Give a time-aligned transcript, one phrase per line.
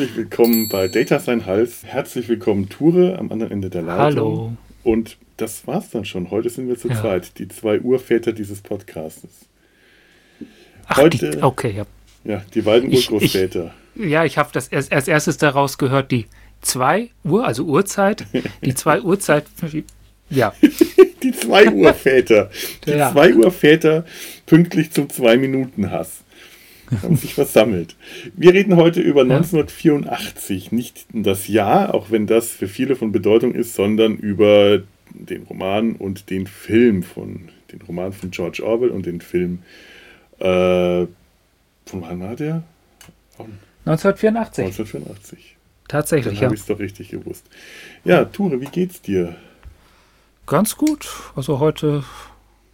[0.00, 1.82] Herzlich willkommen bei Data Sein Hals.
[1.84, 3.98] Herzlich willkommen, Ture, am anderen Ende der Leitung.
[4.00, 4.52] Hallo.
[4.82, 6.30] Und das war's dann schon.
[6.30, 6.98] Heute sind wir zu Ja.
[7.02, 9.28] zweit, die zwei Urväter dieses Podcastes.
[10.86, 11.84] Ach, Heute- die, okay, ja.
[12.24, 13.74] Ja, die beiden Ich- Urgroßväter.
[13.94, 16.24] Ja, ich habe das erst, als erstes daraus gehört, die
[16.62, 18.24] 2 Uhr, also Uhrzeit,
[18.64, 19.44] die 2 Uhrzeit,
[20.30, 20.54] ja,
[21.22, 22.48] Die zwei Urväter.
[22.86, 23.12] Die Ja.
[23.12, 24.06] zwei Urväter
[24.46, 26.22] pünktlich zum Zwei-Minuten-Hass.
[27.02, 27.96] Haben sich versammelt.
[28.34, 30.72] Wir reden heute über 1984.
[30.72, 34.82] Nicht das Jahr, auch wenn das für viele von Bedeutung ist, sondern über
[35.14, 39.62] den Roman und den Film von, den Roman von George Orwell und den Film,
[40.38, 41.06] äh,
[41.86, 42.62] von wann war der?
[43.38, 43.46] Auch
[43.86, 44.64] 1984.
[44.66, 45.56] 1984.
[45.88, 46.42] Tatsächlich, Dann ja.
[46.42, 47.46] habe ich es doch richtig gewusst.
[48.04, 49.34] Ja, Ture, wie geht's dir?
[50.46, 51.08] Ganz gut.
[51.34, 52.04] Also heute,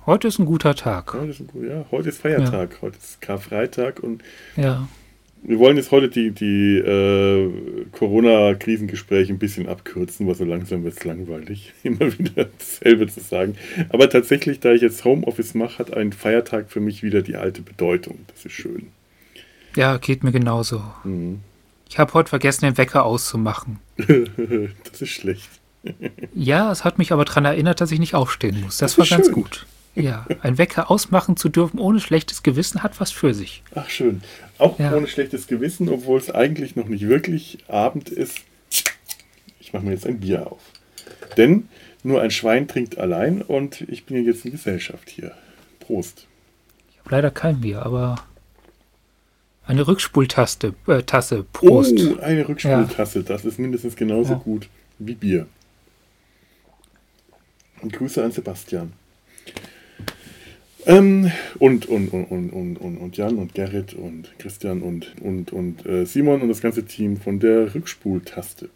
[0.07, 1.13] heute ist ein guter Tag.
[1.15, 4.23] Heute ist, ein ja, heute ist Feiertag, heute ist Karfreitag und
[4.57, 4.89] Ja.
[5.43, 7.51] wir wollen jetzt heute die, die äh,
[7.93, 13.57] Corona-Krisengespräche ein bisschen abkürzen, weil so langsam wird es langweilig, immer wieder dasselbe zu sagen.
[13.91, 17.63] Aber tatsächlich, da ich jetzt Homeoffice mache, hat ein Feiertag für mich wieder die alte
[17.63, 18.19] Bedeutung.
[18.35, 18.89] Das ist schön.
[19.77, 20.83] Ja, geht mir genauso.
[21.05, 21.41] Mhm.
[21.89, 23.79] Ich habe heute vergessen, den Wecker auszumachen.
[23.97, 25.49] das ist schlecht.
[26.35, 28.79] Ja, es hat mich aber daran erinnert, dass ich nicht aufstehen muss.
[28.79, 29.35] Das, Das war ganz schön.
[29.35, 29.67] gut.
[29.97, 33.63] Ja, ein Wecker ausmachen zu dürfen ohne schlechtes Gewissen hat was für sich.
[33.75, 34.23] Ach schön.
[34.59, 34.95] Auch Ja.
[34.95, 38.39] ohne schlechtes Gewissen, obwohl es eigentlich noch nicht wirklich Abend ist.
[39.59, 40.61] Ich mache mir jetzt ein Bier auf.
[41.37, 41.69] Denn
[42.03, 45.33] nur ein Schwein trinkt allein und ich bin ja jetzt in Gesellschaft hier.
[45.81, 46.27] Prost.
[46.93, 48.17] Ich habe leider kein Bier, aber
[49.67, 51.45] eine Rückspultaste, äh, Tasse.
[51.53, 51.99] Prost.
[51.99, 53.25] Oh, eine Rückspultasse.
[53.25, 54.39] Das ist mindestens genauso Ja.
[54.39, 54.69] gut
[54.99, 55.47] wie Bier.
[57.83, 58.93] Und Grüße an Sebastian.
[60.87, 65.53] Ähm, und, und, und, und, und, und, und Jan und Gerrit und Christian und, und,
[65.53, 68.69] und äh, Simon und das ganze Team von der Rückspultaste.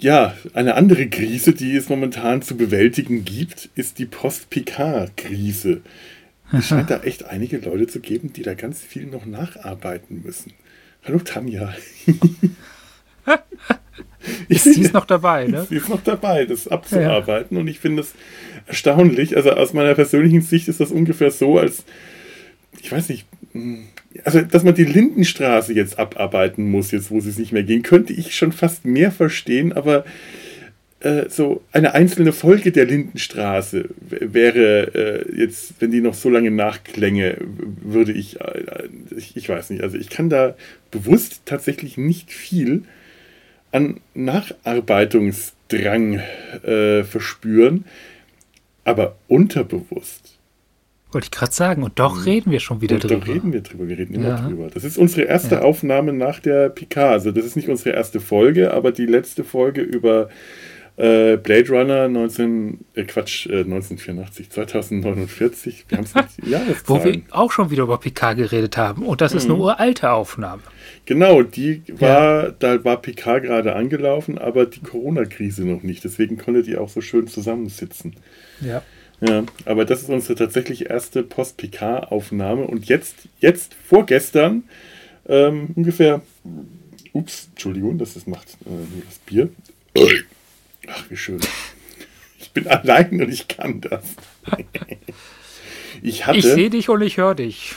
[0.00, 5.82] Ja, eine andere Krise, die es momentan zu bewältigen gibt, ist die Post-Picard-Krise.
[6.52, 10.52] Es scheint da echt einige Leute zu geben, die da ganz viel noch nacharbeiten müssen.
[11.04, 11.72] Hallo Tanja.
[14.48, 15.64] Ist sie ist noch dabei, ne?
[15.68, 17.56] Sie ist noch dabei, das abzuarbeiten.
[17.56, 18.14] Und ich finde es
[18.70, 19.36] erstaunlich.
[19.36, 21.84] Also aus meiner persönlichen Sicht ist das ungefähr so, als,
[22.80, 23.78] ich weiß nicht, mh,
[24.24, 27.82] also dass man die Lindenstraße jetzt abarbeiten muss, jetzt wo sie es nicht mehr gehen,
[27.82, 30.04] könnte ich schon fast mehr verstehen, aber
[31.00, 36.50] äh, so eine einzelne Folge der Lindenstraße wäre äh, jetzt, wenn die noch so lange
[36.50, 37.36] nachklänge,
[37.82, 40.56] würde ich, äh, ich, ich weiß nicht, also ich kann da
[40.90, 42.82] bewusst tatsächlich nicht viel
[43.72, 46.20] an Nacharbeitungsdrang
[46.64, 47.84] äh, verspüren,
[48.84, 50.36] aber unterbewusst.
[51.12, 51.82] Wollte ich gerade sagen.
[51.82, 53.24] Und doch reden wir schon wieder Und drüber.
[53.26, 54.46] da reden wir drüber, wir reden immer Ja.
[54.48, 54.68] drüber.
[54.72, 55.62] Das ist unsere erste Ja.
[55.62, 57.12] Aufnahme nach der Picard.
[57.12, 60.28] Also das ist nicht unsere erste Folge, aber die letzte Folge über
[61.00, 65.86] äh, Blade Runner 19, äh, Quatsch, äh, 1984, 2049.
[65.88, 69.04] Wir haben es nicht Wo wir auch schon wieder über Picard geredet haben.
[69.04, 69.54] Und das ist Mhm.
[69.54, 70.62] eine uralte Aufnahme.
[71.06, 76.04] Genau, die war, da war Picard gerade angelaufen, aber die Corona-Krise noch nicht.
[76.04, 78.16] Deswegen konnte die auch so schön zusammensitzen.
[78.60, 78.82] Ja.
[79.22, 82.66] Ja, aber das ist unsere tatsächlich erste Post-PK-Aufnahme.
[82.66, 84.64] Und jetzt, jetzt, vorgestern,
[85.28, 86.22] ähm, ungefähr,
[87.12, 89.50] ups, Entschuldigung, das ist, macht äh, das Bier.
[90.90, 91.40] Ach, wie schön.
[92.38, 94.02] Ich bin allein und ich kann das.
[96.02, 97.74] Ich hatte Ich sehe dich und ich höre dich.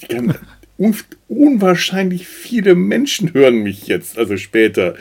[0.00, 0.34] ich kann,
[0.78, 0.96] un,
[1.28, 4.94] unwahrscheinlich viele Menschen hören mich jetzt, also später.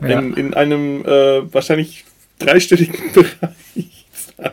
[0.00, 0.18] Ja.
[0.18, 2.04] In, in einem äh, wahrscheinlich
[2.38, 4.06] dreistelligen Bereich,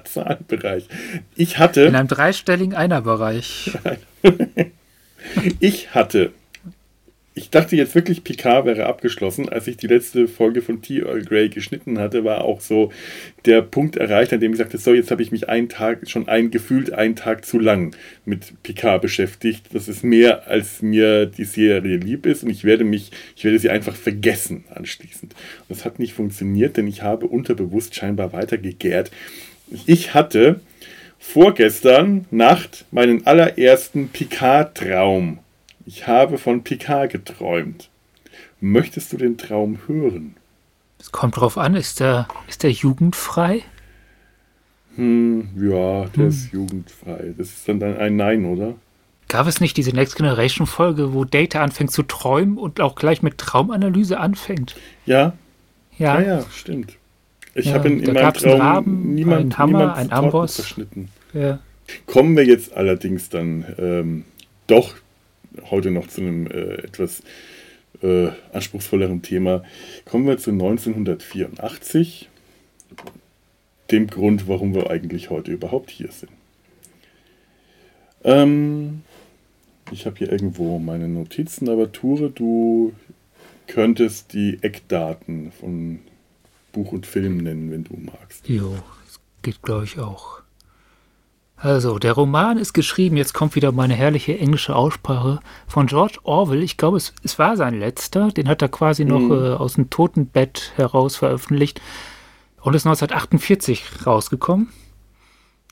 [0.06, 0.88] Zahlenbereich.
[1.36, 1.81] Ich hatte.
[1.81, 3.72] In einem dreistelligen Einerbereich.
[5.62, 6.34] Ich hatte.
[7.35, 9.50] Ich dachte jetzt wirklich, Picard wäre abgeschlossen.
[9.50, 11.00] Als ich die letzte Folge von T.
[11.00, 12.91] Earl Grey geschnitten hatte, war auch so
[13.45, 16.27] der Punkt erreicht, an dem ich sagte, so, jetzt habe ich mich einen Tag, schon
[16.27, 19.65] ein, gefühlt einen Tag zu lang mit Picard beschäftigt.
[19.74, 23.57] Das ist mehr, als mir die Serie lieb ist und ich werde mich, ich werde
[23.57, 25.33] sie einfach vergessen anschließend.
[25.33, 29.09] Und das hat nicht funktioniert, denn ich habe unterbewusst scheinbar weiter gegärt.
[29.88, 30.59] Ich hatte
[31.18, 35.39] vorgestern Nacht meinen allerersten Picard-Traum.
[35.85, 37.89] Ich habe von Picard geträumt.
[38.62, 40.35] Möchtest du den Traum hören?
[41.00, 43.62] Es kommt drauf an, ist der, ist der jugendfrei?
[44.95, 47.33] Hm, ja, der ist jugendfrei.
[47.38, 48.75] Das ist dann, ein Nein, oder?
[49.27, 53.21] Gab es nicht diese Next Generation Folge, wo Data anfängt zu träumen und auch gleich
[53.24, 54.75] mit Traumanalyse anfängt?
[55.06, 55.33] Ja,
[55.97, 56.15] Ja.
[56.15, 56.94] ah, ja, stimmt.
[57.56, 60.56] Ich Ja, habe in, in meinem Traum Raben, niemand, Hammer, niemand Torten Amboss.
[60.56, 61.09] zerschnitten.
[61.33, 61.59] ja.
[62.06, 64.25] Kommen wir jetzt allerdings dann ähm,
[64.68, 64.95] doch
[65.69, 67.23] heute noch zu einem äh, etwas
[68.01, 69.63] äh, anspruchsvolleren Thema.
[70.05, 72.29] Kommen wir zu 1984,
[73.91, 76.31] dem Grund, warum wir eigentlich heute überhaupt hier sind.
[78.23, 79.01] Ähm,
[79.91, 82.94] ich habe hier irgendwo meine Notizen, aber Ture, du
[83.67, 86.00] könntest die Eckdaten von
[86.71, 88.47] Buch und Film nennen, wenn du magst.
[88.47, 90.43] Jo, das geht, glaube ich, auch.
[91.63, 96.62] Also, der Roman ist geschrieben, jetzt kommt wieder meine herrliche englische Aussprache, von George Orwell.
[96.62, 98.31] Ich glaube, es, es war sein letzter.
[98.31, 99.31] Den hat er quasi noch mhm.
[99.31, 101.80] äh, aus dem Totenbett heraus veröffentlicht
[102.60, 104.74] und ist 1948 rausgekommen.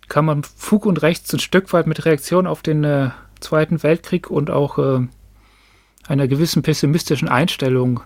[0.07, 3.09] Kann man Fug und Rechts ein Stück weit mit Reaktion auf den äh,
[3.41, 5.05] Zweiten Weltkrieg und auch äh,
[6.07, 7.99] einer gewissen pessimistischen Einstellung,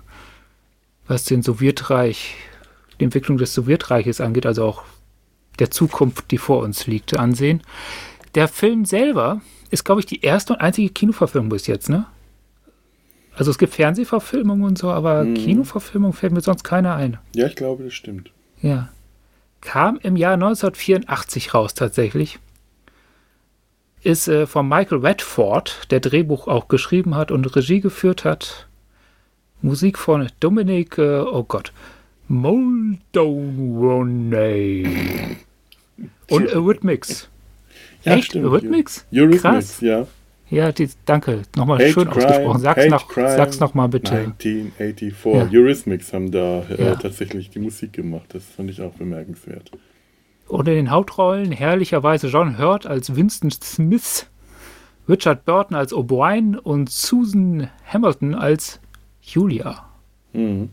[1.05, 2.33] was den Sowjetreich,
[2.99, 4.83] die Entwicklung des Sowjetreiches angeht, also auch
[5.59, 7.61] der Zukunft, die vor uns liegt, ansehen.
[8.35, 9.41] Der Film selber
[9.71, 12.05] ist, glaube ich, die erste und einzige Kinoverfilmung bis jetzt, ne?
[13.35, 15.33] Also es gibt Fernsehverfilmungen und so, aber hm.
[15.33, 17.17] Kinoverfilmung fällt mir sonst keiner ein.
[17.35, 18.31] Ja, ich glaube, das stimmt.
[18.61, 18.89] Ja.
[19.61, 22.39] Kam im Jahr 1984 raus tatsächlich.
[24.01, 28.67] Ist äh, von Michael Redford, der Drehbuch auch geschrieben hat und Regie geführt hat.
[29.61, 31.73] Musik von Dominic, äh, oh Gott,
[32.27, 32.97] Moldone.
[36.29, 37.29] Und Eurythmics.
[38.03, 38.25] Ja, Echt?
[38.25, 38.45] Stimmt.
[38.45, 39.05] Eurythmics?
[39.11, 39.81] Eurythmics, Krass.
[39.81, 40.07] ja.
[40.49, 41.41] Ja, die, danke.
[41.55, 42.61] Nochmal Hate schön Crime, ausgesprochen.
[42.61, 44.13] Sag's, noch, sag's noch mal bitte.
[44.13, 45.23] 1984.
[45.33, 45.59] Ja.
[45.59, 46.95] Eurythmics haben da äh, ja.
[46.95, 48.25] tatsächlich die Musik gemacht.
[48.29, 49.71] Das fand ich auch bemerkenswert.
[50.47, 54.27] Und in den Hauptrollen herrlicherweise John Hurt als Winston Smith,
[55.09, 58.79] Richard Burton als O'Brien und Susan Hamilton als
[59.21, 59.85] Julia.
[60.33, 60.69] Mhm.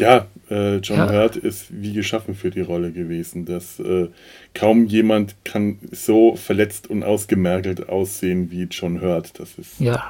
[0.00, 1.10] Ja, äh, John ja.
[1.10, 3.44] Hurt ist wie geschaffen für die Rolle gewesen.
[3.44, 4.08] Dass äh,
[4.54, 9.38] kaum jemand kann so verletzt und ausgemergelt aussehen wie John Hurt.
[9.38, 10.02] Das ist ja,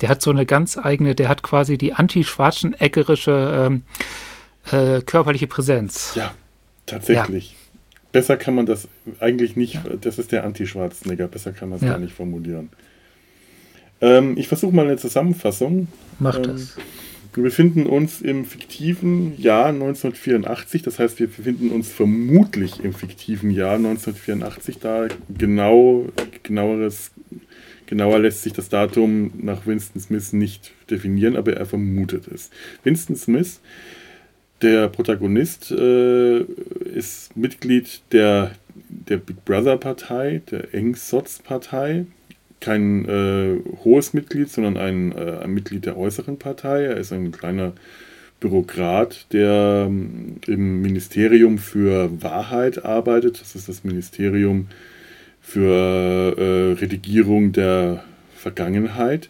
[0.00, 3.82] der hat so eine ganz eigene, der hat quasi die anti-schwarzeneggerische ähm,
[4.70, 6.12] äh, körperliche Präsenz.
[6.14, 6.34] Ja,
[6.86, 7.52] tatsächlich.
[7.52, 7.58] Ja.
[8.12, 8.86] Besser kann man das
[9.18, 9.82] eigentlich nicht, ja.
[10.00, 12.68] das ist der Anti-Schwarzenegger, besser kann man es gar nicht formulieren.
[14.00, 15.88] Ähm, ich versuche mal eine Zusammenfassung.
[16.20, 16.76] Mach ähm, das.
[17.34, 23.50] Wir befinden uns im fiktiven Jahr 1984, das heißt, wir befinden uns vermutlich im fiktiven
[23.50, 26.06] Jahr 1984, da genau,
[26.44, 27.10] genaueres,
[27.86, 32.50] genauer lässt sich das Datum nach Winston Smith nicht definieren, aber er vermutet es.
[32.84, 33.60] Winston Smith,
[34.62, 36.38] der Protagonist, äh,
[36.94, 38.52] ist Mitglied der,
[38.88, 42.06] der Big Brother Partei, der Engsots Partei,
[42.64, 46.84] kein äh, hohes Mitglied, sondern ein, äh, ein, Mitglied der äußeren Partei.
[46.84, 47.74] Er ist ein kleiner
[48.40, 53.40] Bürokrat, der ähm, im Ministerium für Wahrheit arbeitet.
[53.40, 54.68] Das ist das Ministerium
[55.42, 58.02] für äh, Redigierung der
[58.34, 59.28] Vergangenheit.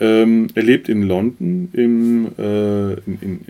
[0.00, 3.40] Ähm, er lebt in London, im, äh, in, in,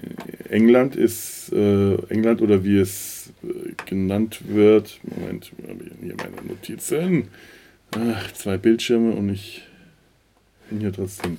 [0.50, 5.00] England ist äh, England oder wie es äh, genannt wird.
[5.02, 7.28] Moment, habe ich hier meine Notizen.
[7.92, 9.64] Ach, zwei Bildschirme und ich
[10.68, 11.38] bin hier trotzdem.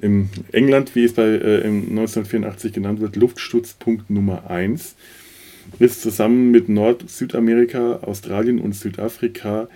[0.00, 4.94] Im England, wie es bei äh, 1984 genannt wird, Luftstützpunkt Nummer 1,
[5.78, 9.68] ist zusammen mit Nord-, Südamerika, Australien und Südafrika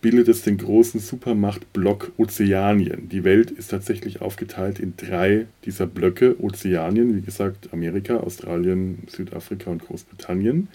[0.00, 3.08] bildet es den großen Supermachtblock Ozeanien.
[3.08, 6.36] Die Welt ist tatsächlich aufgeteilt in drei dieser Blöcke.
[6.40, 10.68] Ozeanien, wie gesagt, Amerika, Australien, Südafrika und Großbritannien.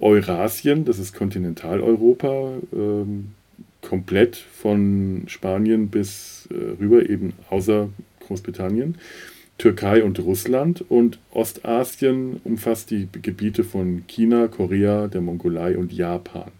[0.00, 3.32] Eurasien, das ist Kontinentaleuropa, ähm,
[3.82, 7.88] komplett von Spanien bis äh, rüber, eben außer
[8.26, 8.96] Großbritannien.
[9.60, 16.50] Türkei und Russland und Ostasien umfasst die Gebiete von China, Korea, der Mongolei und Japan.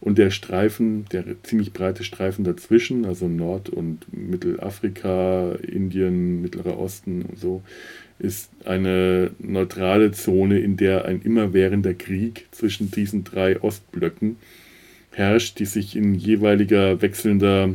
[0.00, 7.22] Und der Streifen, der ziemlich breite Streifen dazwischen, also Nord- und Mittelafrika, Indien, Mittlerer Osten
[7.22, 7.62] und so,
[8.18, 14.36] ist eine neutrale Zone, in der ein immerwährender Krieg zwischen diesen drei Ostblöcken
[15.12, 17.70] herrscht, die sich in jeweiliger wechselnder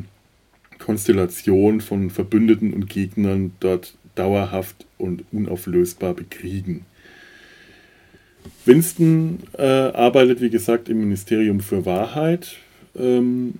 [0.79, 6.85] Konstellation von Verbündeten und Gegnern dort dauerhaft und unauflösbar bekriegen.
[8.65, 12.57] Winston äh, arbeitet, wie gesagt, im Ministerium für Wahrheit.
[12.97, 13.55] Ähm,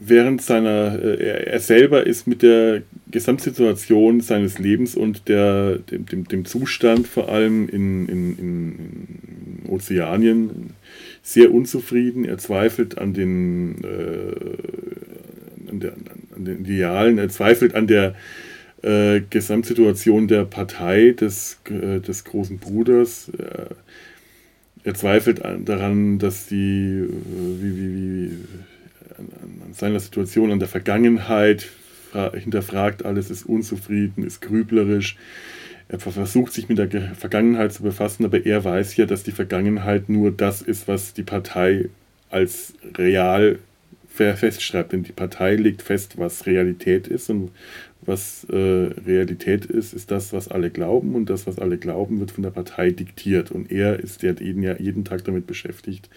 [0.00, 6.26] während seiner, äh, er, selber ist mit der Gesamtsituation seines Lebens und der, dem, dem,
[6.26, 10.70] dem Zustand vor allem in, in, in Ozeanien
[11.22, 12.24] sehr unzufrieden.
[12.24, 15.92] Er zweifelt an den, äh, an, der,
[16.34, 18.14] an den Idealen, er zweifelt an der
[18.82, 23.30] äh, Gesamtsituation der Partei des, äh, des großen Bruders.
[24.82, 28.30] er zweifelt an, daran, dass die, äh, wie, wie, wie,
[29.20, 31.68] an, an seiner Situation, an der Vergangenheit
[32.34, 35.16] hinterfragt alles, ist unzufrieden, ist grüblerisch.
[35.88, 40.08] Er versucht sich mit der Vergangenheit zu befassen, aber er weiß ja, dass die Vergangenheit
[40.08, 41.88] nur das ist, was die Partei
[42.30, 43.58] als real
[44.08, 44.92] festschreibt.
[44.92, 47.50] Denn die Partei legt fest, was Realität ist und
[48.02, 52.30] was äh, Realität ist, ist das, was alle glauben und das, was alle glauben, wird
[52.30, 53.50] von der Partei diktiert.
[53.50, 56.08] Und er ist ja jeden, Tag damit beschäftigt,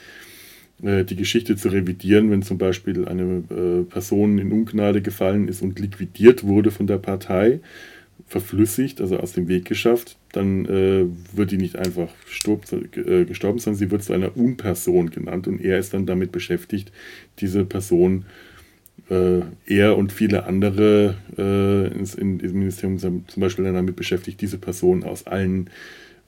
[0.80, 5.80] die Geschichte zu revidieren, wenn zum Beispiel eine äh, Person in Ungnade gefallen ist und
[5.80, 7.62] liquidiert wurde von der Partei,
[8.28, 12.10] verflüssigt, also aus dem Weg geschafft, dann äh, wird die nicht einfach
[12.46, 16.92] äh, gestorben, sondern sie wird zu einer Unperson genannt und er ist dann damit beschäftigt,
[17.40, 18.26] diese Person,
[19.10, 21.88] äh, er und viele andere äh,
[22.20, 25.70] in, diesem Ministerium sind zum Beispiel dann damit beschäftigt, diese Person aus allen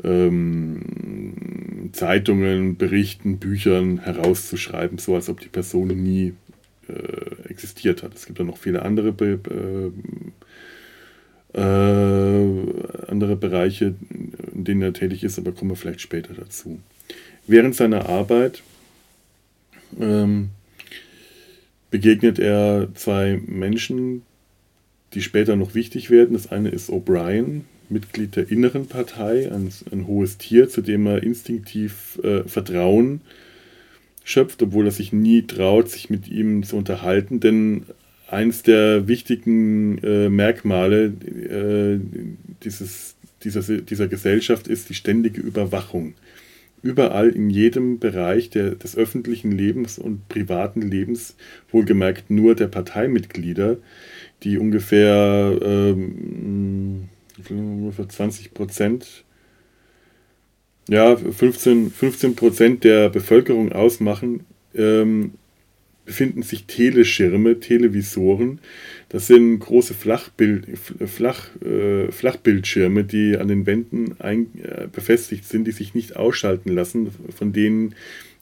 [0.04, 6.34] ähm, Zeitungen, Berichten, Büchern herauszuschreiben, so als ob die Person nie
[6.88, 8.16] äh, existiert hat.
[8.16, 9.94] Es gibt dann noch viele andere Be
[11.54, 11.62] äh,
[13.08, 13.96] andere Bereiche,
[14.54, 16.80] in denen er tätig ist, aber kommen wir vielleicht später dazu.
[17.48, 18.62] Während seiner Arbeit
[20.00, 20.50] ähm,
[21.92, 24.24] begegnet er zwei Menschen,
[25.16, 26.34] die später noch wichtig werden.
[26.34, 31.24] Das eine ist O'Brien, Mitglied der inneren Partei, ein, ein hohes Tier, zu dem er
[31.24, 33.22] instinktiv äh, Vertrauen
[34.24, 37.84] schöpft, obwohl er sich nie traut, sich mit ihm zu unterhalten, denn
[38.28, 42.00] eins der wichtigen äh, Merkmale äh,
[42.64, 46.16] dieses, dieser, dieser Gesellschaft ist die ständige Überwachung.
[46.86, 51.36] Überall in jedem Bereich der, des öffentlichen Lebens und privaten Lebens,
[51.72, 53.77] wohlgemerkt nur der Parteimitglieder,
[54.44, 57.10] die ungefähr ähm,
[57.50, 59.25] ungefähr 20 Prozent,
[60.88, 65.34] ja, 15, 15 Prozent der Bevölkerung ausmachen, ähm,
[66.06, 68.60] befinden sich Teleschirme, Televisoren.
[69.10, 70.66] Das sind große Flachbild,
[71.06, 76.70] Flach, äh, Flachbildschirme, die an den Wänden ein, äh, befestigt sind, die sich nicht ausschalten
[76.70, 77.96] lassen, von denen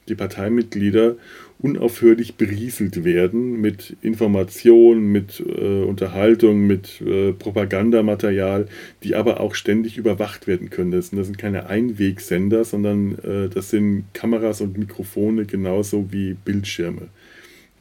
[0.09, 1.15] die Parteimitglieder
[1.59, 8.67] unaufhörlich berieselt werden mit Informationen, mit äh, Unterhaltung, mit äh, Propagandamaterial,
[9.03, 10.91] die aber auch ständig überwacht werden können.
[10.91, 17.07] Das, das sind keine Einwegsender, sondern äh, das sind Kameras und Mikrofone genauso wie Bildschirme.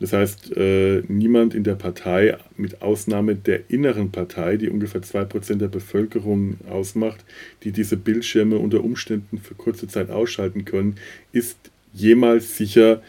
[0.02, 5.60] Das heißt, äh, niemand in der Partei, mit Ausnahme der inneren Partei, die ungefähr 2%
[5.60, 7.24] der Bevölkerung ausmacht,
[7.62, 10.96] die diese Bildschirme unter Umständen für kurze Zeit ausschalten können,
[11.30, 11.56] ist
[11.92, 13.00] jemals sicher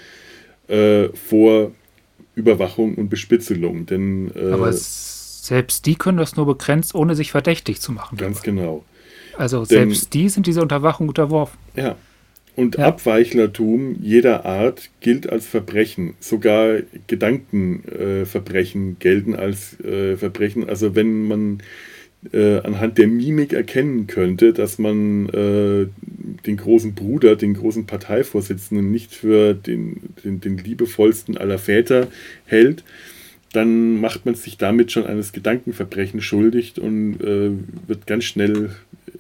[0.68, 1.72] äh, vor
[2.36, 3.88] Überwachung und Bespitzelung.
[3.88, 8.20] Denn, äh, Aber selbst die können das nur begrenzt, ohne sich verdächtig zu machen.
[8.20, 8.52] Ganz dabei.
[8.52, 8.86] genau.
[9.36, 11.58] Also Denn, selbst die sind dieser Unterwachung unterworfen.
[11.76, 11.96] Ja.
[12.56, 12.86] Und ja.
[12.86, 16.14] Abweichlertum jeder Art gilt als Verbrechen.
[16.20, 20.70] Sogar Gedankenverbrechen äh, gelten als äh, Verbrechen.
[20.70, 21.64] Also wenn man
[22.32, 25.88] äh, anhand der Mimik erkennen könnte, dass man äh,
[26.46, 32.08] den großen Bruder, den großen Parteivorsitzenden nicht für den, den, den liebevollsten aller Väter
[32.46, 32.84] hält,
[33.52, 37.52] dann macht man sich damit schon eines Gedankenverbrechens schuldig und äh,
[37.88, 38.72] wird ganz schnell,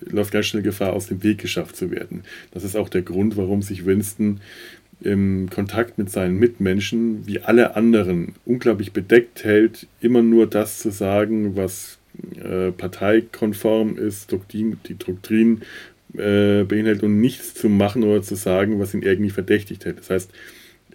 [0.09, 2.23] läuft ganz schnell Gefahr, aus dem Weg geschafft zu werden.
[2.51, 4.41] Das ist auch der Grund, warum sich Winston
[5.01, 10.91] im Kontakt mit seinen Mitmenschen, wie alle anderen, unglaublich bedeckt hält, immer nur das zu
[10.91, 11.97] sagen, was
[12.35, 15.61] äh, parteikonform ist, Doktrin, die Doktrin
[16.13, 19.97] äh, beinhaltet und nichts zu machen oder zu sagen, was ihn irgendwie verdächtigt hätte.
[19.97, 20.31] Das heißt,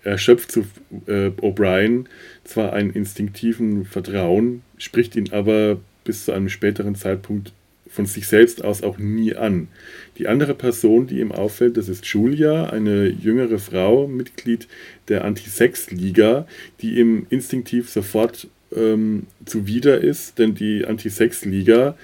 [0.05, 0.61] er schöpft zu
[1.07, 2.07] äh, O'Brien
[2.45, 7.53] zwar einen instinktiven Vertrauen, spricht ihn aber bis zu einem späteren Zeitpunkt
[7.99, 9.67] von sich selbst aus auch nie an.
[10.19, 14.69] Die andere Person, die ihm auffällt, das ist Julia, eine jüngere Frau, Mitglied
[15.09, 16.47] der Anti-Sex-Liga,
[16.81, 21.97] die ihm instinktiv sofort ähm, zuwider ist, denn die Anti-Sex-Liga,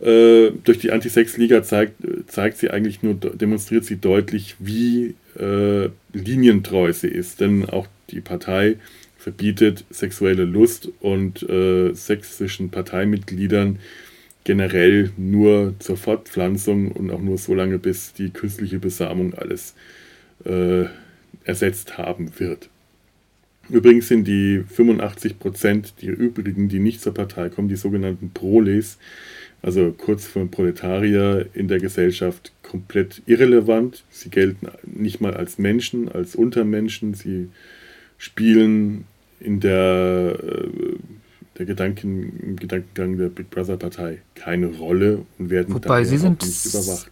[0.00, 1.96] äh, durch die Anti-Sex-Liga zeigt,
[2.28, 8.22] zeigt sie eigentlich nur, demonstriert sie deutlich, wie äh, linientreu sie ist, denn auch die
[8.22, 8.76] Partei
[9.18, 13.78] verbietet sexuelle Lust und äh, sächsischen Parteimitgliedern
[14.46, 19.74] generell nur zur Fortpflanzung und auch nur so lange, bis die künstliche Besamung alles
[20.44, 20.84] äh,
[21.44, 22.68] ersetzt haben wird.
[23.68, 28.98] Übrigens sind die 85 Prozent, die übrigen, die nicht zur Partei kommen, die sogenannten Proles,
[29.62, 34.04] also kurz für Proletarier in der Gesellschaft, komplett irrelevant.
[34.10, 37.14] Sie gelten nicht mal als Menschen, als Untermenschen.
[37.14, 37.48] Sie
[38.16, 39.06] spielen
[39.40, 40.70] in der, äh,
[41.58, 46.42] der Gedanken, im Gedankengang der Big Brother Partei keine Rolle und werden Wobei sie sind
[46.42, 47.10] nicht überwacht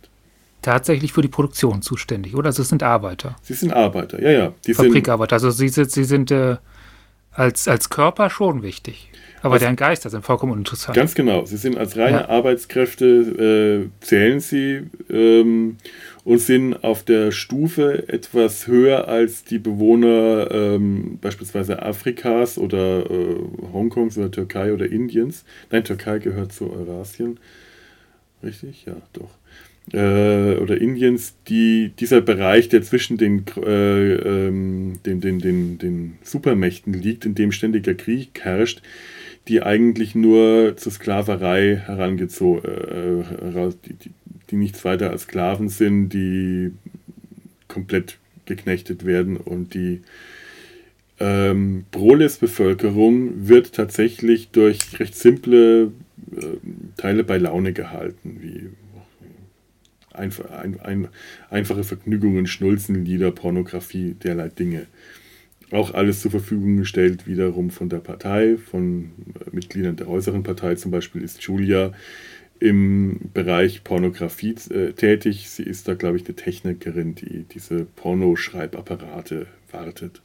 [0.62, 2.46] tatsächlich für die Produktion zuständig, oder?
[2.46, 3.36] Also es sind Arbeiter.
[3.42, 4.54] Sie sind Arbeiter, ja, ja.
[4.66, 5.34] Die Fabrikarbeiter.
[5.34, 6.56] Also sie sind, sie sind äh,
[7.36, 9.10] Als, als Körper schon wichtig.
[9.42, 10.96] Aber deren Geister sind vollkommen uninteressant.
[10.96, 11.44] Ganz genau.
[11.44, 12.28] Sie sind als reine ja.
[12.28, 15.76] Arbeitskräfte, äh, zählen sie ähm,
[16.24, 23.36] und sind auf der Stufe etwas höher als die Bewohner ähm, beispielsweise Afrikas oder äh,
[23.72, 25.44] Hongkongs oder Türkei oder Indiens.
[25.70, 27.38] Nein, Türkei gehört zu Eurasien.
[28.42, 28.86] Richtig?
[28.86, 29.30] Ja, doch.
[29.92, 36.14] Äh, oder Indiens, die, dieser Bereich, der zwischen den, äh, ähm, den, den, den, den
[36.22, 38.80] Supermächten liegt, in dem ständiger Krieg herrscht,
[39.46, 44.10] die eigentlich nur zur Sklaverei herangezogen, äh, die, die,
[44.50, 46.72] die nichts weiter als Sklaven sind, die
[47.68, 50.02] komplett geknechtet werden und die
[51.20, 55.92] ähm, Broles-Bevölkerung wird tatsächlich durch recht simple
[56.36, 56.56] äh,
[56.96, 58.70] Teile bei Laune gehalten, wie
[60.12, 61.08] einfach, ein, ein,
[61.50, 64.86] einfache Vergnügungen, Schnulzenlieder, Pornografie, derlei Dinge
[65.70, 70.74] auch alles zur Verfügung gestellt, wiederum von der Partei, von äh, Mitgliedern der äußeren Partei.
[70.76, 71.92] Zum Beispiel ist Julia
[72.64, 75.50] im Bereich Pornografie äh, tätig.
[75.50, 80.22] Sie ist da, glaube ich, eine Technikerin, die diese Pornoschreibapparate wartet.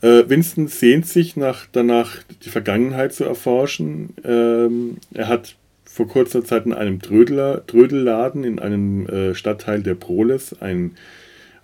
[0.00, 4.14] Äh, Winston sehnt sich nach, danach, die Vergangenheit zu erforschen.
[4.24, 9.96] Ähm, er hat vor kurzer Zeit in einem Trödler, Trödelladen in einem äh, Stadtteil der
[9.96, 10.96] Proles ein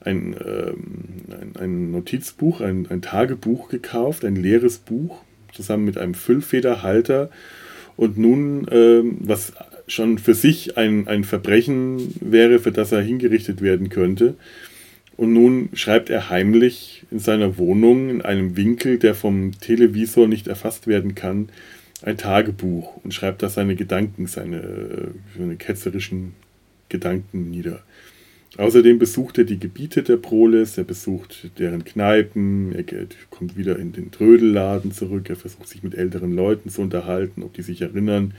[0.00, 0.74] ein, ähm,
[1.30, 5.22] ein, ein, Notizbuch, ein, ein Tagebuch gekauft, ein leeres Buch,
[5.54, 7.30] zusammen mit einem Füllfederhalter.
[7.96, 9.52] Und nun, ähm, was
[9.86, 14.34] schon für sich ein, ein Verbrechen wäre, für das er hingerichtet werden könnte.
[15.16, 20.48] Und nun schreibt er heimlich in seiner Wohnung, in einem Winkel, der vom Televisor nicht
[20.48, 21.50] erfasst werden kann,
[22.02, 26.34] ein Tagebuch und schreibt da seine Gedanken, seine, seine ketzerischen
[26.88, 27.82] Gedanken nieder.
[28.56, 32.84] Außerdem besucht er die Gebiete der Proles, er besucht deren Kneipen, er
[33.30, 37.54] kommt wieder in den Trödelladen zurück, er versucht sich mit älteren Leuten zu unterhalten, ob
[37.54, 38.34] die sich erinnern.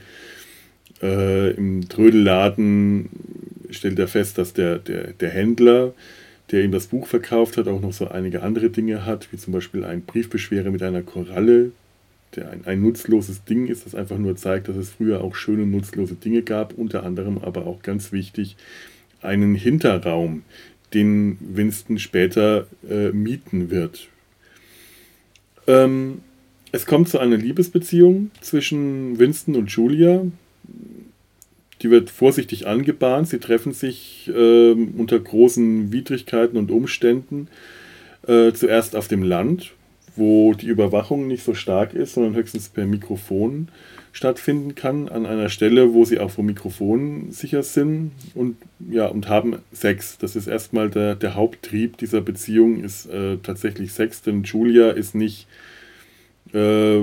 [1.02, 3.10] Äh, Im Trödelladen
[3.70, 5.92] stellt er fest, dass der, der, der Händler,
[6.50, 9.52] der ihm das Buch verkauft hat, auch noch so einige andere Dinge hat, wie zum
[9.52, 11.72] Beispiel ein Briefbeschwerer mit einer Koralle,
[12.36, 15.66] der ein, ein nutzloses Ding ist, das einfach nur zeigt, dass es früher auch schöne
[15.66, 18.56] nutzlose Dinge gab, unter anderem aber auch ganz wichtig,
[19.22, 20.42] einen Hinterraum,
[20.94, 24.08] den Winston später äh, mieten wird.
[25.66, 26.20] Ähm,
[26.72, 30.26] es kommt zu einer Liebesbeziehung zwischen Winston und Julia.
[31.82, 33.28] Die wird vorsichtig angebahnt.
[33.28, 37.48] Sie treffen sich äh, unter großen Widrigkeiten und Umständen.
[38.26, 39.72] Äh, zuerst auf dem Land,
[40.16, 43.68] wo die Überwachung nicht so stark ist, sondern höchstens per Mikrofon
[44.16, 48.56] stattfinden kann, an einer Stelle, wo sie auch vom Mikrofon sicher sind und
[48.90, 50.16] ja, und haben Sex.
[50.16, 55.14] Das ist erstmal der, der Haupttrieb dieser Beziehung, ist äh, tatsächlich Sex, denn Julia ist
[55.14, 55.46] nicht,
[56.54, 57.02] äh,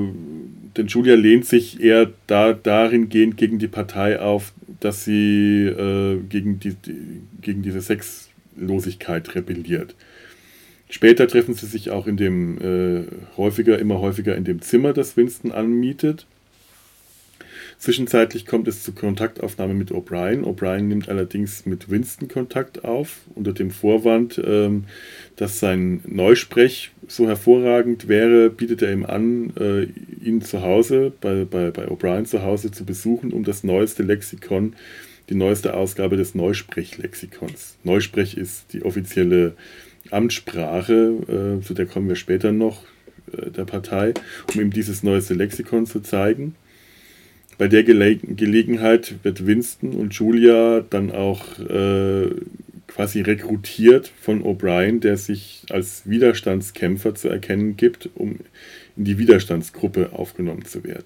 [0.75, 6.17] denn Julia lehnt sich eher da, darin gehend gegen die Partei auf, dass sie äh,
[6.27, 9.93] gegen, die, die, gegen diese Sexlosigkeit rebelliert.
[10.89, 13.03] Später treffen sie sich auch in dem äh,
[13.37, 16.25] häufiger, immer häufiger in dem Zimmer, das Winston anmietet.
[17.83, 20.45] Zwischenzeitlich kommt es zur Kontaktaufnahme mit O'Brien.
[20.45, 24.85] O'Brien nimmt allerdings mit Winston Kontakt auf, unter dem Vorwand, ähm,
[25.35, 29.87] dass sein Neusprech so hervorragend wäre, bietet er ihm an, äh,
[30.25, 34.77] ihn zu Hause, bei, bei, bei O'Brien zu Hause zu besuchen, um das neueste Lexikon,
[35.29, 37.75] die neueste Ausgabe des Neusprech-Lexikons.
[37.83, 39.57] Neusprech ist die offizielle
[40.09, 42.83] Amtssprache, äh, zu der kommen wir später noch,
[43.33, 44.13] äh, der Partei,
[44.53, 46.55] um ihm dieses neueste Lexikon zu zeigen.
[47.63, 52.29] Bei der Gele Gelegenheit wird Winston und Julia dann auch äh,
[52.87, 58.39] quasi rekrutiert von O'Brien, der sich als Widerstandskämpfer zu erkennen gibt, um
[58.97, 61.05] in die Widerstandsgruppe aufgenommen zu werden.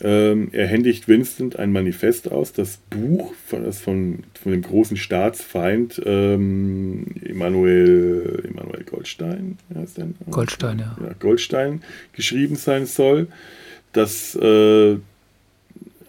[0.00, 4.96] Ähm, er händigt Winston ein Manifest aus, das Buch, von, das von, von dem großen
[4.96, 10.08] Staatsfeind ähm, Emanuel, Emanuel Goldstein, heißt der?
[10.28, 10.96] Goldstein, ja.
[11.00, 11.14] ja.
[11.20, 11.82] Goldstein
[12.14, 13.28] geschrieben sein soll,
[13.92, 14.96] das äh,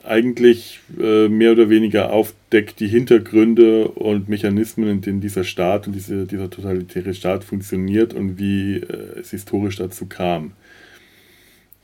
[0.04, 5.94] eigentlich äh, mehr oder weniger aufdeckt die Hintergründe und Mechanismen, in denen dieser Staat und
[5.94, 10.52] diese, dieser totalitäre Staat funktioniert und wie äh, es historisch dazu kam.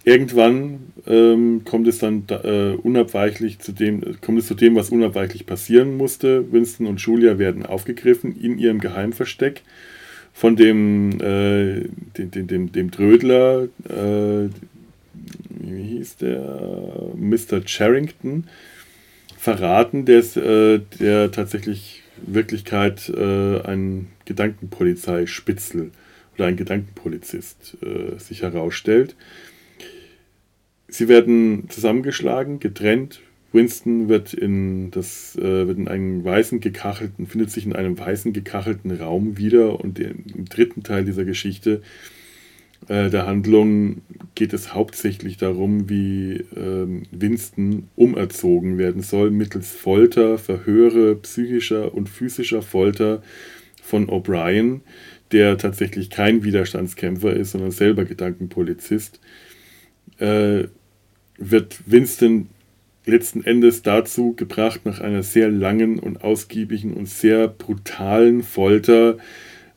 [0.03, 5.45] Irgendwann ähm, kommt es dann äh, unabweichlich zu dem, kommt es zu dem, was unabweichlich
[5.45, 6.49] passieren musste.
[6.51, 9.63] Winston und Julia werden aufgegriffen in ihrem Geheimversteck
[10.31, 14.47] von dem, äh, dem, dem, dem, dem Trödler, äh,
[15.49, 17.61] wie hieß der, Mr.
[17.65, 18.45] Charrington,
[19.37, 25.91] verraten, der, ist, äh, der tatsächlich Wirklichkeit äh, ein Gedankenpolizeispitzel
[26.35, 29.15] oder ein Gedankenpolizist äh, sich herausstellt.
[30.87, 33.21] Sie werden zusammengeschlagen, getrennt.
[33.53, 38.33] Winston wird in, das, äh, wird in einen weißen gekachelten, findet sich in einem weißen
[38.33, 42.16] gekachelten Raum wieder und im dritten Teil dieser Geschichte äh,
[42.87, 44.01] der Handlung
[44.35, 52.07] geht es hauptsächlich darum, wie ähm, Winston umerzogen werden soll mittels Folter, Verhöre, psychischer und
[52.07, 53.21] physischer Folter
[53.81, 54.81] von O'Brien,
[55.31, 59.19] der tatsächlich kein Widerstandskämpfer ist, sondern selber Gedankenpolizist,
[60.19, 60.65] äh,
[61.37, 62.49] wird Winston
[63.05, 69.17] letzten Endes dazu gebracht, nach einer sehr langen und ausgiebigen und sehr brutalen Folter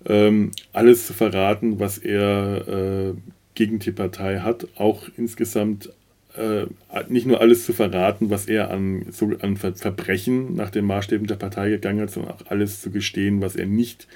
[0.07, 3.15] ähm, alles zu verraten, was er äh,
[3.55, 5.91] gegen die Partei hat, auch insgesamt
[6.37, 6.67] äh,
[7.09, 11.27] nicht nur alles zu verraten, was er an, so, an Ver Verbrechen nach den Maßstäben
[11.27, 14.07] der Partei gegangen hat, sondern auch alles zu gestehen, was er nicht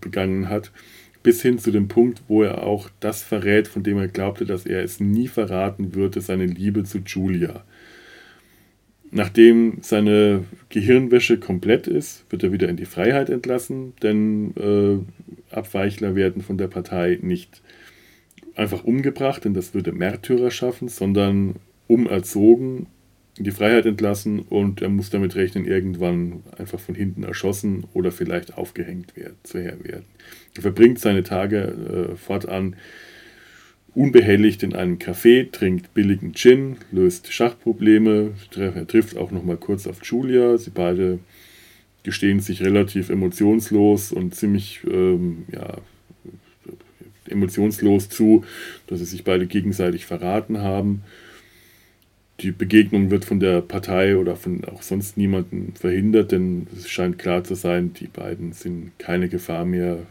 [0.00, 0.70] begangen hat,
[1.22, 4.66] bis hin zu dem Punkt, wo er auch das verrät, von dem er glaubte, dass
[4.66, 7.64] er es nie verraten würde, seine Liebe zu Julia.
[9.10, 16.14] Nachdem seine Gehirnwäsche komplett ist, wird er wieder in die Freiheit entlassen, denn äh, Abweichler
[16.14, 17.62] werden von der Partei nicht
[18.54, 22.86] einfach umgebracht, denn das würde Märtyrer schaffen, sondern umerzogen,
[23.38, 28.10] in die Freiheit entlassen und er muss damit rechnen, irgendwann einfach von hinten erschossen oder
[28.10, 30.04] vielleicht aufgehängt werden, zu werden.
[30.56, 32.74] Er verbringt seine Tage äh, fortan
[33.94, 39.86] unbehelligt in einem Café, trinkt billigen Gin, löst Schachprobleme, er trifft auch noch mal kurz
[39.86, 40.56] auf Julia.
[40.58, 41.18] Sie beide
[42.02, 45.78] gestehen sich relativ emotionslos und ziemlich ähm, ja,
[47.28, 48.44] emotionslos zu,
[48.86, 51.02] dass sie sich beide gegenseitig verraten haben.
[52.40, 57.18] Die Begegnung wird von der Partei oder von auch sonst niemandem verhindert, denn es scheint
[57.18, 60.06] klar zu sein, die beiden sind keine Gefahr mehr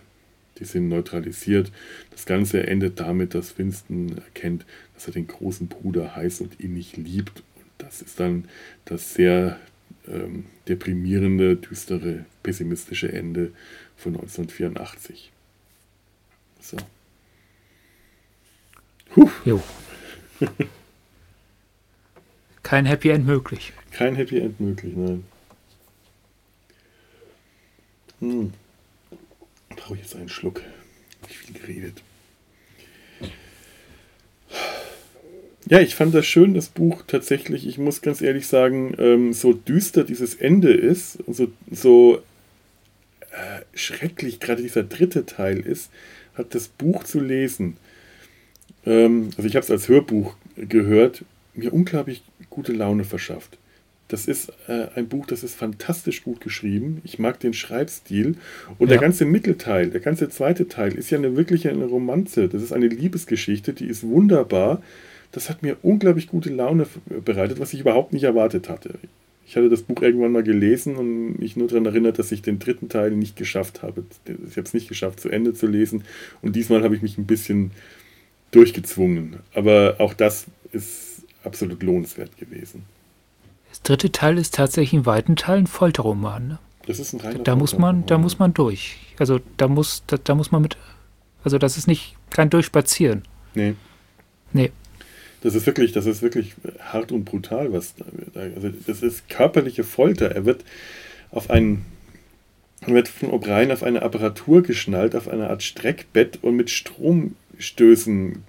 [0.60, 1.72] die sind neutralisiert.
[2.12, 6.98] Das Ganze endet damit, dass Winston erkennt, dass er den großen Bruder heiß und innig
[6.98, 7.43] liebt.
[7.56, 8.46] Und das ist dann
[8.86, 9.60] das sehr
[10.08, 13.52] ähm, deprimierende, düstere, pessimistische Ende
[13.96, 15.32] von 1984.
[16.60, 16.78] So.
[19.10, 19.30] Puh.
[19.46, 19.63] Jo.
[22.63, 23.74] Kein Happy End möglich.
[23.91, 25.24] Kein Happy End möglich, nein.
[28.20, 28.54] Hm
[29.77, 30.61] brauche ich jetzt einen Schluck.
[31.29, 32.03] Ich viel geredet.
[35.69, 37.67] Ja, ich fand das schön, das Buch tatsächlich.
[37.67, 42.21] Ich muss ganz ehrlich sagen, ähm, so düster dieses Ende ist und so, so
[43.31, 45.89] äh, schrecklich gerade dieser dritte Teil ist,
[46.35, 47.77] hat das Buch zu lesen.
[48.85, 53.57] Ähm, also ich habe es als Hörbuch gehört, mir unglaublich gute Laune verschafft.
[54.08, 57.02] Das ist äh, ein Buch, das ist fantastisch gut geschrieben.
[57.04, 58.36] Ich mag den Schreibstil.
[58.78, 58.93] Und ja.
[58.93, 62.48] der ganze Mittelteil, der ganze zweite Teil ist ja eine wirkliche eine Romanze.
[62.48, 64.82] Das ist eine Liebesgeschichte, die ist wunderbar.
[65.34, 66.88] Das hat mir unglaublich gute Laune
[67.26, 68.93] bereitet, was ich überhaupt nicht erwartet hatte.
[69.46, 72.60] Ich hatte das Buch irgendwann mal gelesen und mich nur daran erinnert, dass ich den
[72.60, 74.04] dritten Teil nicht geschafft habe.
[74.26, 76.04] Ich habe es nicht geschafft, zu Ende zu lesen.
[76.41, 77.72] Und diesmal habe ich mich ein bisschen
[78.52, 79.38] durchgezwungen.
[79.54, 82.84] Aber auch das ist absolut lohnenswert gewesen.
[83.77, 86.47] Das dritte Teil ist tatsächlich in weiten Teilen ein Folterroman.
[86.47, 86.59] Ne?
[86.87, 88.97] Das ist ein reiner da muss man, da muss man durch.
[89.19, 90.77] Also da muss, da, da muss man mit.
[91.43, 93.23] Also das ist nicht kein Durchspazieren.
[93.53, 93.75] Nee.
[94.51, 94.71] Nee.
[95.43, 97.93] Das ist wirklich, das ist wirklich hart und brutal, was
[98.33, 100.31] da, also das ist körperliche Folter.
[100.31, 100.65] Er wird
[101.29, 101.85] auf einen,
[102.81, 108.43] er wird von O'Brien auf eine Apparatur geschnallt, auf eine Art Streckbett und mit Stromstößen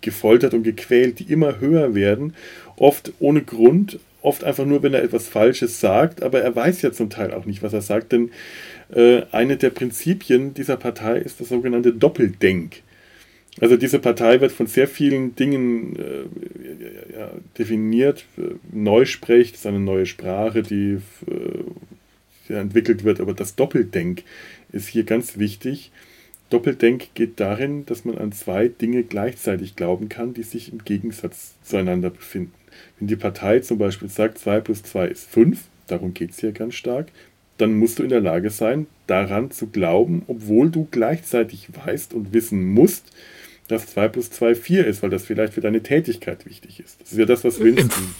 [0.00, 2.34] gefoltert und gequält, die immer höher werden,
[2.76, 6.92] oft ohne Grund, oft einfach nur, wenn er etwas Falsches sagt, aber er weiß ja
[6.92, 8.30] zum Teil auch nicht, was er sagt, denn
[8.94, 12.82] äh, eine der Prinzipien dieser Partei ist das sogenannte Doppeldenk.
[13.60, 18.24] Also diese Partei wird von sehr vielen Dingen äh, ja, definiert.
[18.72, 21.62] Neusprech ist eine neue Sprache, die, äh,
[22.48, 24.24] die entwickelt wird, aber das Doppeldenk
[24.72, 25.92] ist hier ganz wichtig.
[26.50, 31.54] Doppeldenk geht darin, dass man an zwei Dinge gleichzeitig glauben kann, die sich im Gegensatz
[31.62, 32.52] zueinander befinden.
[32.98, 36.52] Wenn die Partei zum Beispiel sagt, 2 plus 2 ist 5, darum geht es hier
[36.52, 37.08] ganz stark,
[37.58, 42.32] dann musst du in der Lage sein, daran zu glauben, obwohl du gleichzeitig weißt und
[42.32, 43.12] wissen musst,
[43.68, 47.00] dass 2 plus 2 4 ist, weil das vielleicht für deine Tätigkeit wichtig ist.
[47.00, 48.04] Das ist ja das, was Winston.
[48.04, 48.14] Im,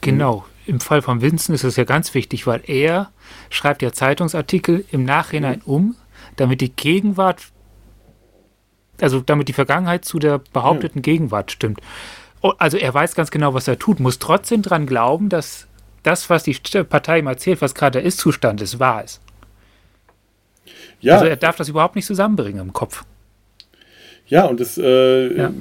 [0.00, 0.44] genau.
[0.66, 3.10] Im Fall von Winston ist es ja ganz wichtig, weil er
[3.50, 5.72] schreibt ja Zeitungsartikel im Nachhinein mhm.
[5.72, 5.96] um,
[6.36, 7.42] damit die Gegenwart,
[9.00, 11.02] also damit die Vergangenheit zu der behaupteten ja.
[11.02, 11.80] Gegenwart stimmt.
[12.42, 15.68] Oh, also er weiß ganz genau, was er tut, muss trotzdem daran glauben, dass
[16.02, 16.56] das, was die
[16.88, 19.20] Partei ihm erzählt, was gerade der Ist-Zustand ist, wahr ist.
[21.00, 21.14] Ja.
[21.14, 23.04] Also er darf das überhaupt nicht zusammenbringen im Kopf.
[24.26, 25.52] Ja, und das, äh, ja.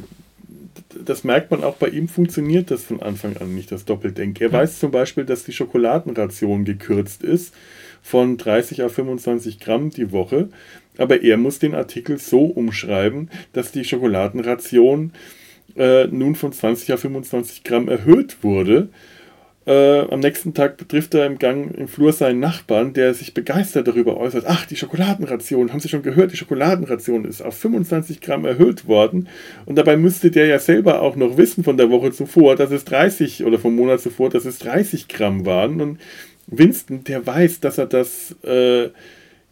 [1.06, 4.42] das merkt man auch bei ihm, funktioniert das von Anfang an nicht, das Doppeldenken.
[4.42, 4.60] Er ja.
[4.60, 7.54] weiß zum Beispiel, dass die Schokoladenration gekürzt ist
[8.02, 10.50] von 30 auf 25 Gramm die Woche,
[10.98, 15.41] aber er muss den Artikel so umschreiben, dass die Schokoladenration äh,
[15.76, 18.90] nun von 20 auf 25 Gramm erhöht wurde
[19.66, 23.88] äh, am nächsten Tag trifft er im Gang im Flur seinen Nachbarn, der sich begeistert
[23.88, 24.46] darüber äußert.
[24.48, 29.28] Ach, die Schokoladenration, haben Sie schon gehört, die Schokoladenration ist auf 25 Gramm erhöht worden.
[29.68, 32.86] Und dabei müsste der ja selber auch noch wissen von der Woche zuvor, dass es
[32.86, 35.80] 30 oder vom Monat zuvor, dass es 30 Gramm waren.
[35.80, 36.00] Und
[36.48, 38.86] Winston, der weiß, dass er das äh,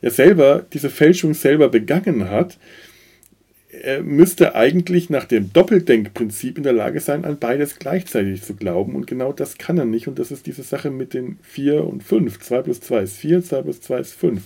[0.02, 2.58] ja selber, diese Fälschung selber begangen hat
[4.04, 8.96] müsste eigentlich nach dem Doppeldenkprinzip in der Lage sein, an beides gleichzeitig zu glauben.
[8.96, 10.08] Und genau das kann er nicht.
[10.08, 12.40] Und das ist diese Sache mit den 4 und 5.
[12.40, 14.42] 2 plus 2 ist 4, 2 plus 2 ist 5.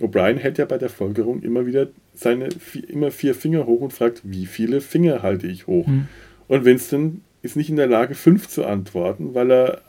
[0.00, 3.92] O'Brien hält ja bei der Folgerung immer wieder seine vier, immer vier Finger hoch und
[3.92, 5.86] fragt, wie viele Finger halte ich hoch?
[5.86, 6.08] Mhm.
[6.48, 9.82] Und Winston ist nicht in der Lage, 5 zu antworten, weil er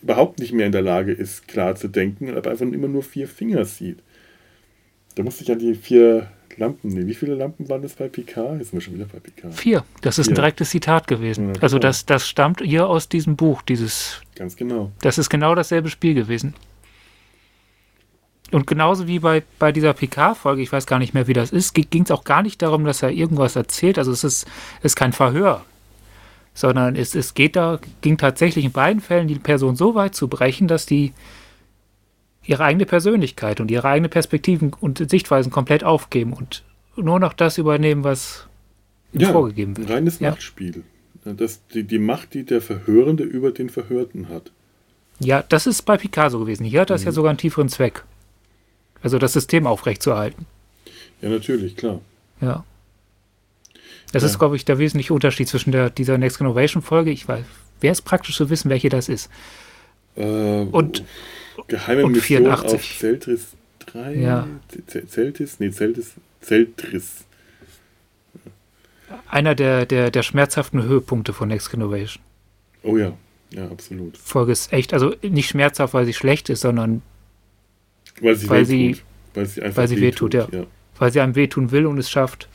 [0.00, 3.26] überhaupt nicht mehr in der Lage ist, klar zu denken, aber einfach immer nur vier
[3.26, 3.98] Finger sieht.
[5.16, 8.58] Da musste ich an die vier Lampen, nee, wie viele Lampen waren das bei Picard?
[8.58, 9.54] Jetzt sind wir schon wieder bei Picard.
[9.54, 9.84] Vier.
[10.02, 10.32] Das ist Vier.
[10.32, 11.54] ein direktes Zitat gewesen.
[11.54, 14.20] Ja, also das, das stammt hier aus diesem Buch, dieses.
[14.34, 14.90] Ganz genau.
[15.00, 16.54] Das ist genau dasselbe Spiel gewesen.
[18.50, 21.74] Und genauso wie bei, bei dieser Picard-Folge, ich weiß gar nicht mehr, wie das ist,
[21.74, 23.98] ging es auch gar nicht darum, dass er irgendwas erzählt.
[23.98, 24.46] Also es ist,
[24.82, 25.64] ist kein Verhör,
[26.54, 30.28] sondern es, es geht da, ging tatsächlich in beiden Fällen die Person so weit zu
[30.28, 31.12] brechen, dass die
[32.48, 36.64] ihre eigene Persönlichkeit und ihre eigenen Perspektiven und Sichtweisen komplett aufgeben und
[36.96, 38.46] nur noch das übernehmen, was
[39.12, 39.88] ja, vorgegeben wird.
[39.88, 40.30] Ein reines ja.
[40.30, 40.82] Machtspiel.
[41.24, 44.50] Das, die, die Macht, die der Verhörende über den Verhörten hat.
[45.20, 46.64] Ja, das ist bei Picasso gewesen.
[46.64, 47.06] Hier hat das mhm.
[47.06, 48.02] ja sogar einen tieferen Zweck.
[49.02, 50.46] Also das System aufrechtzuerhalten.
[51.20, 52.00] Ja, natürlich, klar.
[52.40, 52.64] Ja.
[54.12, 54.28] Das ja.
[54.30, 57.10] ist, glaube ich, der wesentliche Unterschied zwischen der, dieser Next Innovation Folge.
[57.10, 57.44] Ich weiß,
[57.82, 59.28] wäre es praktisch zu wissen, welche das ist.
[60.16, 61.04] Äh, und
[61.66, 62.74] Geheime und Mission 84.
[62.74, 63.46] auf Zeltris
[63.80, 64.14] 3.
[64.14, 64.46] Ja.
[64.86, 65.60] Zeltis?
[65.60, 66.14] Nee, Zeltis.
[66.40, 67.24] Zeltris.
[69.26, 72.22] Einer der, der, der schmerzhaften Höhepunkte von Next Generation.
[72.82, 73.14] Oh ja,
[73.50, 74.16] ja, absolut.
[74.16, 77.02] Folge ist echt, also nicht schmerzhaft, weil sie schlecht ist, sondern
[78.20, 78.96] weil sie, weil sie,
[79.34, 80.60] weil sie einfach weil sie wehtut, wehtut ja.
[80.60, 80.66] ja.
[80.98, 82.48] Weil sie einem wehtun will und es schafft.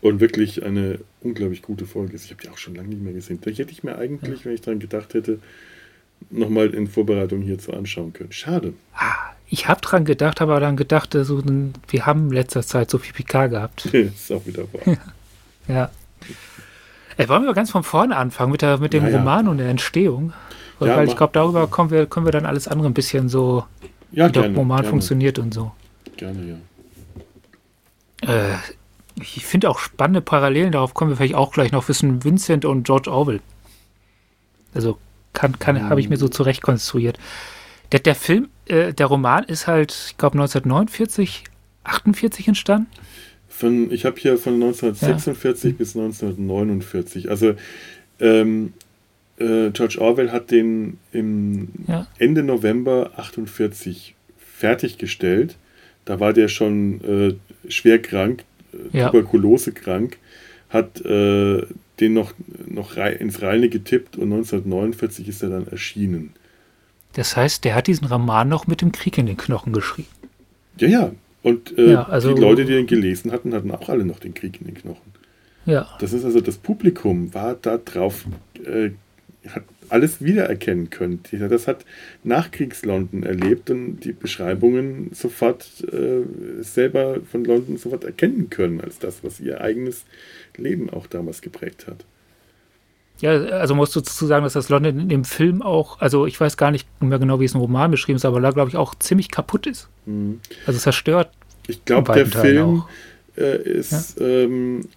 [0.00, 2.26] Und wirklich eine unglaublich gute Folge ist.
[2.26, 3.38] Ich habe die auch schon lange nicht mehr gesehen.
[3.40, 4.44] Da hätte ich mir eigentlich, ja.
[4.44, 5.38] wenn ich daran gedacht hätte,
[6.30, 8.32] nochmal in Vorbereitung hierzu anschauen können.
[8.32, 8.74] Schade.
[8.94, 9.14] Ah,
[9.48, 11.42] ich habe dran gedacht, aber dann gedacht, so,
[11.88, 13.86] wir haben in letzter Zeit so viel PK gehabt.
[13.94, 14.96] ist auch wieder wahr.
[15.68, 15.90] ja.
[17.16, 19.68] Ey, wollen wir ganz von vorne anfangen mit, der, mit dem ja, Roman und der
[19.68, 20.32] Entstehung?
[20.78, 23.28] Weil, ja, weil ich glaube, darüber kommen wir, können wir dann alles andere ein bisschen
[23.28, 23.64] so,
[24.10, 24.88] ja, wie gerne, der Roman gerne.
[24.90, 25.72] funktioniert und so.
[26.16, 26.58] Gerne,
[28.24, 28.32] ja.
[28.32, 28.56] Äh,
[29.16, 32.84] ich finde auch spannende Parallelen, darauf kommen wir vielleicht auch gleich noch wissen, Vincent und
[32.84, 33.40] George Orwell.
[34.74, 34.98] Also
[35.34, 35.90] kann, kann, mhm.
[35.90, 37.18] habe ich mir so zurecht konstruiert.
[37.92, 41.44] Der, der Film, äh, der Roman ist halt, ich glaube, 1949,
[41.84, 42.88] 48 entstanden.
[43.48, 45.76] Von, ich habe hier von 1946 ja.
[45.76, 47.30] bis 1949.
[47.30, 47.54] Also
[48.18, 48.72] ähm,
[49.38, 52.06] äh, George Orwell hat den im ja.
[52.18, 55.56] Ende November 48 fertiggestellt.
[56.04, 59.06] Da war der schon äh, schwer krank, äh, ja.
[59.06, 60.18] Tuberkulose krank,
[60.68, 61.62] hat äh,
[62.00, 62.34] den noch,
[62.66, 66.32] noch ins Reine getippt und 1949 ist er dann erschienen.
[67.14, 70.08] Das heißt, der hat diesen Roman noch mit dem Krieg in den Knochen geschrieben.
[70.78, 71.12] Ja, ja.
[71.42, 74.34] Und äh, ja, also, die Leute, die ihn gelesen hatten, hatten auch alle noch den
[74.34, 75.12] Krieg in den Knochen.
[75.66, 75.88] Ja.
[76.00, 78.24] Das ist also das Publikum war da drauf,
[78.64, 78.90] äh,
[79.48, 81.20] hat alles wiedererkennen können.
[81.30, 81.84] Das hat
[82.24, 89.22] Nachkriegs-London erlebt und die Beschreibungen sofort äh, selber von London sofort erkennen können als das,
[89.22, 90.04] was ihr eigenes
[90.56, 92.04] Leben auch damals geprägt hat.
[93.20, 96.40] Ja, also musst du dazu sagen, dass das London in dem Film auch, also ich
[96.40, 98.76] weiß gar nicht mehr genau, wie es im Roman beschrieben ist, aber da glaube ich
[98.76, 99.88] auch ziemlich kaputt ist.
[100.06, 100.40] Mhm.
[100.66, 101.30] Also zerstört.
[101.66, 102.82] Ich glaube, der Film
[103.36, 104.26] äh, ist ja?
[104.26, 104.88] ähm,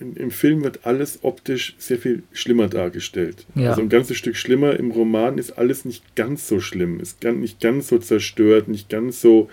[0.00, 3.46] im Film wird alles optisch sehr viel schlimmer dargestellt.
[3.54, 3.70] Ja.
[3.70, 4.78] Also ein ganzes Stück schlimmer.
[4.78, 9.20] Im Roman ist alles nicht ganz so schlimm, ist nicht ganz so zerstört, nicht ganz
[9.20, 9.48] so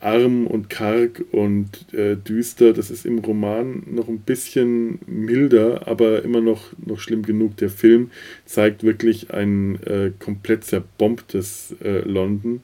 [0.00, 2.72] arm und karg und äh, düster.
[2.72, 7.56] Das ist im Roman noch ein bisschen milder, aber immer noch, noch schlimm genug.
[7.58, 8.10] Der Film
[8.46, 12.62] zeigt wirklich ein äh, komplett zerbombtes äh, London.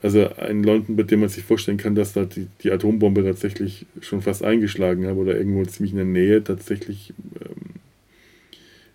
[0.00, 3.86] Also ein London, bei dem man sich vorstellen kann, dass da die, die Atombombe tatsächlich
[4.00, 6.42] schon fast eingeschlagen hat oder irgendwo ziemlich in der Nähe.
[6.42, 7.80] Tatsächlich ähm,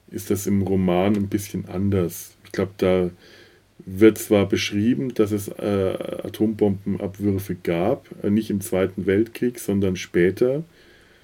[0.09, 2.35] ist das im Roman ein bisschen anders.
[2.45, 3.09] Ich glaube, da
[3.89, 10.63] wird zwar beschrieben, dass es äh, Atombombenabwürfe gab, äh, nicht im Zweiten Weltkrieg, sondern später.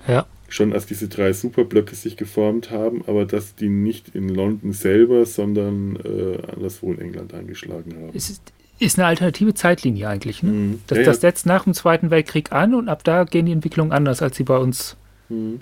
[0.07, 0.25] Ja.
[0.49, 5.25] schon als diese drei Superblöcke sich geformt haben, aber dass die nicht in London selber,
[5.25, 8.11] sondern äh, anderswo in England eingeschlagen haben.
[8.13, 8.41] Es ist,
[8.79, 10.43] ist eine alternative Zeitlinie eigentlich.
[10.43, 10.51] Ne?
[10.51, 10.81] Mhm.
[10.87, 13.93] Das, ja, das setzt nach dem Zweiten Weltkrieg an und ab da gehen die Entwicklungen
[13.93, 14.97] anders, als sie bei uns
[15.29, 15.61] Mhm.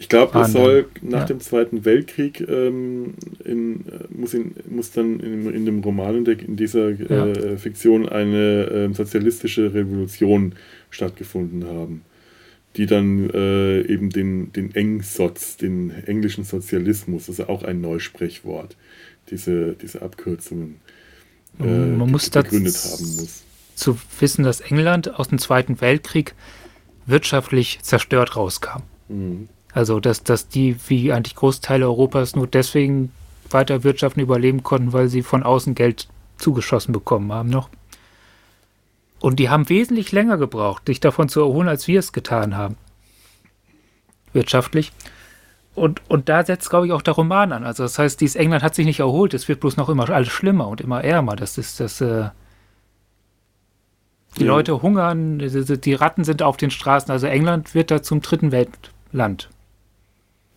[0.00, 1.24] Ich glaube, es soll nach ja.
[1.26, 6.38] dem Zweiten Weltkrieg ähm, in, muss, in, muss dann in, in dem Roman, in, der,
[6.38, 7.26] in dieser ja.
[7.26, 10.54] äh, Fiktion eine äh, sozialistische Revolution
[10.90, 12.02] stattgefunden haben,
[12.76, 18.76] die dann äh, eben den, den Engsoz, den englischen Sozialismus, das ist auch ein Neusprechwort,
[19.30, 20.76] diese, diese Abkürzungen
[21.58, 23.42] äh, Man muss begründet haben muss.
[23.74, 26.36] Zu wissen, dass England aus dem Zweiten Weltkrieg
[27.06, 28.82] wirtschaftlich zerstört rauskam.
[29.08, 29.48] Mhm.
[29.78, 33.12] Also, dass, dass die, wie eigentlich Großteile Europas, nur deswegen
[33.48, 37.68] weiter wirtschaften, überleben konnten, weil sie von außen Geld zugeschossen bekommen haben noch.
[39.20, 42.76] Und die haben wesentlich länger gebraucht, sich davon zu erholen, als wir es getan haben.
[44.32, 44.90] Wirtschaftlich.
[45.76, 47.62] Und, und da setzt, glaube ich, auch der Roman an.
[47.62, 50.26] Also das heißt, dieses England hat sich nicht erholt, es wird bloß noch immer alles
[50.26, 51.36] schlimmer und immer ärmer.
[51.36, 52.30] Das ist das, äh,
[54.40, 54.42] die.
[54.42, 57.12] Leute hungern, die, Ratten sind auf den Straßen.
[57.12, 59.50] Also England wird da zum dritten Weltland.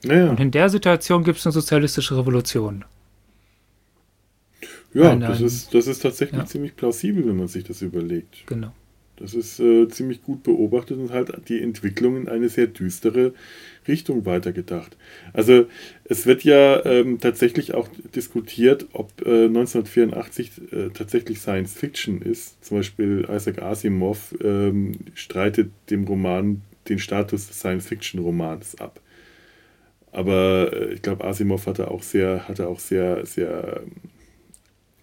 [0.03, 0.29] Ja.
[0.29, 2.85] Und in der Situation gibt es eine sozialistische Revolution.
[4.93, 6.45] Ja, ein, das, ist, das ist tatsächlich ja.
[6.45, 8.45] ziemlich plausibel, wenn man sich das überlegt.
[8.47, 8.73] Genau.
[9.21, 13.33] Das ist äh, ziemlich gut beobachtet und halt die Entwicklung in eine sehr düstere
[13.87, 14.97] Richtung weitergedacht.
[15.31, 15.67] Also
[16.05, 22.65] es wird ja ähm, tatsächlich auch diskutiert, ob äh, 1984 äh, tatsächlich Science Fiction ist.
[22.65, 28.99] Zum Beispiel Isaac Asimov ähm, streitet dem Roman den Status des Science Fiction Romans ab.
[30.11, 33.81] Aber äh, ich glaube, Asimov hatte auch sehr, hatte auch sehr, sehr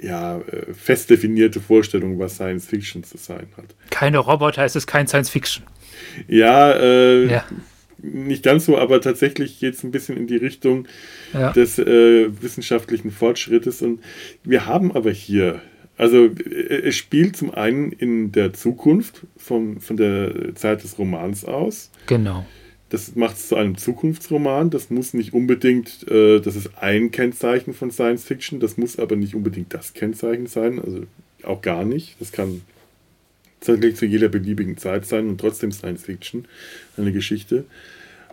[0.01, 3.75] ja, äh, fest definierte Vorstellung, was Science Fiction zu sein hat.
[3.91, 5.65] Keine Roboter, es ist kein Science Fiction.
[6.29, 7.45] Ja, äh, ja.
[7.99, 10.87] nicht ganz so, aber tatsächlich geht es ein bisschen in die Richtung
[11.33, 11.53] ja.
[11.53, 13.83] des äh, wissenschaftlichen Fortschrittes.
[13.83, 14.01] Und
[14.45, 15.61] wir haben aber hier,
[15.97, 21.45] also äh, es spielt zum einen in der Zukunft vom, von der Zeit des Romans
[21.45, 21.91] aus.
[22.07, 22.47] Genau.
[22.91, 24.71] Das macht es zu einem Zukunftsroman.
[24.71, 29.17] Das muss nicht unbedingt, äh, das ist ein Kennzeichen von Science Fiction, das muss aber
[29.17, 31.05] nicht unbedingt das Kennzeichen sein, also
[31.43, 32.17] auch gar nicht.
[32.21, 32.63] Das kann
[33.61, 36.47] tatsächlich zu jeder beliebigen Zeit sein und trotzdem Science Fiction,
[36.97, 37.65] eine Geschichte.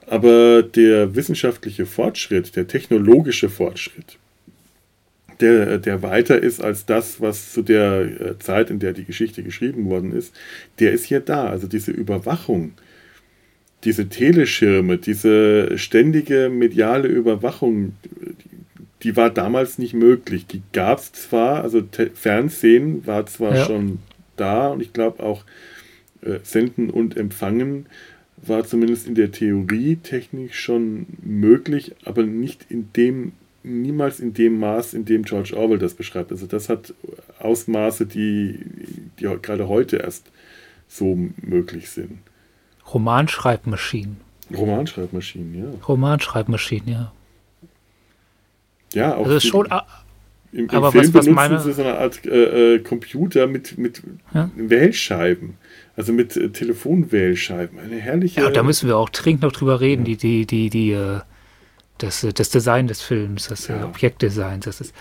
[0.07, 4.17] Aber der wissenschaftliche Fortschritt, der technologische Fortschritt,
[5.39, 9.43] der, der weiter ist als das, was zu der äh, Zeit, in der die Geschichte
[9.43, 10.33] geschrieben worden ist,
[10.79, 11.47] der ist hier da.
[11.47, 12.73] Also diese Überwachung,
[13.85, 17.93] diese Teleschirme, diese ständige mediale Überwachung,
[19.03, 20.47] die war damals nicht möglich.
[20.47, 21.83] Die gab es zwar, also
[22.15, 23.65] Fernsehen war zwar ja.
[23.65, 23.99] schon
[24.35, 25.45] da und ich glaube auch
[26.21, 27.85] äh, Senden und Empfangen
[28.37, 34.59] war zumindest in der Theorie technisch schon möglich, aber nicht in dem, niemals in dem
[34.59, 36.31] Maß, in dem George Orwell das beschreibt.
[36.31, 36.93] Also das hat
[37.39, 38.59] Ausmaße, die,
[39.19, 40.31] die gerade heute erst
[40.87, 42.19] so möglich sind.
[42.93, 44.17] Romanschreibmaschinen.
[44.55, 45.85] Romanschreibmaschinen, ja.
[45.87, 47.11] Romanschreibmaschinen, ja.
[48.93, 49.25] Ja, auch.
[49.25, 49.67] Also schon,
[50.55, 51.59] im, im aber Film was, was benutzen meine...
[51.59, 54.01] sie so eine Art äh, äh, Computer mit, mit
[54.33, 54.49] ja?
[54.55, 55.57] Wählscheiben.
[55.97, 57.79] Also mit äh, Telefonwählscheiben.
[57.79, 58.41] Eine herrliche.
[58.41, 60.15] Ja, da müssen wir auch dringend noch drüber reden, ja.
[60.15, 61.19] die, die, die, die, äh,
[61.97, 63.83] das, äh, das Design des Films, das ja.
[63.83, 64.61] Objektdesign.
[64.61, 64.93] Das ist.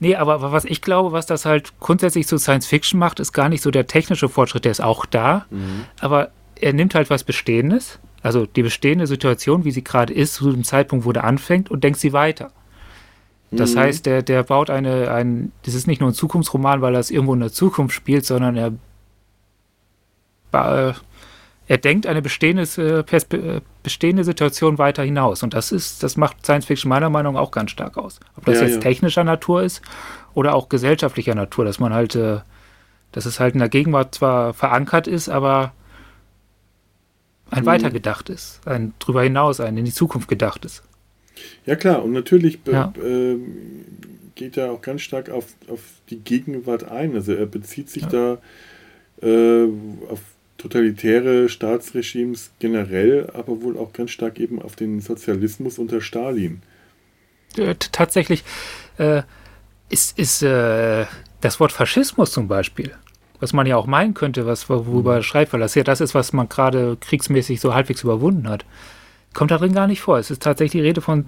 [0.00, 3.48] Nee, aber was ich glaube, was das halt grundsätzlich so Science Fiction macht, ist gar
[3.48, 5.46] nicht so der technische Fortschritt, der ist auch da.
[5.50, 5.84] Mhm.
[6.00, 6.30] Aber
[6.60, 10.64] er nimmt halt was Bestehendes, also die bestehende Situation, wie sie gerade ist, zu dem
[10.64, 12.52] Zeitpunkt, wo der anfängt, und denkt sie weiter.
[13.50, 13.78] Das mhm.
[13.78, 17.10] heißt, der, der baut eine, ein, das ist nicht nur ein Zukunftsroman, weil er es
[17.10, 18.72] irgendwo in der Zukunft spielt, sondern er,
[20.52, 20.92] äh,
[21.66, 25.42] er denkt eine bestehende, äh, äh, bestehende Situation weiter hinaus.
[25.42, 28.20] Und das ist, das macht Science Fiction meiner Meinung nach auch ganz stark aus.
[28.36, 28.80] Ob das ja, jetzt ja.
[28.80, 29.80] technischer Natur ist
[30.34, 32.18] oder auch gesellschaftlicher Natur, dass man halt,
[33.12, 35.72] dass es halt in der Gegenwart zwar verankert ist, aber
[37.50, 37.66] ein mhm.
[37.66, 40.82] weitergedachtes, ein drüber hinaus, ein in die Zukunft gedachtes.
[41.66, 42.92] Ja klar, und natürlich ja.
[43.02, 43.36] äh,
[44.34, 45.80] geht er auch ganz stark auf, auf
[46.10, 47.14] die Gegenwart ein.
[47.14, 48.08] Also er bezieht sich ja.
[48.08, 49.68] da äh,
[50.08, 50.20] auf
[50.56, 56.62] totalitäre Staatsregimes generell, aber wohl auch ganz stark eben auf den Sozialismus unter Stalin.
[57.56, 58.44] Äh, tatsächlich
[59.88, 61.06] ist, ist äh,
[61.40, 62.94] das Wort Faschismus zum Beispiel
[63.40, 65.24] was man ja auch meinen könnte, was worüber er mhm.
[65.24, 68.64] schreibt, weil das ja das ist, was man gerade kriegsmäßig so halbwegs überwunden hat.
[69.34, 70.18] Kommt darin gar nicht vor.
[70.18, 71.26] Es ist tatsächlich die Rede von,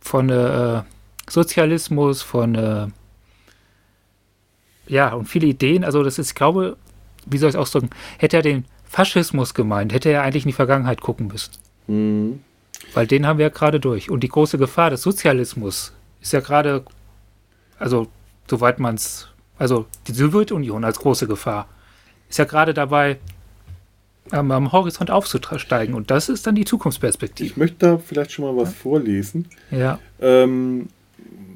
[0.00, 0.82] von äh,
[1.28, 2.86] Sozialismus, von äh,
[4.86, 5.84] ja, und viele Ideen.
[5.84, 6.76] Also, das ist, ich glaube,
[7.26, 10.54] wie soll ich es ausdrücken, hätte er den Faschismus gemeint, hätte er eigentlich in die
[10.54, 11.52] Vergangenheit gucken müssen.
[11.86, 12.40] Mhm.
[12.94, 14.10] Weil den haben wir ja gerade durch.
[14.10, 16.84] Und die große Gefahr des Sozialismus ist ja gerade,
[17.78, 18.08] also
[18.50, 19.28] soweit man es,
[19.62, 21.68] also die Sowjetunion als große Gefahr,
[22.28, 23.18] ist ja gerade dabei,
[24.32, 25.94] ähm, am Horizont aufzusteigen.
[25.94, 27.48] Und das ist dann die Zukunftsperspektive.
[27.48, 28.74] Ich möchte da vielleicht schon mal was ja.
[28.74, 29.46] vorlesen.
[29.70, 30.00] Ja.
[30.20, 30.88] Ähm,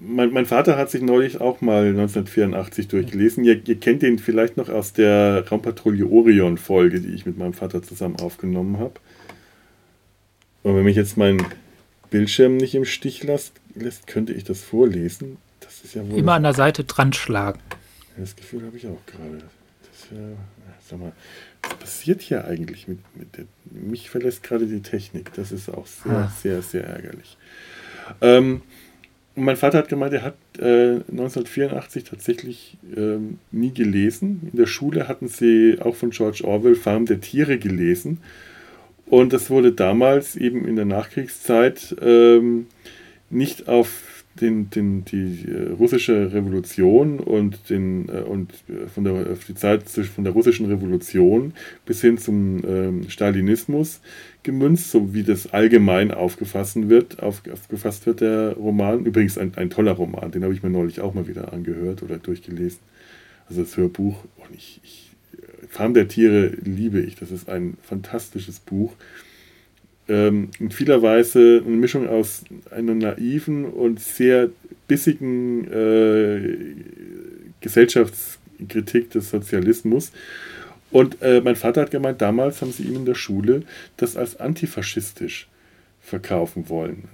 [0.07, 3.43] mein, mein, Vater hat sich neulich auch mal 1984 durchgelesen.
[3.43, 7.83] Ihr, ihr kennt ihn vielleicht noch aus der Raumpatrouille Orion-Folge, die ich mit meinem Vater
[7.83, 8.95] zusammen aufgenommen habe.
[10.63, 11.45] Und wenn mich jetzt mein
[12.11, 15.39] Bildschirm nicht im Stich lässt, lässt könnte ich das vorlesen.
[15.59, 16.17] Das ist ja wohl.
[16.17, 17.59] Immer an der Seite dran schlagen.
[18.19, 19.39] Das Gefühl habe ich auch gerade.
[19.39, 20.37] Das ja,
[20.89, 21.13] sag mal,
[21.63, 25.33] was passiert hier eigentlich mit, mit der, mich verlässt gerade die Technik.
[25.35, 26.33] Das ist auch sehr, ah.
[26.43, 27.37] sehr, sehr ärgerlich.
[28.21, 28.63] Ähm,
[29.35, 34.49] und mein Vater hat gemeint, er hat äh, 1984 tatsächlich ähm, nie gelesen.
[34.51, 38.19] In der Schule hatten sie auch von George Orwell Farm der Tiere gelesen.
[39.05, 42.67] Und das wurde damals eben in der Nachkriegszeit ähm,
[43.29, 49.37] nicht auf den, den, die äh, russische Revolution und, den, äh, und äh, von der,
[49.49, 51.53] die Zeit von der russischen Revolution
[51.85, 54.01] bis hin zum ähm, Stalinismus
[54.43, 59.05] gemünzt, so wie das allgemein aufgefasst wird, auf, aufgefasst wird, der Roman.
[59.05, 62.19] Übrigens ein, ein toller Roman, den habe ich mir neulich auch mal wieder angehört oder
[62.19, 62.81] durchgelesen.
[63.49, 64.25] Also das Hörbuch.
[64.37, 65.07] Und ich, ich
[65.69, 67.17] Farm der Tiere liebe ich.
[67.17, 68.93] Das ist ein fantastisches Buch
[70.09, 74.51] ähm, in vieler Weise eine Mischung aus einer naiven und sehr
[74.87, 76.57] bissigen äh,
[77.61, 80.13] Gesellschaftskritik des Sozialismus.
[80.91, 83.63] Und äh, mein Vater hat gemeint, damals haben sie ihm in der Schule
[83.97, 85.49] das als antifaschistisch
[86.01, 87.05] verkaufen wollen.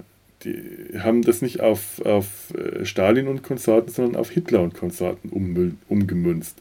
[0.43, 5.29] Die haben das nicht auf, auf äh, Stalin und Konsorten, sondern auf Hitler und Konsorten
[5.29, 6.57] um, umgemünzt.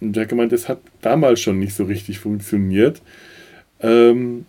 [0.00, 3.00] Und er hat gemeint, das hat damals schon nicht so richtig funktioniert.
[3.80, 4.46] Ähm,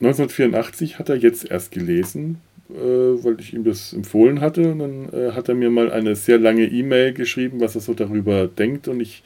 [0.00, 2.38] 1984 hat er jetzt erst gelesen,
[2.70, 4.72] äh, weil ich ihm das empfohlen hatte.
[4.72, 7.92] Und dann äh, hat er mir mal eine sehr lange E-Mail geschrieben, was er so
[7.92, 8.88] darüber denkt.
[8.88, 9.22] Und ich,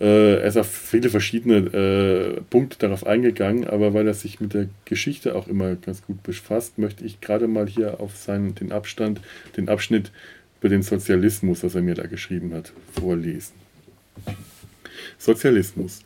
[0.00, 4.54] äh, er ist auf viele verschiedene äh, Punkte darauf eingegangen, aber weil er sich mit
[4.54, 8.72] der Geschichte auch immer ganz gut befasst, möchte ich gerade mal hier auf seinen, den
[8.72, 9.20] Abstand,
[9.56, 10.12] den Abschnitt
[10.60, 13.54] über den Sozialismus, was er mir da geschrieben hat, vorlesen.
[15.18, 16.02] Sozialismus.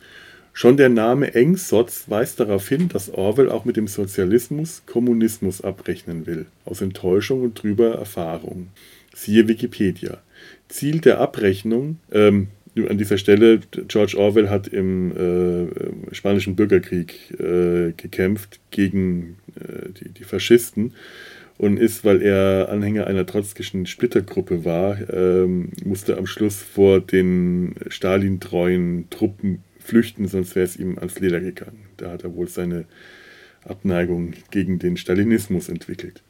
[0.52, 6.26] Schon der Name Engsotz weist darauf hin, dass Orwell auch mit dem Sozialismus Kommunismus abrechnen
[6.26, 8.68] will, aus Enttäuschung und trüber Erfahrung.
[9.14, 10.18] Siehe Wikipedia.
[10.68, 12.48] Ziel der Abrechnung, ähm,
[12.88, 20.10] an dieser Stelle, George Orwell hat im äh, Spanischen Bürgerkrieg äh, gekämpft gegen äh, die,
[20.10, 20.94] die, Faschisten
[21.58, 27.74] und ist, weil er Anhänger einer trotzkischen Splittergruppe war, ähm, musste am Schluss vor den
[27.88, 31.86] Stalin-treuen Truppen flüchten, sonst wäre es ihm ans Leder gegangen.
[31.96, 32.86] Da hat er wohl seine
[33.64, 36.22] Abneigung gegen den Stalinismus entwickelt.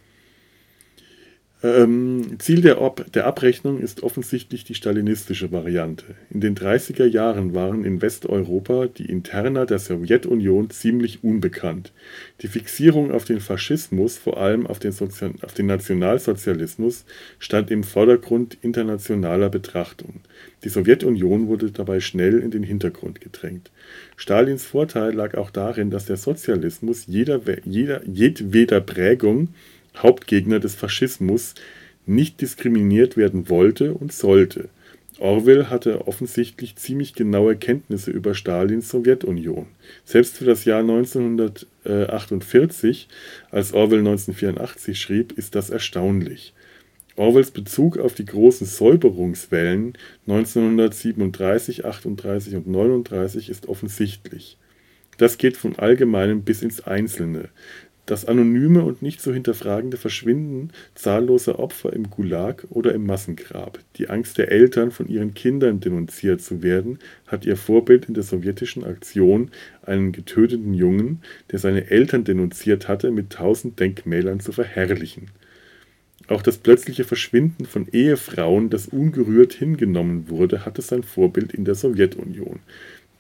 [1.63, 6.07] Ähm, Ziel der, Ob der Abrechnung ist offensichtlich die stalinistische Variante.
[6.31, 11.93] In den 30er Jahren waren in Westeuropa die Interna der Sowjetunion ziemlich unbekannt.
[12.41, 17.05] Die Fixierung auf den Faschismus, vor allem auf den, Sozial auf den Nationalsozialismus,
[17.39, 20.21] stand im Vordergrund internationaler Betrachtung.
[20.65, 23.71] Die Sowjetunion wurde dabei schnell in den Hintergrund gedrängt.
[24.17, 29.49] Stalins Vorteil lag auch darin, dass der Sozialismus jeder, jeder, jedweder Prägung
[29.97, 31.55] Hauptgegner des Faschismus,
[32.07, 34.69] nicht diskriminiert werden wollte und sollte.
[35.19, 39.67] Orwell hatte offensichtlich ziemlich genaue Kenntnisse über Stalins Sowjetunion.
[40.05, 43.09] Selbst für das Jahr 1948,
[43.51, 46.55] als Orwell 1984 schrieb, ist das erstaunlich.
[47.17, 54.57] Orwells Bezug auf die großen Säuberungswellen 1937, 38 und 39 ist offensichtlich.
[55.19, 57.51] Das geht von Allgemeinem bis ins Einzelne.
[58.11, 64.11] Das anonyme und nicht zu hinterfragende Verschwinden zahlloser Opfer im Gulag oder im Massengrab, die
[64.11, 66.99] Angst der Eltern, von ihren Kindern denunziert zu werden,
[67.29, 69.53] hat ihr Vorbild in der sowjetischen Aktion,
[69.83, 75.29] einen getöteten Jungen, der seine Eltern denunziert hatte, mit tausend Denkmälern zu verherrlichen.
[76.27, 81.77] Auch das plötzliche Verschwinden von Ehefrauen, das ungerührt hingenommen wurde, hatte sein Vorbild in der
[81.77, 82.59] Sowjetunion,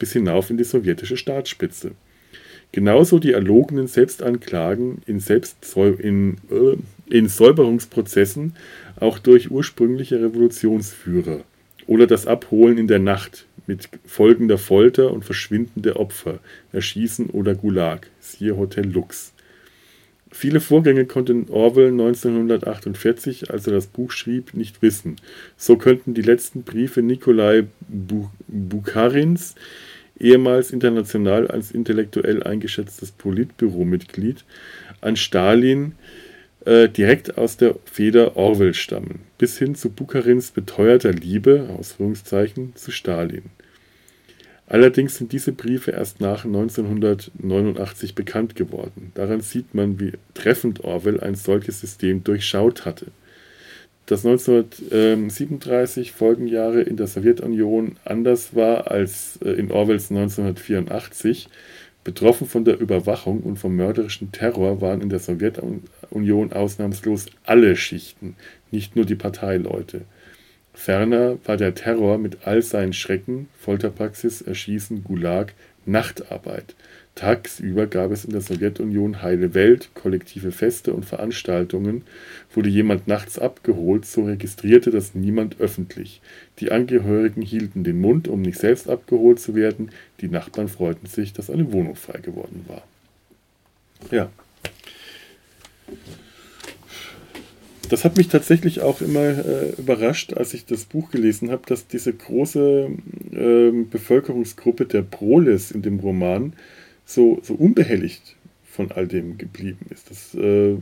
[0.01, 1.93] bis hinauf in die sowjetische Staatsspitze.
[2.73, 6.77] Genauso die erlogenen Selbstanklagen in, Selbstsäu in, äh,
[7.15, 8.55] in Säuberungsprozessen
[9.01, 11.41] auch durch ursprüngliche Revolutionsführer
[11.87, 16.39] oder das Abholen in der Nacht mit folgender Folter und Verschwinden der Opfer,
[16.73, 19.33] Erschießen oder Gulag, siehe Hotel Lux.
[20.33, 25.17] Viele Vorgänge konnte Orwell 1948, als er das Buch schrieb, nicht wissen.
[25.57, 27.67] So könnten die letzten Briefe Nikolai
[28.47, 29.57] Bukharins
[30.21, 34.45] ehemals international als intellektuell eingeschätztes Politbüromitglied,
[35.01, 35.95] an Stalin
[36.65, 43.45] äh, direkt aus der Feder Orwell stammen, bis hin zu Bukharins beteuerter Liebe, zu Stalin.
[44.67, 49.11] Allerdings sind diese Briefe erst nach 1989 bekannt geworden.
[49.15, 53.07] Daran sieht man, wie treffend Orwell ein solches System durchschaut hatte.
[54.11, 61.49] Dass 1937 Folgenjahre in der Sowjetunion anders war als äh, in Orwells 1984,
[62.03, 68.35] betroffen von der Überwachung und vom mörderischen Terror waren in der Sowjetunion ausnahmslos alle Schichten,
[68.73, 70.01] nicht nur die Parteileute.
[70.75, 75.55] Ferner war der Terror mit all seinen Schrecken (Folterpraxis, Erschießen, Gulag)
[75.87, 76.75] Nachtarbeit.
[77.21, 82.05] Tagsüber gab es in der Sowjetunion heile Welt, kollektive Feste und Veranstaltungen.
[82.55, 86.23] Wurde jemand nachts abgeholt, so registrierte das niemand öffentlich.
[86.61, 89.91] Die Angehörigen hielten den Mund, um nicht selbst abgeholt zu werden.
[90.23, 92.85] Die Nachbarn freuten sich, dass eine Wohnung frei geworden war.
[94.11, 94.31] Ja
[97.91, 101.89] das hat mich tatsächlich auch immer äh, überrascht, als ich das Buch gelesen habe, dass
[101.89, 102.89] diese große
[103.33, 106.53] äh, Bevölkerungsgruppe der Proles in dem Roman
[107.11, 110.11] so, so unbehelligt von all dem geblieben ist.
[110.11, 110.77] Das äh,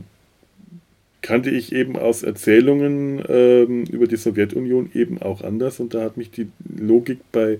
[1.21, 6.17] kannte ich eben aus Erzählungen ähm, über die Sowjetunion eben auch anders und da hat
[6.17, 7.59] mich die Logik bei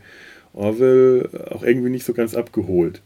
[0.53, 3.01] Orwell auch irgendwie nicht so ganz abgeholt.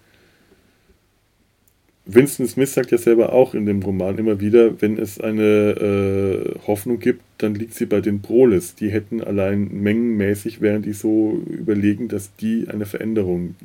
[2.05, 6.67] Winston Smith sagt ja selber auch in dem Roman immer wieder, wenn es eine äh,
[6.67, 8.75] Hoffnung gibt, dann liegt sie bei den Proles.
[8.75, 13.55] Die hätten allein mengenmäßig, wären die so überlegen, dass die eine Veränderung,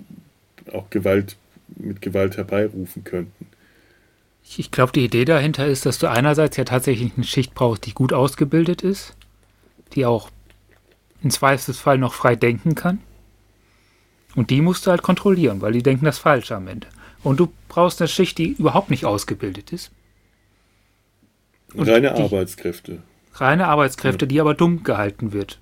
[0.72, 1.36] auch Gewalt,
[1.77, 3.47] mit Gewalt herbeirufen könnten.
[4.57, 7.93] Ich glaube, die Idee dahinter ist, dass du einerseits ja tatsächlich eine Schicht brauchst, die
[7.93, 9.14] gut ausgebildet ist,
[9.95, 10.31] die auch
[11.23, 13.01] im Zweifelsfall noch frei denken kann.
[14.35, 16.87] Und die musst du halt kontrollieren, weil die denken das Falsche am Ende.
[17.23, 19.91] Und du brauchst eine Schicht, die überhaupt nicht ausgebildet ist.
[21.75, 23.03] Und reine die, Arbeitskräfte.
[23.35, 24.29] Reine Arbeitskräfte, ja.
[24.29, 25.59] die aber dumm gehalten wird.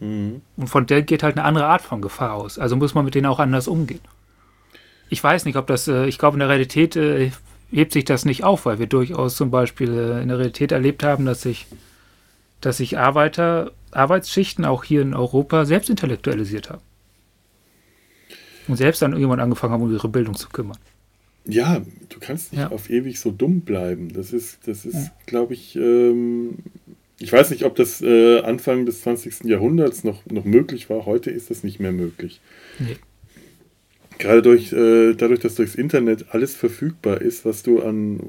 [0.00, 0.42] Mhm.
[0.56, 2.58] Und von der geht halt eine andere Art von Gefahr aus.
[2.58, 4.00] Also muss man mit denen auch anders umgehen.
[5.12, 7.32] Ich weiß nicht, ob das, äh, ich glaube, in der Realität äh,
[7.70, 11.04] hebt sich das nicht auf, weil wir durchaus zum Beispiel äh, in der Realität erlebt
[11.04, 11.66] haben, dass sich,
[12.62, 16.80] dass sich Arbeiter, Arbeitsschichten auch hier in Europa selbst intellektualisiert haben.
[18.68, 20.78] Und selbst dann irgendwann angefangen haben, um ihre Bildung zu kümmern.
[21.44, 22.70] Ja, du kannst nicht ja.
[22.70, 24.14] auf ewig so dumm bleiben.
[24.14, 25.12] Das ist, das ist, ja.
[25.26, 26.56] glaube ich, ähm,
[27.18, 29.44] ich weiß nicht, ob das äh, Anfang des 20.
[29.44, 31.04] Jahrhunderts noch, noch möglich war.
[31.04, 32.40] Heute ist das nicht mehr möglich.
[32.78, 32.96] Nee.
[34.22, 38.20] Gerade durch, äh, dadurch, dass durchs Internet alles verfügbar ist, was du an,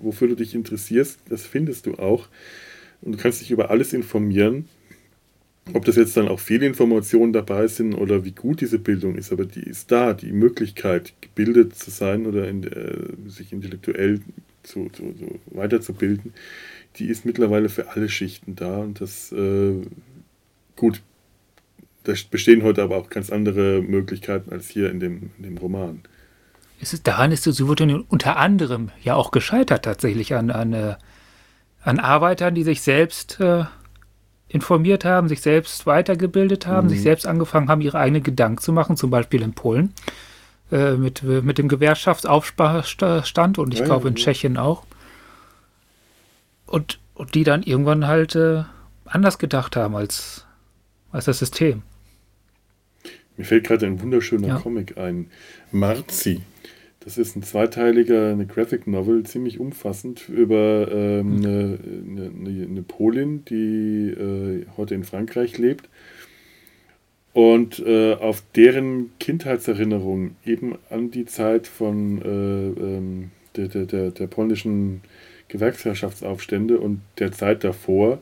[0.00, 2.28] wofür du dich interessierst, das findest du auch.
[3.02, 4.68] Und du kannst dich über alles informieren.
[5.72, 9.32] Ob das jetzt dann auch viele Informationen dabei sind oder wie gut diese Bildung ist,
[9.32, 14.20] aber die ist da, die Möglichkeit, gebildet zu sein oder in, äh, sich intellektuell
[14.62, 16.32] zu, zu, zu weiterzubilden,
[16.94, 19.82] die ist mittlerweile für alle Schichten da und das äh,
[20.76, 21.02] gut.
[22.04, 26.02] Da bestehen heute aber auch ganz andere Möglichkeiten als hier in dem, in dem Roman.
[26.80, 30.96] Ist daran ist die Sowjetunion unter anderem ja auch gescheitert tatsächlich an, an, äh,
[31.82, 33.64] an Arbeitern, die sich selbst äh,
[34.48, 36.90] informiert haben, sich selbst weitergebildet haben, mhm.
[36.90, 39.94] sich selbst angefangen haben, ihre eigenen Gedanken zu machen, zum Beispiel in Polen
[40.70, 44.22] äh, mit, mit dem Gewerkschaftsaufstand und ich ja, glaube in ja.
[44.22, 44.84] Tschechien auch.
[46.66, 48.64] Und, und die dann irgendwann halt äh,
[49.06, 50.44] anders gedacht haben als,
[51.12, 51.82] als das System.
[53.36, 54.58] Mir fällt gerade ein wunderschöner ja.
[54.58, 55.26] Comic ein.
[55.72, 56.40] Marzi
[57.04, 61.44] das ist ein zweiteiliger, eine Graphic Novel, ziemlich umfassend über ähm, mhm.
[61.44, 61.78] eine,
[62.48, 65.88] eine, eine, Polin, die äh, heute in Frankreich lebt
[67.34, 74.10] und äh, auf deren Kindheitserinnerung eben an die Zeit von äh, ähm, der, der, der,
[74.10, 75.02] der polnischen
[75.48, 78.20] Gewerkschaftsaufstände und der Zeit davor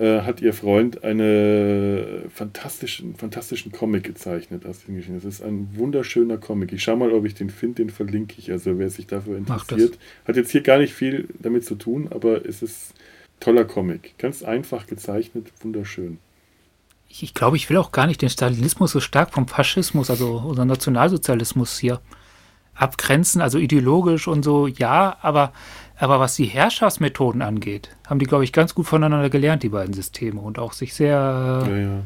[0.00, 4.78] äh, hat ihr Freund einen fantastischen, fantastischen Comic gezeichnet aus.
[4.88, 6.72] Es ist ein wunderschöner Comic.
[6.72, 8.50] Ich schau mal, ob ich den finde, den verlinke ich.
[8.50, 9.98] Also wer sich dafür interessiert.
[10.24, 12.94] Hat jetzt hier gar nicht viel damit zu tun, aber es ist
[13.40, 14.16] toller Comic.
[14.16, 16.18] Ganz einfach gezeichnet, wunderschön.
[17.10, 20.42] Ich, ich glaube, ich will auch gar nicht den Stalinismus so stark vom Faschismus, also
[20.46, 22.00] unser Nationalsozialismus hier
[22.74, 25.52] abgrenzen, also ideologisch und so, ja, aber
[26.00, 29.92] aber was die Herrschaftsmethoden angeht, haben die, glaube ich, ganz gut voneinander gelernt, die beiden
[29.92, 30.40] Systeme.
[30.40, 32.02] Und auch sich sehr, ja, ja.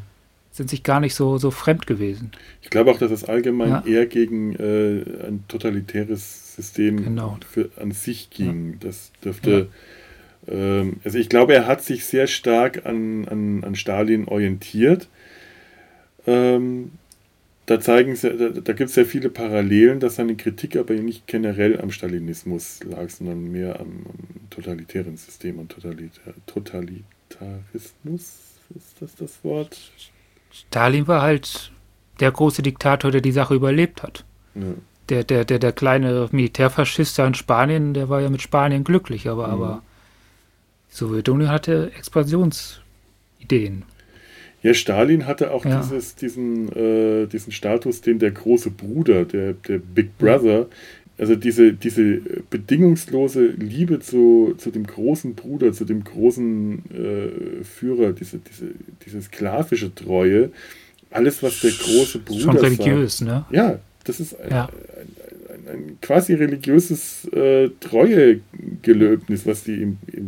[0.50, 2.32] sind sich gar nicht so, so fremd gewesen.
[2.60, 3.84] Ich glaube auch, dass es allgemein ja.
[3.86, 7.38] eher gegen äh, ein totalitäres System genau.
[7.48, 8.78] für, an sich ging.
[8.80, 9.68] Das dürfte.
[10.48, 15.08] Ähm, also ich glaube, er hat sich sehr stark an, an, an Stalin orientiert.
[16.26, 16.90] Ähm,
[17.66, 21.26] da zeigen sie, da, da gibt es sehr viele Parallelen, dass seine Kritik aber nicht
[21.26, 28.40] generell am Stalinismus lag, sondern mehr am, am totalitären System, am Totalita Totalitarismus.
[28.74, 29.78] Ist das das Wort?
[30.50, 31.72] Stalin war halt
[32.20, 34.24] der große Diktator, der die Sache überlebt hat.
[34.54, 34.62] Ja.
[35.10, 39.28] Der, der, der, der kleine Militärfaschist da in Spanien, der war ja mit Spanien glücklich,
[39.28, 39.52] aber, mhm.
[39.52, 39.82] aber
[40.90, 43.84] die Sowjetunion hatte Expansionsideen.
[44.64, 45.78] Ja, Stalin hatte auch ja.
[45.82, 50.68] dieses, diesen, äh, diesen Status, den der große Bruder, der, der Big Brother,
[51.18, 58.14] also diese, diese bedingungslose Liebe zu, zu dem großen Bruder, zu dem großen äh, Führer,
[58.14, 58.68] diese, diese,
[59.04, 60.50] diese sklavische Treue,
[61.10, 63.44] alles, was der große Bruder Schon religiös, sagt, ne?
[63.50, 64.64] Ja, das ist ein, ja.
[64.64, 70.26] ein, ein, ein quasi religiöses äh, Treuegelöbnis, was die ihm, ihm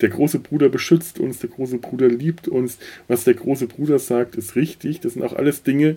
[0.00, 2.78] der große Bruder beschützt uns, der große Bruder liebt uns,
[3.08, 5.00] was der große Bruder sagt, ist richtig.
[5.00, 5.96] Das sind auch alles Dinge,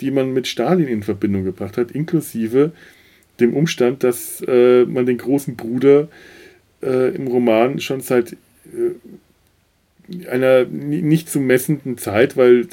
[0.00, 2.72] die man mit Stalin in Verbindung gebracht hat, inklusive
[3.40, 6.08] dem Umstand, dass äh, man den großen Bruder
[6.82, 8.94] äh, im Roman schon seit äh,
[10.28, 12.68] einer nicht zu messenden Zeit, weil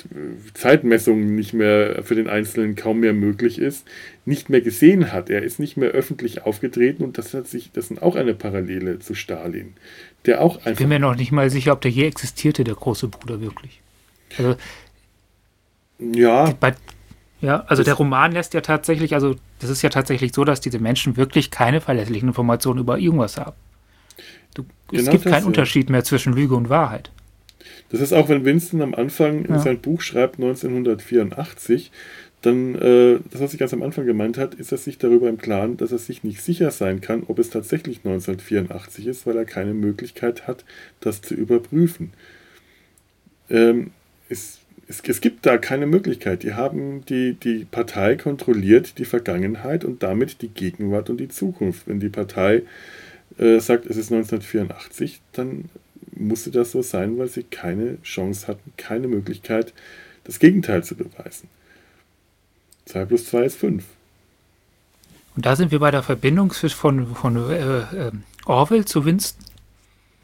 [0.53, 3.87] Zeitmessung nicht mehr für den Einzelnen kaum mehr möglich ist,
[4.25, 5.31] nicht mehr gesehen hat.
[5.31, 8.99] Er ist nicht mehr öffentlich aufgetreten und das hat sich, das sind auch eine Parallele
[8.99, 9.73] zu Stalin,
[10.25, 10.71] der auch einfach.
[10.71, 13.81] Ich bin mir noch nicht mal sicher, ob der je existierte, der große Bruder wirklich.
[14.37, 14.55] Also,
[15.99, 16.53] ja.
[16.59, 16.75] Bei,
[17.41, 20.79] ja, also der Roman lässt ja tatsächlich, also das ist ja tatsächlich so, dass diese
[20.79, 23.57] Menschen wirklich keine verlässlichen Informationen über irgendwas haben.
[24.53, 25.47] Du, es genau gibt keinen ja.
[25.47, 27.11] Unterschied mehr zwischen Lüge und Wahrheit.
[27.89, 29.55] Das ist auch, wenn Winston am Anfang ja.
[29.55, 31.91] in sein Buch schreibt, 1984,
[32.43, 35.37] dann, äh, das, was ich ganz am Anfang gemeint hat, ist er sich darüber im
[35.37, 39.45] Klaren, dass er sich nicht sicher sein kann, ob es tatsächlich 1984 ist, weil er
[39.45, 40.65] keine Möglichkeit hat,
[40.99, 42.11] das zu überprüfen.
[43.49, 43.91] Ähm,
[44.27, 46.43] es, es, es gibt da keine Möglichkeit.
[46.43, 51.87] Die haben die, die Partei kontrolliert die Vergangenheit und damit die Gegenwart und die Zukunft.
[51.87, 52.63] Wenn die Partei
[53.37, 55.69] äh, sagt, es ist 1984, dann
[56.11, 59.73] musste das so sein, weil sie keine Chance hatten, keine Möglichkeit,
[60.25, 61.47] das Gegenteil zu beweisen.
[62.85, 63.83] 2 plus 2 ist 5.
[65.35, 68.11] Und da sind wir bei der Verbindung von, von äh, äh,
[68.45, 69.45] Orwell zu Winston.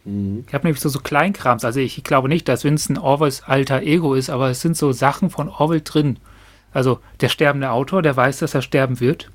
[0.06, 0.44] Mhm.
[0.48, 1.66] Ich habe nämlich so, so Kleinkrams.
[1.66, 4.92] Also ich, ich glaube nicht, dass Winston Orwells alter Ego ist, aber es sind so
[4.92, 6.18] Sachen von Orwell drin.
[6.72, 9.32] Also der sterbende Autor, der weiß, dass er sterben wird.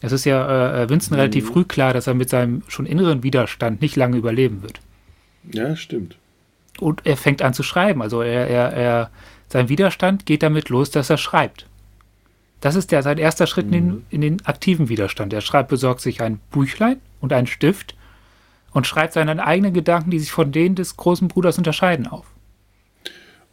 [0.00, 1.20] Es ist ja äh, Winston mhm.
[1.20, 4.80] relativ früh klar, dass er mit seinem schon inneren Widerstand nicht lange überleben wird.
[5.52, 6.16] Ja, stimmt.
[6.78, 8.02] Und er fängt an zu schreiben.
[8.02, 9.10] Also er, er, er,
[9.48, 11.66] sein Widerstand geht damit los, dass er schreibt.
[12.64, 13.72] Das ist der, sein erster Schritt mhm.
[13.72, 15.32] in, den, in den aktiven Widerstand.
[15.34, 17.94] Er schreibt, besorgt sich ein Büchlein und einen Stift
[18.72, 22.24] und schreibt seine eigenen Gedanken, die sich von denen des großen Bruders unterscheiden, auf.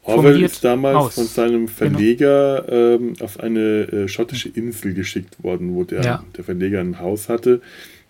[0.03, 1.15] Orwell ist damals aus.
[1.15, 1.71] von seinem genau.
[1.71, 2.95] Verleger genau.
[2.95, 6.23] ähm, auf eine äh, schottische Insel geschickt worden, wo der, ja.
[6.37, 7.61] der Verleger ein Haus hatte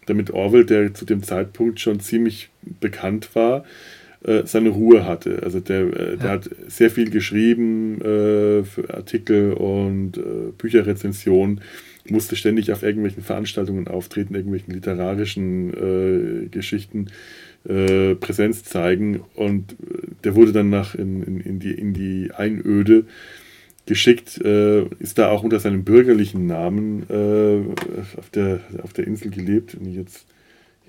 [0.05, 2.49] damit Orwell, der zu dem Zeitpunkt schon ziemlich
[2.79, 3.63] bekannt war,
[4.23, 5.41] äh, seine Ruhe hatte.
[5.43, 11.61] Also der, äh, der hat sehr viel geschrieben äh, für Artikel und äh, Bücherrezensionen,
[12.09, 17.07] musste ständig auf irgendwelchen Veranstaltungen auftreten, irgendwelchen literarischen Geschichten
[17.63, 19.75] Präsenz zeigen und
[20.23, 23.05] der wurde dann nach in, in, in, die, in die Einöde
[23.85, 29.31] geschickt, äh, ist da auch unter seinem bürgerlichen Namen äh, auf, der, auf der Insel
[29.31, 29.77] gelebt.
[29.79, 30.25] Wenn ich jetzt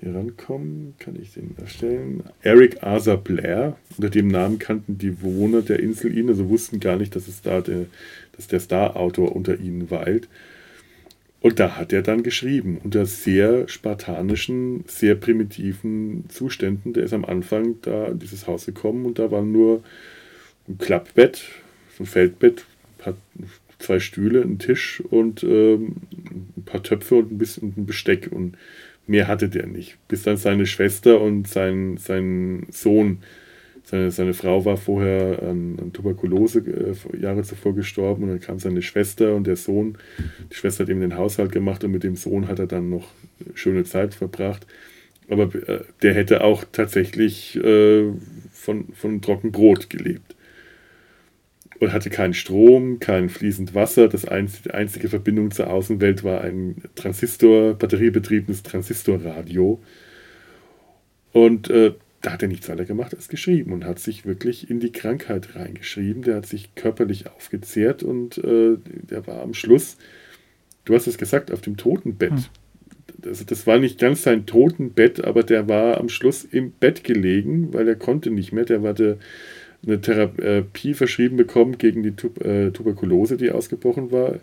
[0.03, 2.23] hier rankomme, kann ich den erstellen.
[2.41, 6.97] Eric Arthur Blair, unter dem Namen kannten die Bewohner der Insel ihn, also wussten gar
[6.97, 7.85] nicht, dass, es da der,
[8.35, 10.27] dass der Star-Autor unter ihnen weilt.
[11.41, 16.93] Und da hat er dann geschrieben, unter sehr spartanischen, sehr primitiven Zuständen.
[16.93, 19.83] Der ist am Anfang da in dieses Haus gekommen und da war nur
[20.69, 21.43] ein Klappbett,
[21.97, 22.65] so ein Feldbett,
[23.79, 25.97] zwei Stühle, einen Tisch und ähm,
[26.57, 28.57] ein paar Töpfe und ein bisschen ein Besteck und
[29.07, 29.97] mehr hatte der nicht.
[30.07, 33.19] Bis dann seine Schwester und sein, sein Sohn,
[33.83, 38.59] seine, seine Frau war vorher an, an Tuberkulose äh, Jahre zuvor gestorben und dann kam
[38.59, 39.97] seine Schwester und der Sohn.
[40.51, 43.09] Die Schwester hat ihm den Haushalt gemacht und mit dem Sohn hat er dann noch
[43.55, 44.65] schöne Zeit verbracht.
[45.29, 48.05] Aber äh, der hätte auch tatsächlich äh,
[48.51, 50.32] von, von Trockenbrot gelebt
[51.83, 54.07] und hatte keinen Strom, kein fließend Wasser.
[54.07, 59.81] Das einzige, die einzige Verbindung zur Außenwelt war ein Transistor, batteriebetriebenes Transistorradio.
[61.31, 64.79] Und äh, da hat er nichts weiter gemacht als geschrieben und hat sich wirklich in
[64.79, 66.23] die Krankheit reingeschrieben.
[66.23, 69.97] Der hat sich körperlich aufgezehrt und äh, der war am Schluss,
[70.85, 72.31] du hast es gesagt, auf dem Totenbett.
[72.31, 72.45] Hm.
[73.25, 77.73] Also das war nicht ganz sein Totenbett, aber der war am Schluss im Bett gelegen,
[77.73, 78.65] weil er konnte nicht mehr.
[78.65, 79.17] Der war der
[79.85, 84.39] eine Therapie verschrieben bekommen gegen die Tub äh, Tuberkulose, die ausgebrochen war,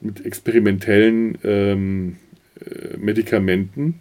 [0.00, 2.16] mit experimentellen ähm,
[2.60, 4.00] äh, Medikamenten,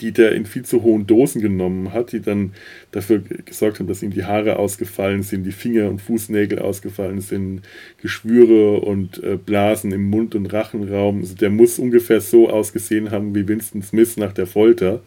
[0.00, 2.52] die der in viel zu hohen Dosen genommen hat, die dann
[2.90, 7.62] dafür gesorgt haben, dass ihm die Haare ausgefallen sind, die Finger und Fußnägel ausgefallen sind,
[8.00, 11.20] Geschwüre und äh, Blasen im Mund- und Rachenraum.
[11.20, 15.02] Also der muss ungefähr so ausgesehen haben wie Winston Smith nach der Folter.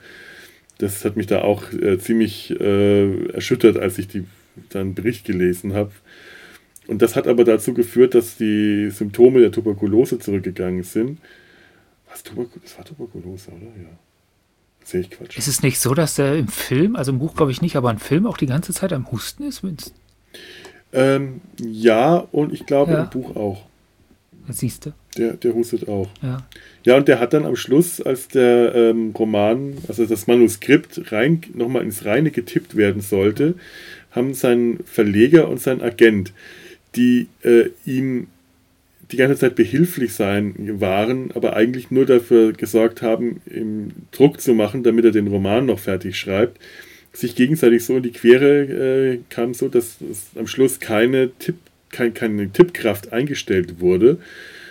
[0.78, 4.26] Das hat mich da auch äh, ziemlich äh, erschüttert, als ich die
[4.70, 5.92] dann einen Bericht gelesen habe.
[6.88, 11.20] Und das hat aber dazu geführt, dass die Symptome der Tuberkulose zurückgegangen sind.
[12.10, 12.62] Was, Tuberkulose?
[12.64, 13.66] Das war Tuberkulose, oder?
[13.66, 13.90] Ja.
[14.84, 15.38] Sehe ich Quatsch.
[15.38, 17.90] Ist es nicht so, dass der im Film, also im Buch glaube ich nicht, aber
[17.90, 19.96] im Film auch die ganze Zeit am Husten ist, Winston?
[20.94, 23.04] Ähm, ja, und ich glaube ja.
[23.04, 23.66] im Buch auch.
[24.48, 24.94] Das siehst du.
[25.18, 26.08] Der, der hustet auch.
[26.22, 26.46] Ja.
[26.84, 31.42] Ja, und der hat dann am Schluss, als der ähm, Roman, also das Manuskript rein,
[31.54, 33.56] nochmal ins Reine getippt werden sollte,
[34.16, 36.34] haben sein Verleger und sein Agent,
[36.96, 38.28] die äh, ihm
[39.12, 44.54] die ganze Zeit behilflich sein waren, aber eigentlich nur dafür gesorgt haben, ihm Druck zu
[44.54, 46.60] machen, damit er den Roman noch fertig schreibt,
[47.14, 49.98] sich gegenseitig so in die Quere äh, kam, so dass
[50.36, 51.56] am Schluss keine, Tipp,
[51.92, 54.18] kein, keine Tippkraft eingestellt wurde,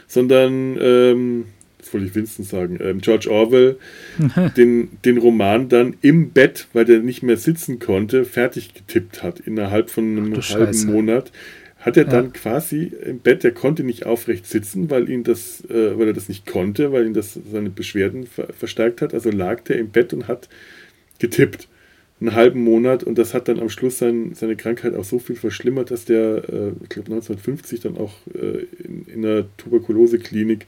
[0.08, 1.44] sondern ähm,
[1.92, 3.76] wollte ich Winston sagen, ähm, George Orwell
[4.56, 9.40] den, den Roman dann im Bett, weil der nicht mehr sitzen konnte, fertig getippt hat,
[9.40, 10.86] innerhalb von einem halben Scheiße.
[10.86, 11.32] Monat.
[11.78, 12.10] Hat er ja.
[12.10, 16.14] dann quasi im Bett, der konnte nicht aufrecht sitzen, weil ihn das, äh, weil er
[16.14, 19.12] das nicht konnte, weil ihn das seine Beschwerden ver verstärkt hat.
[19.12, 20.48] Also lag der im Bett und hat
[21.18, 21.68] getippt
[22.20, 25.36] einen halben Monat und das hat dann am Schluss sein, seine Krankheit auch so viel
[25.36, 30.66] verschlimmert, dass der, äh, ich glaube 1950 dann auch äh, in, in einer Tuberkuloseklinik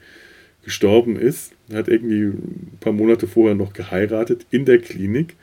[0.67, 1.53] gestorben ist.
[1.73, 5.37] Hat irgendwie ein paar Monate vorher noch geheiratet in der Klinik.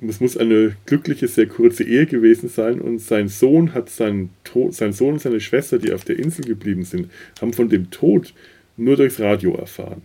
[0.00, 4.72] Es muss eine glückliche, sehr kurze Ehe gewesen sein und sein Sohn hat seinen Tod,
[4.74, 7.10] sein Sohn und seine Schwester, die auf der Insel geblieben sind,
[7.40, 8.32] haben von dem Tod
[8.76, 10.02] nur durchs Radio erfahren.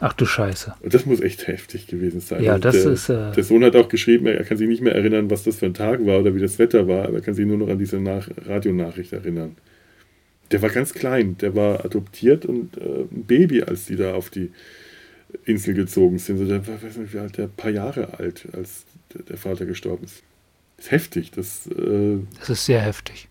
[0.00, 0.74] Ach du Scheiße.
[0.80, 2.42] Und das muss echt heftig gewesen sein.
[2.42, 3.08] Ja, das der, ist.
[3.08, 5.66] Äh der Sohn hat auch geschrieben, er kann sich nicht mehr erinnern, was das für
[5.66, 7.78] ein Tag war oder wie das Wetter war, aber er kann sich nur noch an
[7.78, 9.54] diese Nach Radionachricht erinnern.
[10.52, 14.30] Der war ganz klein, der war adoptiert und äh, ein Baby, als die da auf
[14.30, 14.52] die
[15.44, 16.38] Insel gezogen sind.
[16.38, 18.84] So, der war, weiß nicht, wie alt, der ein paar Jahre alt, als
[19.28, 20.22] der, Vater gestorben ist.
[20.76, 21.30] Das ist heftig.
[21.30, 23.28] Das, äh, das ist sehr heftig.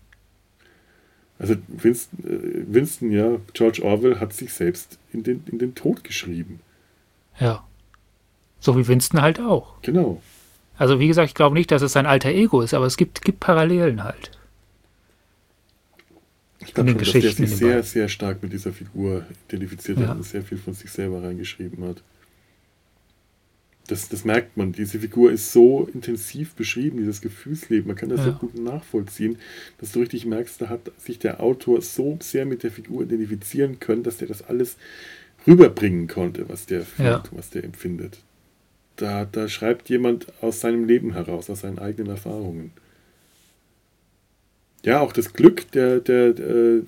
[1.38, 6.04] Also Winston, äh, Winston, ja, George Orwell hat sich selbst in den, in den Tod
[6.04, 6.60] geschrieben.
[7.38, 7.64] Ja.
[8.60, 9.80] So wie Winston halt auch.
[9.82, 10.22] Genau.
[10.76, 13.22] Also wie gesagt, ich glaube nicht, dass es sein alter Ego ist, aber es gibt,
[13.22, 14.30] gibt Parallelen halt.
[16.64, 20.08] Ich glaube schon, dass der sich sehr, sehr stark mit dieser Figur identifiziert ja.
[20.08, 22.02] hat und sehr viel von sich selber reingeschrieben hat.
[23.88, 24.72] Das, das merkt man.
[24.72, 27.88] Diese Figur ist so intensiv beschrieben, dieses Gefühlsleben.
[27.88, 28.26] Man kann das ja.
[28.26, 29.38] so gut nachvollziehen,
[29.78, 33.80] dass du richtig merkst, da hat sich der Autor so sehr mit der Figur identifizieren
[33.80, 34.76] können, dass der das alles
[35.46, 37.22] rüberbringen konnte, was der fühlt, ja.
[37.32, 38.18] was der empfindet.
[38.96, 42.70] Da, da schreibt jemand aus seinem Leben heraus, aus seinen eigenen Erfahrungen
[44.84, 46.80] ja, auch das Glück, der, der, der,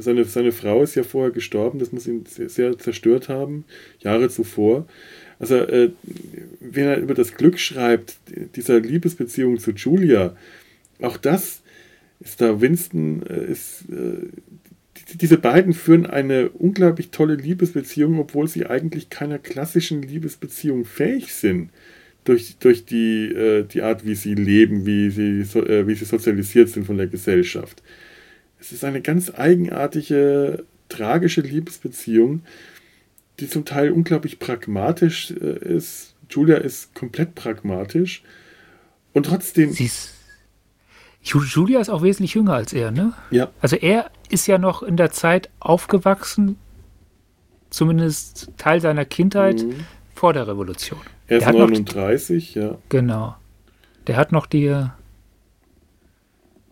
[0.00, 3.64] seine, seine Frau ist ja vorher gestorben, das muss ihn sehr, sehr zerstört haben,
[4.00, 4.86] Jahre zuvor.
[5.38, 5.90] Also, äh,
[6.60, 8.16] wenn er über das Glück schreibt,
[8.56, 10.36] dieser Liebesbeziehung zu Julia,
[11.00, 11.62] auch das
[12.20, 14.28] ist da, Winston äh, ist, äh,
[15.10, 21.34] die, diese beiden führen eine unglaublich tolle Liebesbeziehung, obwohl sie eigentlich keiner klassischen Liebesbeziehung fähig
[21.34, 21.70] sind
[22.24, 26.04] durch, durch die, äh, die Art, wie sie leben, wie sie, so, äh, wie sie
[26.04, 27.82] sozialisiert sind von der Gesellschaft.
[28.60, 32.42] Es ist eine ganz eigenartige, tragische Liebesbeziehung,
[33.40, 36.14] die zum Teil unglaublich pragmatisch äh, ist.
[36.30, 38.22] Julia ist komplett pragmatisch
[39.12, 39.72] und trotzdem.
[39.72, 40.14] Sie ist
[41.22, 43.12] Julia ist auch wesentlich jünger als er, ne?
[43.30, 43.50] Ja.
[43.60, 46.56] Also er ist ja noch in der Zeit aufgewachsen,
[47.70, 49.86] zumindest Teil seiner Kindheit mhm.
[50.14, 51.00] vor der Revolution.
[51.32, 52.76] Er ist 39, ja.
[52.88, 53.34] Genau.
[54.06, 54.68] Der hat noch die.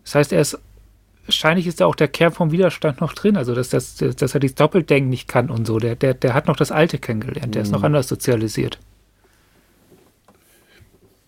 [0.03, 0.59] Das heißt, er ist.
[1.25, 4.39] Wahrscheinlich ist da auch der Kern vom Widerstand noch drin, also dass, dass, dass er
[4.39, 5.77] dieses Doppeldenken nicht kann und so.
[5.77, 7.65] Der, der, der hat noch das Alte kennengelernt, der mhm.
[7.65, 7.85] ist noch mhm.
[7.85, 8.79] anders sozialisiert.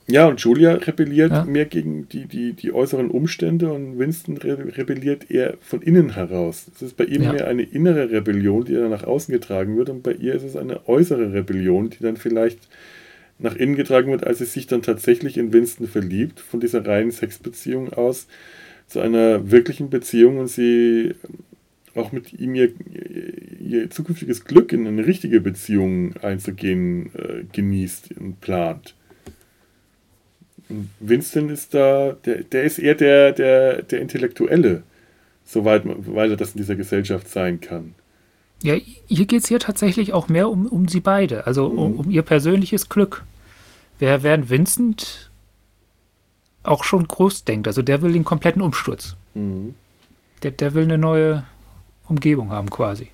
[0.08, 1.46] Ja, und Julia rebelliert ja.
[1.46, 6.66] mehr gegen die, die, die äußeren Umstände und Winston rebelliert eher von innen heraus.
[6.76, 7.32] Es ist bei ihm ja.
[7.32, 10.58] mehr eine innere Rebellion, die dann nach außen getragen wird, und bei ihr ist es
[10.58, 12.68] eine äußere Rebellion, die dann vielleicht
[13.40, 17.12] nach innen getragen wird, als sie sich dann tatsächlich in Winston verliebt, von dieser reinen
[17.12, 18.28] Sexbeziehung aus
[18.88, 21.16] zu einer wirklichen Beziehung und sie
[21.96, 22.72] auch mit ihm ihr,
[23.60, 28.96] ihr zukünftiges Glück in eine richtige Beziehung einzugehen äh, genießt und plant.
[30.70, 34.84] Und Winston ist da, der, der ist eher der, der, der Intellektuelle,
[35.46, 37.94] soweit weil er das in dieser Gesellschaft sein kann.
[38.64, 38.76] Ja,
[39.08, 41.78] hier geht es ja tatsächlich auch mehr um, um sie beide, also mhm.
[41.78, 43.24] um, um, ihr persönliches Glück.
[44.00, 45.30] Wer, während Vincent
[46.64, 49.18] auch schon groß denkt, also der will den kompletten Umsturz.
[49.34, 49.76] Mhm.
[50.44, 51.44] Der, der will eine neue
[52.08, 53.10] Umgebung haben quasi.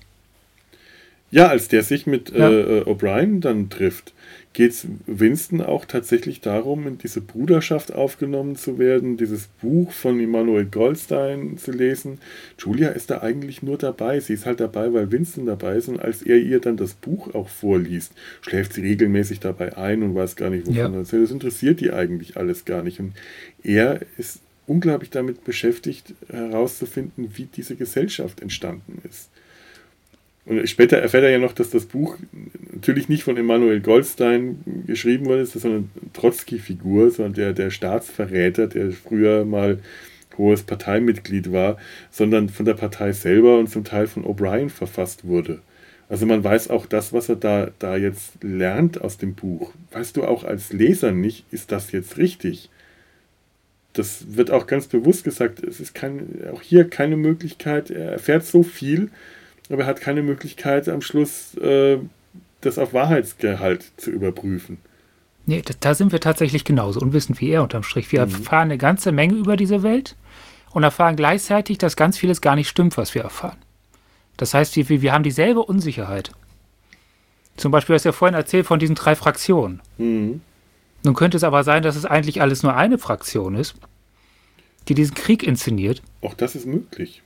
[1.32, 2.48] Ja, als der sich mit ja.
[2.48, 4.12] äh, O'Brien dann trifft,
[4.52, 10.18] geht es Winston auch tatsächlich darum, in diese Bruderschaft aufgenommen zu werden, dieses Buch von
[10.18, 12.18] Immanuel Goldstein zu lesen.
[12.58, 14.18] Julia ist da eigentlich nur dabei.
[14.18, 15.88] Sie ist halt dabei, weil Winston dabei ist.
[15.88, 20.16] Und als er ihr dann das Buch auch vorliest, schläft sie regelmäßig dabei ein und
[20.16, 20.92] weiß gar nicht, wovon ja.
[20.92, 21.04] er.
[21.04, 22.98] Das interessiert die eigentlich alles gar nicht.
[22.98, 23.12] Und
[23.62, 29.30] er ist unglaublich damit beschäftigt, herauszufinden, wie diese Gesellschaft entstanden ist.
[30.46, 32.16] Und später erfährt er ja noch, dass das Buch
[32.80, 39.44] natürlich nicht von Emanuel Goldstein geschrieben wurde, sondern Trotzki-Figur, sondern der, der Staatsverräter, der früher
[39.44, 39.80] mal
[40.38, 41.76] hohes Parteimitglied war,
[42.10, 45.60] sondern von der Partei selber und zum Teil von O'Brien verfasst wurde.
[46.08, 49.72] Also man weiß auch das, was er da, da jetzt lernt aus dem Buch.
[49.92, 52.70] Weißt du auch als Leser nicht, ist das jetzt richtig?
[53.92, 58.44] Das wird auch ganz bewusst gesagt, es ist kein, auch hier keine Möglichkeit, er erfährt
[58.44, 59.10] so viel,
[59.68, 61.98] aber er hat keine Möglichkeit am Schluss äh,
[62.60, 64.78] das auf Wahrheitsgehalt zu überprüfen.
[65.46, 68.12] Nee, da, sind wir tatsächlich genauso unwissend wie er unterm Strich.
[68.12, 68.32] Wir mhm.
[68.32, 70.16] erfahren eine ganze Menge über diese Welt
[70.72, 73.58] und erfahren gleichzeitig, dass ganz vieles gar nicht stimmt, was wir erfahren.
[74.36, 76.32] Das heißt, wir, wir haben dieselbe Unsicherheit.
[77.56, 79.82] Zum Beispiel, hast du ja vorhin erzählt von diesen drei Fraktionen.
[79.98, 80.40] Mhm.
[81.02, 83.74] Nun könnte es aber sein, dass es eigentlich alles nur eine Fraktion ist,
[84.88, 86.02] die diesen Krieg inszeniert.
[86.20, 87.22] Auch das ist möglich.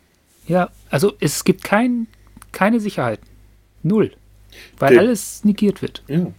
[0.46, 2.06] Ja, also es gibt kein,
[2.52, 3.20] keine Sicherheit.
[3.82, 4.12] Null.
[4.78, 6.02] Weil der, alles negiert wird.
[6.08, 6.32] Ja.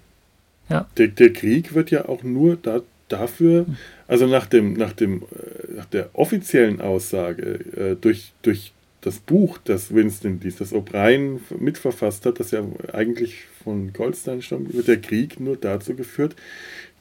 [0.70, 0.88] ja.
[0.98, 3.66] Der, der, Krieg wird ja auch nur da, dafür,
[4.08, 9.60] also nach, dem, nach, dem, äh, nach der offiziellen Aussage, äh, durch, durch das Buch,
[9.64, 15.00] das Winston liest, das O'Brien mitverfasst hat, das ja eigentlich von Goldstein stammt, wird der
[15.00, 16.36] Krieg nur dazu geführt,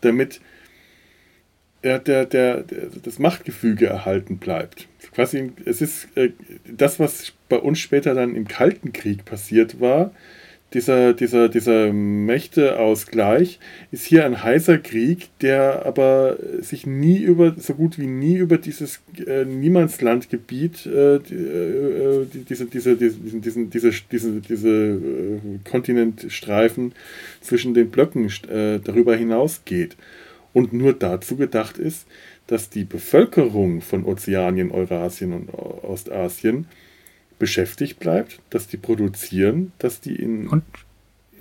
[0.03, 0.41] damit
[1.83, 2.65] der, der, der,
[3.03, 4.89] das Machtgefüge erhalten bleibt.
[5.13, 6.31] Quasi, es ist äh,
[6.67, 10.13] das, was bei uns später dann im Kalten Krieg passiert war,
[10.75, 13.61] dieser, dieser, dieser Mächteausgleich
[13.93, 18.59] ist hier ein heißer Krieg, der aber sich nie über, so gut wie nie über
[18.59, 26.93] dieses äh, Niemandslandgebiet, äh, äh, diese, diese, diesen, diesen, diese, diese, diese äh, Kontinentstreifen
[27.41, 29.97] zwischen den Blöcken äh, darüber hinausgeht.
[30.53, 32.07] Und nur dazu gedacht ist,
[32.47, 36.67] dass die Bevölkerung von Ozeanien, Eurasien und Ostasien
[37.39, 40.49] beschäftigt bleibt, dass die produzieren, dass die in.
[40.49, 40.65] Und,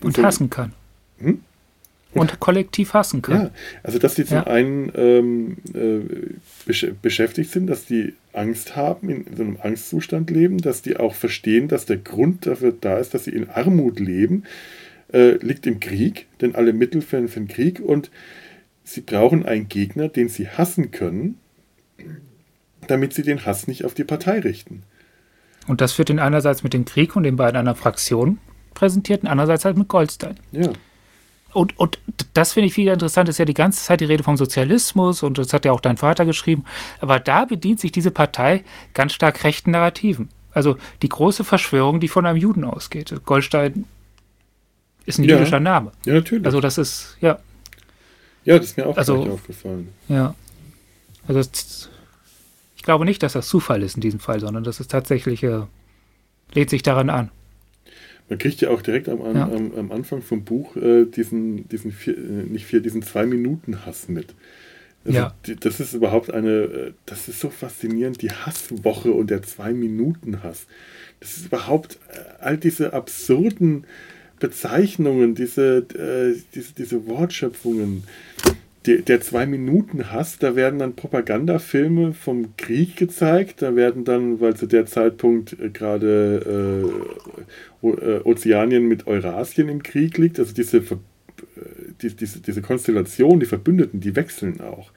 [0.01, 0.73] und so, hassen kann.
[1.19, 1.41] Hm?
[2.13, 3.35] Und, und, kollektiv hassen kann.
[3.35, 4.47] Ja, also dass die zum ja.
[4.47, 6.35] einen ähm, äh,
[6.65, 11.15] besch beschäftigt sind, dass die Angst haben, in, so einem Angstzustand leben, dass die auch
[11.15, 14.43] verstehen, dass der Grund dafür da ist, dass sie in Armut leben,
[15.11, 18.11] äh, liegt im Krieg, denn alle Mittel für, für den Krieg und
[18.83, 21.39] sie brauchen einen Gegner, den sie hassen können,
[22.87, 24.83] damit sie den Hass nicht auf die Partei richten.
[25.67, 28.39] Und das wird ihn einerseits mit dem Krieg und den beiden anderen Fraktionen
[28.73, 30.39] präsentiert und andererseits halt mit Goldstein.
[30.51, 30.69] Ja.
[31.53, 31.99] Und, und
[32.33, 35.37] das finde ich viel interessant, ist ja die ganze Zeit die Rede vom Sozialismus und
[35.37, 36.65] das hat ja auch dein Vater geschrieben.
[36.99, 40.29] Aber da bedient sich diese Partei ganz stark rechten Narrativen.
[40.51, 43.13] Also die große Verschwörung, die von einem Juden ausgeht.
[43.25, 43.85] Goldstein
[45.05, 45.37] ist ein ja.
[45.37, 45.91] jüdischer Name.
[46.05, 46.45] Ja, natürlich.
[46.45, 47.39] Also das ist, ja.
[48.45, 49.89] Ja, das ist mir auch also, aufgefallen.
[50.09, 50.35] Ja.
[51.27, 51.89] Also das
[52.83, 55.61] ich glaube nicht, dass das Zufall ist in diesem Fall, sondern das ist tatsächlich, äh,
[56.53, 57.31] lädt sich daran an.
[58.27, 59.43] Man kriegt ja auch direkt am, ja.
[59.49, 64.35] am, am Anfang vom Buch äh, diesen, diesen vier, äh, nicht vier, diesen Zwei-Minuten-Hass mit.
[65.05, 65.33] Also ja.
[65.45, 70.67] Die, das ist überhaupt eine, äh, das ist so faszinierend, die Hasswoche und der Zwei-Minuten-Hass.
[71.21, 73.85] Das ist überhaupt äh, all diese absurden
[74.41, 78.03] Bezeichnungen, diese, äh, diese, diese Wortschöpfungen
[78.85, 84.55] der zwei Minuten Hass, da werden dann Propagandafilme vom Krieg gezeigt, da werden dann, weil
[84.55, 86.83] zu der Zeitpunkt äh, gerade
[87.83, 90.83] äh, äh, Ozeanien mit Eurasien im Krieg liegt, also diese, äh,
[92.01, 94.91] die, diese, diese Konstellation, die Verbündeten, die wechseln auch.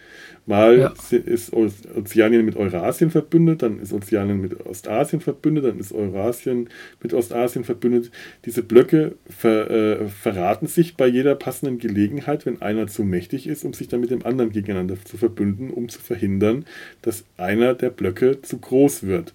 [0.49, 0.95] Mal ja.
[1.11, 6.69] ist Ozeanien mit Eurasien verbündet, dann ist Ozeanien mit Ostasien verbündet, dann ist Eurasien
[7.03, 8.13] mit Ostasien verbündet.
[8.45, 13.65] Diese Blöcke ver, äh, verraten sich bei jeder passenden Gelegenheit, wenn einer zu mächtig ist,
[13.65, 16.65] um sich dann mit dem anderen gegeneinander zu verbünden, um zu verhindern,
[17.03, 19.35] dass einer der Blöcke zu groß wird.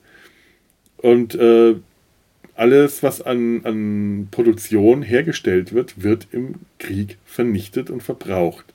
[0.95, 1.75] Und äh,
[2.55, 8.73] alles, was an, an Produktion hergestellt wird, wird im Krieg vernichtet und verbraucht.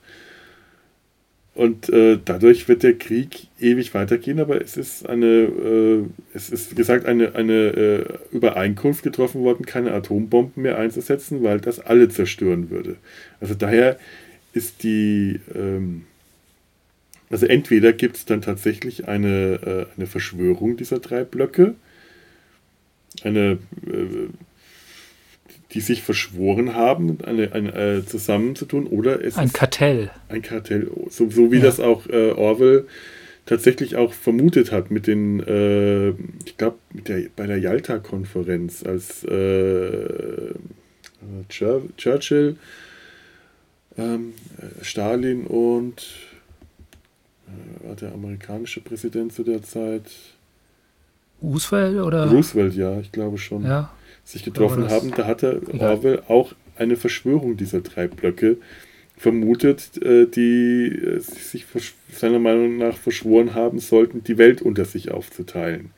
[1.57, 6.05] Und äh, dadurch wird der Krieg ewig weitergehen, aber es ist eine, äh,
[6.35, 11.59] es ist wie gesagt eine, eine äh, Übereinkunft getroffen worden, keine Atombomben mehr einzusetzen, weil
[11.59, 12.97] das alle zerstören würde.
[13.41, 13.99] Also daher
[14.53, 16.05] ist die, ähm,
[17.31, 21.75] also entweder gibt es dann tatsächlich eine, äh, eine Verschwörung dieser drei Blöcke,
[23.23, 24.29] eine äh,
[25.73, 30.11] die sich verschworen haben, eine, eine, äh, zusammenzutun, oder es ein Kartell.
[30.29, 31.65] Ein Kartell, so, so wie ja.
[31.65, 32.87] das auch äh, Orwell
[33.47, 36.79] tatsächlich auch vermutet hat mit den, äh, ich glaube,
[37.37, 40.55] bei der Yalta-Konferenz, als äh,
[41.49, 42.57] Churchill,
[43.99, 44.35] ähm,
[44.83, 46.07] Stalin und
[47.49, 50.05] äh, war der amerikanische Präsident zu der Zeit.
[51.43, 52.31] Roosevelt oder?
[52.31, 53.65] Roosevelt, ja, ich glaube schon.
[53.65, 53.91] Ja
[54.27, 58.59] sich getroffen haben, da hatte Orwell auch eine Verschwörung dieser drei Blöcke
[59.17, 61.65] vermutet, äh, die äh, sich
[62.13, 65.91] seiner Meinung nach verschworen haben sollten, die Welt unter sich aufzuteilen.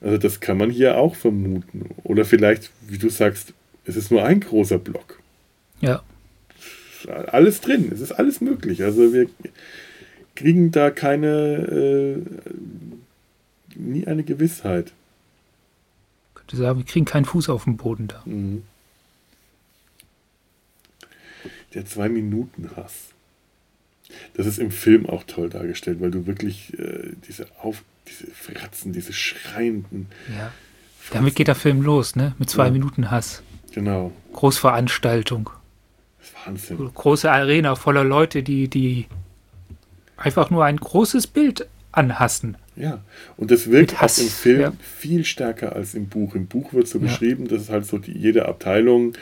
[0.00, 1.90] Also das kann man hier auch vermuten.
[2.02, 5.20] Oder vielleicht, wie du sagst, es ist nur ein großer Block.
[5.80, 6.02] Ja.
[7.28, 8.82] Alles drin, es ist alles möglich.
[8.82, 9.28] Also wir
[10.34, 14.92] kriegen da keine, äh, nie eine Gewissheit
[16.46, 18.22] könnte sagen, wir kriegen keinen Fuß auf den Boden da.
[18.24, 18.62] Mhm.
[21.74, 22.92] Der Zwei-Minuten-Hass.
[24.34, 28.92] Das ist im Film auch toll dargestellt, weil du wirklich äh, diese auf diese Fratzen,
[28.92, 30.06] diese schreienden.
[30.38, 30.52] Ja.
[31.12, 32.34] Damit geht der Film los, ne?
[32.38, 32.70] Mit zwei ja.
[32.70, 33.42] Minuten Hass.
[33.72, 34.12] Genau.
[34.32, 35.50] Großveranstaltung.
[36.18, 36.94] Das ist Wahnsinn.
[36.94, 39.06] Große Arena voller Leute, die, die
[40.16, 42.56] einfach nur ein großes Bild anhassen.
[42.76, 43.02] Ja,
[43.36, 44.72] und das wirkt auch im Film ja.
[44.80, 46.34] viel stärker als im Buch.
[46.34, 47.04] Im Buch wird so ja.
[47.04, 49.14] beschrieben, dass es halt so die, jede Abteilung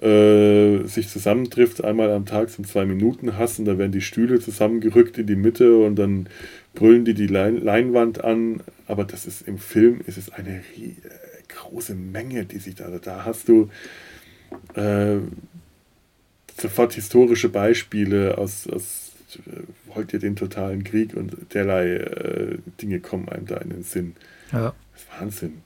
[0.00, 5.18] äh, sich zusammentrifft, einmal am Tag zum zwei Minuten hassen, da werden die Stühle zusammengerückt
[5.18, 6.28] in die Mitte und dann
[6.74, 8.60] brüllen die die Lein Leinwand an.
[8.86, 10.62] Aber das ist im Film ist es eine
[11.48, 13.68] große Menge, die sich da, da hast du
[14.74, 15.18] äh,
[16.60, 19.03] sofort historische Beispiele aus, aus
[19.86, 24.16] wollt ihr den totalen Krieg und derlei äh, Dinge kommen einem da in den Sinn.
[24.52, 24.74] Ja.
[24.92, 25.62] Das ist Wahnsinn.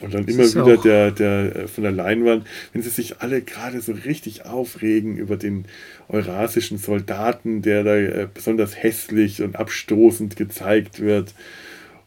[0.00, 3.42] Und dann das immer wieder der, der äh, von der Leinwand, wenn sie sich alle
[3.42, 5.64] gerade so richtig aufregen über den
[6.08, 11.34] eurasischen Soldaten, der da äh, besonders hässlich und abstoßend gezeigt wird,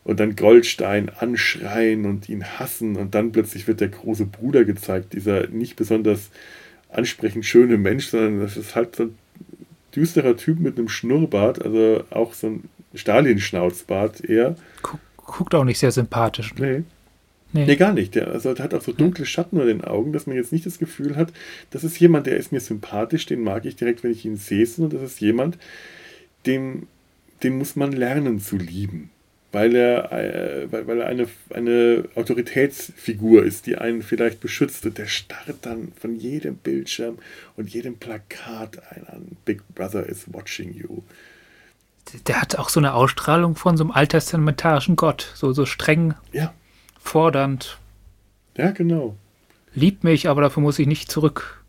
[0.04, 5.14] und dann Goldstein anschreien und ihn hassen, und dann plötzlich wird der große Bruder gezeigt,
[5.14, 6.32] dieser nicht besonders
[6.92, 9.18] ansprechend schöne Mensch, sondern das ist halt so ein
[9.96, 14.56] düsterer Typ mit einem Schnurrbart, also auch so ein Stalin-Schnauzbart eher.
[15.18, 16.54] Guckt auch nicht sehr sympathisch.
[16.58, 16.84] Nee.
[17.54, 17.66] Nee.
[17.66, 18.16] nee, gar nicht.
[18.16, 20.66] Der, also, der hat auch so dunkle Schatten unter den Augen, dass man jetzt nicht
[20.66, 21.34] das Gefühl hat,
[21.72, 24.66] das ist jemand, der ist mir sympathisch, den mag ich direkt, wenn ich ihn sehe,
[24.66, 25.58] sondern das ist jemand,
[26.46, 26.88] dem,
[27.44, 29.10] den muss man lernen zu lieben
[29.52, 34.86] weil er, äh, weil, weil er eine, eine Autoritätsfigur ist, die einen vielleicht beschützt.
[34.86, 37.18] Und der starrt dann von jedem Bildschirm
[37.58, 39.38] und jedem Plakat ein an.
[39.45, 41.02] Big Brother is watching you.
[42.28, 45.32] Der hat auch so eine Ausstrahlung von so einem alttestamentarischen Gott.
[45.36, 46.54] So, so streng, ja.
[46.99, 47.78] fordernd.
[48.58, 49.16] Ja, genau.
[49.74, 51.61] Liebt mich, aber dafür muss ich nicht zurück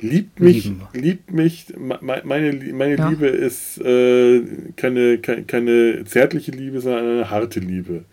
[0.00, 3.08] Liebt mich, liebt mich, meine, meine ja.
[3.08, 4.42] Liebe ist äh,
[4.76, 8.04] keine, keine, keine, zärtliche Liebe, sondern eine harte Liebe.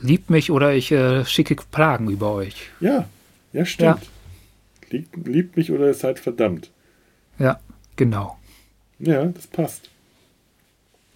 [0.00, 2.70] Liebt mich oder ich äh, schicke Plagen über euch.
[2.80, 3.08] Ja,
[3.52, 4.02] ja, stimmt.
[4.02, 4.08] Ja.
[4.90, 6.70] Liebt, liebt mich oder ihr seid verdammt.
[7.38, 7.58] Ja,
[7.96, 8.38] genau.
[8.98, 9.90] Ja, das passt.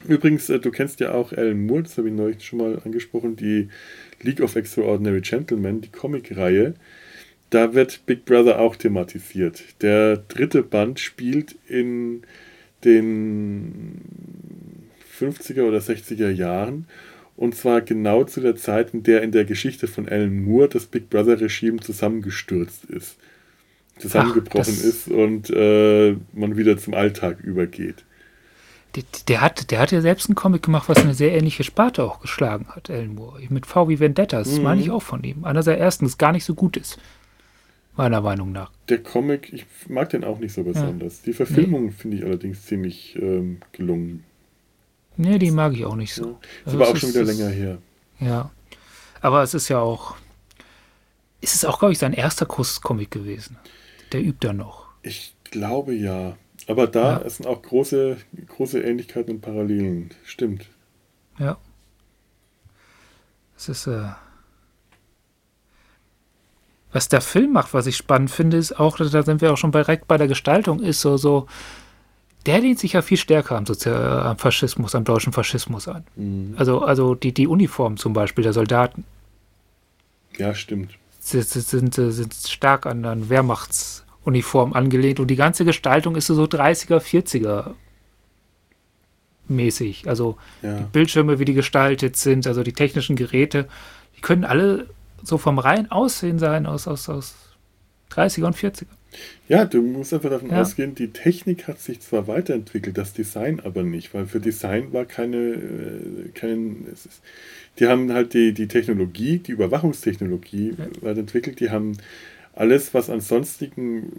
[0.06, 3.36] Übrigens, äh, du kennst ja auch Alan Moore, das habe ich neulich schon mal angesprochen,
[3.36, 3.68] die
[4.22, 6.74] League of Extraordinary Gentlemen, die Comicreihe
[7.50, 9.62] da wird Big Brother auch thematisiert.
[9.82, 12.22] Der dritte Band spielt in
[12.84, 14.00] den
[15.18, 16.86] 50er oder 60er Jahren
[17.36, 20.86] und zwar genau zu der Zeit, in der in der Geschichte von Alan Moore das
[20.86, 23.16] Big Brother-Regime zusammengestürzt ist,
[23.98, 28.04] zusammengebrochen Ach, ist und äh, man wieder zum Alltag übergeht.
[28.96, 32.02] Der, der, hat, der hat ja selbst einen Comic gemacht, was eine sehr ähnliche Sparte
[32.02, 33.40] auch geschlagen hat, Alan Moore.
[33.50, 34.62] Mit V wie Vendetta, das mhm.
[34.62, 35.44] meine ich auch von ihm.
[35.44, 36.98] Einer der ersten, das gar nicht so gut ist
[37.98, 38.70] meiner Meinung nach.
[38.88, 41.18] Der Comic, ich mag den auch nicht so besonders.
[41.18, 41.22] Ja.
[41.26, 41.90] Die Verfilmung nee.
[41.90, 44.24] finde ich allerdings ziemlich ähm, gelungen.
[45.16, 46.24] Nee, die mag ich auch nicht so.
[46.24, 46.30] Ja.
[46.30, 47.78] Ist also aber auch schon wieder ist, länger her.
[48.20, 48.50] Ja.
[49.20, 50.16] Aber es ist ja auch.
[51.40, 53.58] Ist es auch, glaube ich, sein erster Kuss-Comic gewesen?
[54.12, 54.86] Der übt da noch.
[55.02, 56.36] Ich glaube ja.
[56.68, 57.30] Aber da ja.
[57.30, 60.10] sind auch große, große Ähnlichkeiten und Parallelen.
[60.24, 60.66] Stimmt.
[61.38, 61.58] Ja.
[63.56, 63.88] Es ist.
[63.88, 64.10] Äh,
[66.98, 69.70] was der Film macht, was ich spannend finde, ist auch, da sind wir auch schon
[69.70, 71.46] direkt bei der Gestaltung, ist so, so,
[72.44, 76.02] der lehnt sich ja viel stärker am, Sozial am Faschismus, am deutschen Faschismus an.
[76.16, 76.54] Mhm.
[76.56, 79.04] Also, also die, die Uniform zum Beispiel der Soldaten.
[80.38, 80.90] Ja, stimmt.
[81.20, 86.98] Sind, sind, sind stark an, an Wehrmachtsuniform angelehnt und die ganze Gestaltung ist so 30er,
[86.98, 87.74] 40er
[89.46, 90.08] mäßig.
[90.08, 90.78] Also ja.
[90.78, 93.68] die Bildschirme, wie die gestaltet sind, also die technischen Geräte,
[94.16, 94.88] die können alle
[95.22, 97.34] so vom reinen Aussehen sein aus, aus, aus
[98.10, 98.86] 30er und 40er.
[99.48, 100.60] Ja, du musst einfach davon ja.
[100.60, 105.06] ausgehen, die Technik hat sich zwar weiterentwickelt, das Design aber nicht, weil für Design war
[105.06, 107.08] keine, äh, kein, ist,
[107.78, 110.86] die haben halt die, die Technologie, die Überwachungstechnologie ja.
[111.00, 111.96] weiterentwickelt, die haben
[112.54, 114.10] alles, was an sonstigen äh,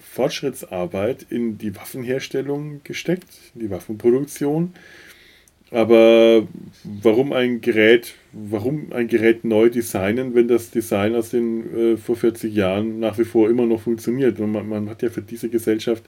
[0.00, 4.74] Fortschrittsarbeit in die Waffenherstellung gesteckt, in die Waffenproduktion.
[5.72, 6.46] Aber
[6.84, 12.16] warum ein Gerät, warum ein Gerät neu designen, wenn das Design aus den äh, vor
[12.16, 14.38] 40 Jahren nach wie vor immer noch funktioniert?
[14.38, 16.04] Und man, man hat ja für diese Gesellschaft,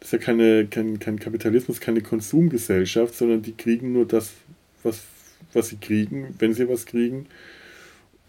[0.00, 4.32] das ist ja keine, kein, kein Kapitalismus, keine Konsumgesellschaft, sondern die kriegen nur das,
[4.82, 5.04] was,
[5.52, 7.26] was sie kriegen, wenn sie was kriegen.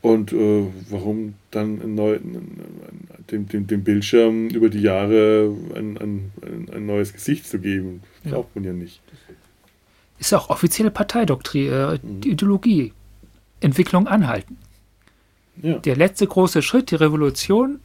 [0.01, 2.19] Und äh, warum dann ein neu,
[3.31, 6.31] dem, dem, dem Bildschirm über die Jahre ein, ein,
[6.71, 9.01] ein neues Gesicht zu geben, braucht man ja nicht.
[10.19, 12.21] Ist auch offizielle Parteidoktrin, äh, mhm.
[12.23, 12.93] Ideologie.
[13.59, 14.57] Entwicklung anhalten.
[15.61, 15.79] Ja.
[15.79, 17.79] Der letzte große Schritt, die Revolution,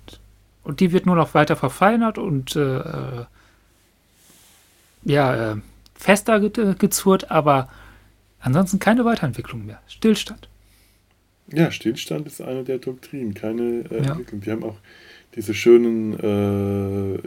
[0.65, 3.25] und die wird nur noch weiter verfeinert und äh, äh
[5.05, 5.57] ja, äh,
[5.95, 7.69] fester ge gezurrt, aber
[8.39, 9.81] ansonsten keine Weiterentwicklung mehr.
[9.89, 10.49] Stillstand.
[11.53, 14.13] Ja, Stillstand ist eine der Doktrinen, keine äh, ja.
[14.13, 14.41] Entwicklung.
[14.43, 14.77] Die haben auch
[15.35, 17.19] diese schönen, äh,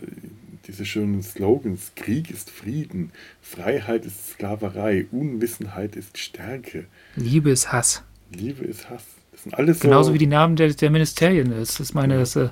[0.68, 3.12] diese schönen Slogans: Krieg ist Frieden,
[3.42, 6.86] Freiheit ist Sklaverei, Unwissenheit ist Stärke.
[7.16, 8.04] Liebe ist Hass.
[8.32, 9.04] Liebe ist Hass.
[9.32, 11.52] Das sind alles Genauso so wie die Namen der, der Ministerien.
[11.58, 12.50] Das ist meine, das, äh,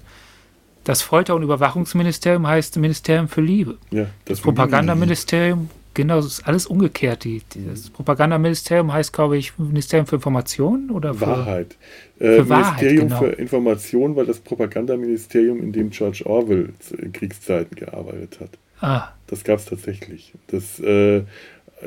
[0.84, 3.78] das Folter- und Überwachungsministerium heißt Ministerium für Liebe.
[3.92, 7.24] Ja, das, das Propagandaministerium Genau, es ist alles umgekehrt.
[7.24, 11.78] Die, das Propagandaministerium heißt, glaube ich, Ministerium für Information oder für, Wahrheit.
[12.20, 13.20] Äh, für Ministerium genau.
[13.20, 18.50] für Information war das Propagandaministerium, in dem George Orwell in Kriegszeiten gearbeitet hat.
[18.80, 19.14] Ah.
[19.28, 20.34] Das gab es tatsächlich.
[20.48, 21.22] Das, äh,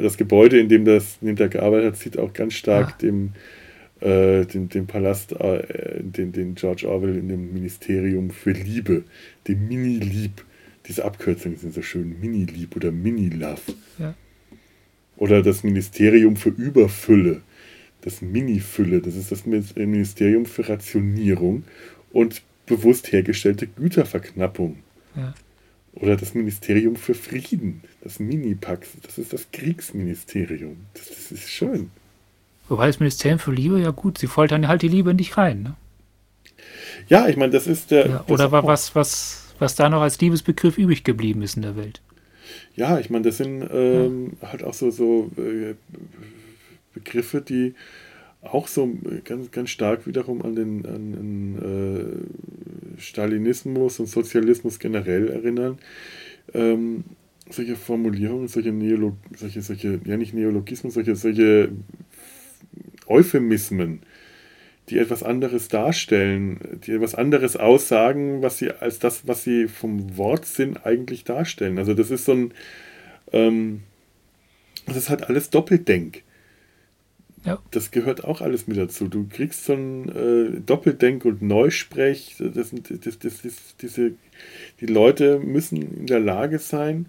[0.01, 2.99] das Gebäude, in dem das in dem der gearbeitet hat, sieht auch ganz stark ah.
[3.03, 3.33] dem,
[4.01, 9.03] äh, dem, dem Palast, äh, den, den George Orwell in dem Ministerium für Liebe,
[9.49, 10.45] dem Mini-Lieb
[10.89, 12.21] diese Abkürzungen sind so schön.
[12.21, 13.61] Mini-Lieb oder Mini-Love.
[13.99, 14.15] Ja.
[15.17, 17.43] Oder das Ministerium für Überfülle.
[18.03, 19.01] Das Mini-Fülle.
[19.01, 21.65] Das ist das Ministerium für Rationierung
[22.13, 24.77] und bewusst hergestellte Güterverknappung.
[25.17, 25.35] Ja.
[25.95, 27.83] Oder das Ministerium für Frieden.
[28.03, 28.89] Das Mini-Pax.
[29.03, 30.77] Das ist das Kriegsministerium.
[30.95, 31.91] Das, das ist schön.
[32.69, 35.77] Wobei das Ministerium für Liebe, ja gut, sie foltern halt die Liebe nicht rein, ne?
[37.09, 38.07] Ja, ich meine, das ist der.
[38.09, 41.77] Ja, oder war was, was was da noch als Liebesbegriff übrig geblieben ist in der
[41.77, 42.01] Welt.
[42.75, 44.53] Ja, ich meine, das sind ähm, ja.
[44.53, 45.75] halt auch so, so äh,
[46.95, 47.75] Begriffe, die
[48.43, 48.89] auch so
[49.25, 52.27] ganz, ganz stark wiederum an den, an den
[52.97, 55.79] äh, Stalinismus und Sozialismus generell erinnern.
[56.55, 57.05] Ähm,
[57.51, 61.71] solche Formulierungen, solche, Neolog solche, solche, ja nicht Neologismen, solche, solche
[63.07, 64.01] Euphemismen,
[64.89, 70.17] die etwas anderes darstellen, die etwas anderes aussagen, was sie als das, was sie vom
[70.17, 71.79] Wortsinn eigentlich darstellen.
[71.79, 72.55] Also das ist so ein,
[73.33, 73.83] ähm,
[74.87, 76.23] das ist halt alles Doppeldenk.
[77.45, 77.61] Ja.
[77.71, 79.07] Das gehört auch alles mit dazu.
[79.07, 82.37] Du kriegst so ein äh, Doppeldenk und Neusprech.
[82.39, 84.13] Das sind, das, das, das, diese,
[84.81, 87.07] die Leute müssen in der Lage sein,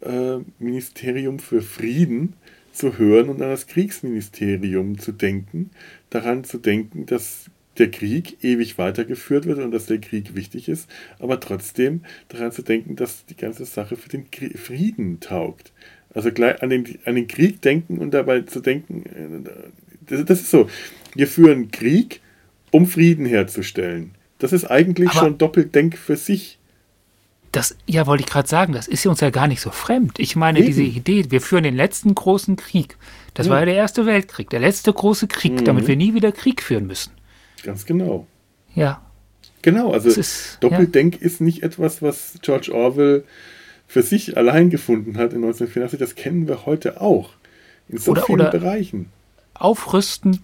[0.00, 2.34] äh, Ministerium für Frieden
[2.80, 5.70] zu hören und an das Kriegsministerium zu denken,
[6.08, 10.88] daran zu denken, dass der Krieg ewig weitergeführt wird und dass der Krieg wichtig ist,
[11.18, 14.26] aber trotzdem daran zu denken, dass die ganze Sache für den
[14.56, 15.72] Frieden taugt.
[16.14, 19.50] Also gleich an den, an den Krieg denken und dabei zu denken, äh,
[20.06, 20.68] das, das ist so,
[21.14, 22.20] wir führen Krieg,
[22.70, 24.12] um Frieden herzustellen.
[24.38, 26.58] Das ist eigentlich aber schon Doppeldenk für sich.
[27.52, 30.18] Das, ja, wollte ich gerade sagen, das ist uns ja gar nicht so fremd.
[30.18, 30.68] Ich meine, Eben.
[30.68, 32.96] diese Idee, wir führen den letzten großen Krieg.
[33.34, 33.52] Das ja.
[33.52, 35.64] war ja der Erste Weltkrieg, der letzte große Krieg, mhm.
[35.64, 37.12] damit wir nie wieder Krieg führen müssen.
[37.62, 38.26] Ganz genau.
[38.74, 39.02] Ja.
[39.62, 41.26] Genau, also ist, Doppeldenk ja.
[41.26, 43.24] ist nicht etwas, was George Orwell
[43.86, 45.98] für sich allein gefunden hat in 1984.
[45.98, 47.30] Das kennen wir heute auch.
[47.88, 49.10] In so oder, vielen oder Bereichen.
[49.54, 50.40] Aufrüsten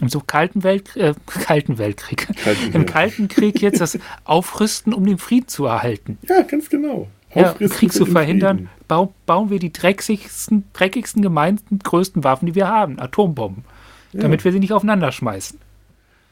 [0.00, 5.06] im so kalten, Welt, äh, kalten Weltkrieg, kalten im Kalten Krieg jetzt das Aufrüsten, um
[5.06, 6.18] den Frieden zu erhalten.
[6.28, 7.08] Ja, ganz genau.
[7.34, 12.68] Ja, Krieg zu verhindern, bau, bauen wir die dreckigsten, dreckigsten, gemeinsten, größten Waffen, die wir
[12.68, 13.64] haben, Atombomben,
[14.12, 14.22] ja.
[14.22, 15.58] damit wir sie nicht aufeinander schmeißen.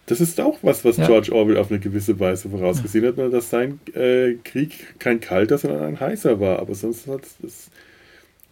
[0.06, 1.06] Das ist auch was, was ja.
[1.06, 5.82] George Orwell auf eine gewisse Weise vorausgesehen hat, dass sein äh, Krieg kein kalter, sondern
[5.82, 6.58] ein heißer war.
[6.58, 7.70] Aber sonst hat das,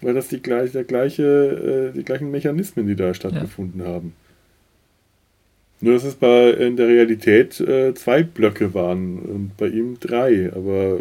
[0.00, 4.14] war das die, gleich, der gleiche, äh, die gleichen Mechanismen, die da stattgefunden haben.
[5.82, 10.52] Nur, dass es bei, in der Realität äh, zwei Blöcke waren und bei ihm drei.
[10.52, 11.00] Aber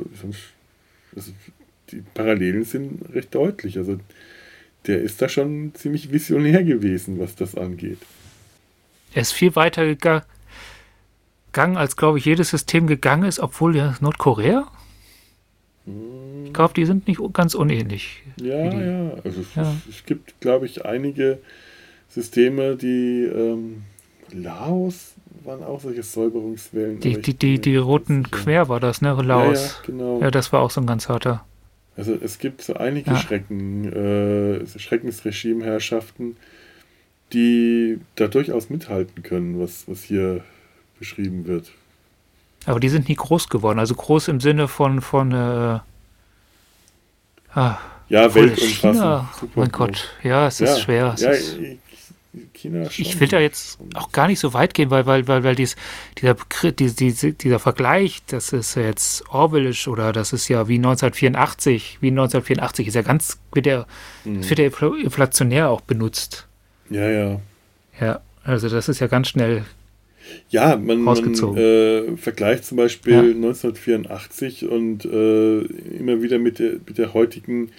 [1.16, 1.32] also,
[1.92, 3.78] die Parallelen sind recht deutlich.
[3.78, 4.00] Also
[4.88, 8.00] der ist da schon ziemlich visionär gewesen, was das angeht.
[9.14, 10.26] Er ist viel weiter gegangen,
[11.78, 14.68] als, glaube ich, jedes System gegangen ist, obwohl ja Nordkorea.
[15.86, 16.48] Hm.
[16.48, 18.24] Ich glaube, die sind nicht ganz unähnlich.
[18.42, 19.14] Ja, ja.
[19.24, 19.76] Also ja.
[19.88, 21.38] Es, es, gibt, glaube ich, einige
[22.10, 23.84] Systeme, die ähm,
[24.34, 25.14] Laos
[25.44, 27.00] waren auch solche Säuberungswellen.
[27.00, 29.14] Die, die, die, die roten Quer war das, ne?
[29.22, 29.60] Laos.
[29.60, 30.22] Ja, ja, genau.
[30.22, 31.46] Ja, das war auch so ein ganz harter.
[31.98, 33.18] Also es gibt so einige ja.
[33.18, 36.38] Schrecken, äh, Schreckensregimeherrschaften,
[37.34, 40.44] die da durchaus mithalten können, was, was hier
[41.00, 41.72] beschrieben wird.
[42.66, 43.80] Aber die sind nie groß geworden.
[43.80, 45.80] Also groß im Sinne von, von äh,
[47.54, 47.78] ah,
[48.08, 49.56] ja, weltumfassend.
[49.56, 51.14] Mein Gott, ja, es ist schwer.
[51.16, 51.58] Es ja, ist
[52.62, 53.06] China schon.
[53.06, 55.76] Ich will da jetzt auch gar nicht so weit gehen, weil, weil, weil, weil dies,
[56.20, 56.36] dieser,
[56.72, 62.88] dieser, dieser Vergleich, das ist jetzt Orwellisch oder das ist ja wie 1984, wie 1984
[62.88, 63.88] ist ja ganz, wird der,
[64.24, 64.48] mhm.
[64.50, 64.72] wird der
[65.04, 66.48] inflationär auch benutzt.
[66.90, 67.42] Ja, ja.
[68.00, 69.64] Ja, also das ist ja ganz schnell
[70.50, 73.20] ja, man, man äh, vergleicht zum Beispiel ja.
[73.22, 77.72] 1984 und äh, immer wieder mit der, mit der heutigen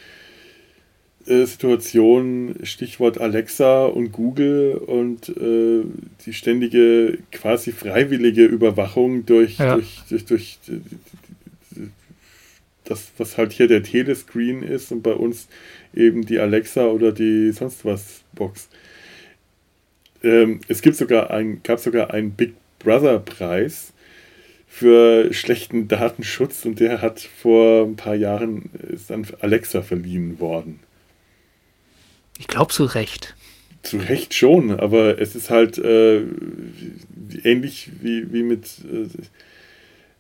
[1.27, 5.83] äh, Situation, Stichwort Alexa und Google und äh,
[6.25, 9.75] die ständige quasi freiwillige Überwachung durch, ja.
[9.75, 10.59] durch, durch, durch,
[12.85, 15.49] das, was halt hier der Telescreen ist und bei uns
[15.95, 18.69] eben die Alexa oder die sonst was Box.
[20.23, 23.93] Ähm, es gibt sogar ein, gab sogar einen Big Brother Preis
[24.67, 30.81] für schlechten Datenschutz und der hat vor ein paar Jahren ist an Alexa verliehen worden.
[32.43, 33.37] Ich glaube zu Recht.
[33.85, 36.23] Zu Recht schon, aber es ist halt äh,
[37.45, 38.67] ähnlich wie, wie mit,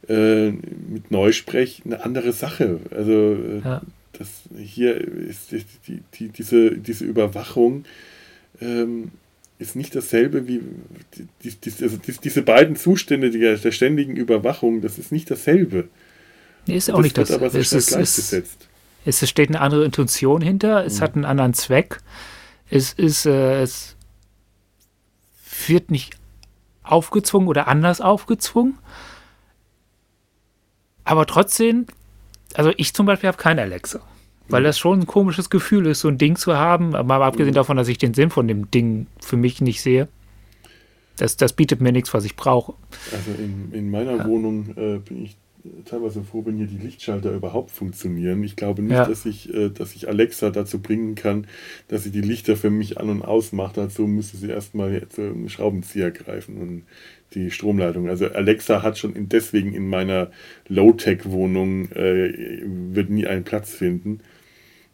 [0.08, 0.52] äh, äh
[0.88, 2.78] mit Neusprech eine andere Sache.
[2.92, 3.82] Also äh, ja.
[4.12, 7.86] das hier ist die, die, diese, diese Überwachung
[8.60, 9.10] ähm,
[9.58, 10.60] ist nicht dasselbe wie
[11.42, 15.88] die, die, also diese beiden Zustände der, der, ständigen Überwachung, das ist nicht dasselbe.
[16.68, 17.32] Nee, ist auch das nicht das.
[17.32, 18.68] Aber es ist, gleichgesetzt.
[19.04, 21.04] Es steht eine andere Intention hinter, es mhm.
[21.04, 22.00] hat einen anderen Zweck.
[22.70, 23.96] Es ist, äh, es
[25.66, 26.14] wird nicht
[26.82, 28.78] aufgezwungen oder anders aufgezwungen.
[31.04, 31.86] Aber trotzdem,
[32.54, 34.00] also ich zum Beispiel habe keine Alexa.
[34.48, 34.66] Weil mhm.
[34.66, 36.90] das schon ein komisches Gefühl ist, so ein Ding zu haben.
[36.90, 37.56] Mal abgesehen mhm.
[37.56, 40.08] davon, dass ich den Sinn von dem Ding für mich nicht sehe.
[41.16, 42.74] Das, das bietet mir nichts, was ich brauche.
[43.12, 44.26] Also in, in meiner ja.
[44.26, 45.36] Wohnung äh, bin ich
[45.84, 48.42] teilweise froh, wenn hier die Lichtschalter überhaupt funktionieren.
[48.42, 49.06] Ich glaube nicht, ja.
[49.06, 51.46] dass, ich, äh, dass ich Alexa dazu bringen kann,
[51.88, 53.76] dass sie die Lichter für mich an- und ausmacht.
[53.76, 56.82] Dazu müsste sie erstmal jetzt einen Schraubenzieher greifen und
[57.34, 58.08] die Stromleitung.
[58.08, 60.30] Also Alexa hat schon in, deswegen in meiner
[60.68, 62.62] Low-Tech-Wohnung, äh,
[62.92, 64.20] wird nie einen Platz finden.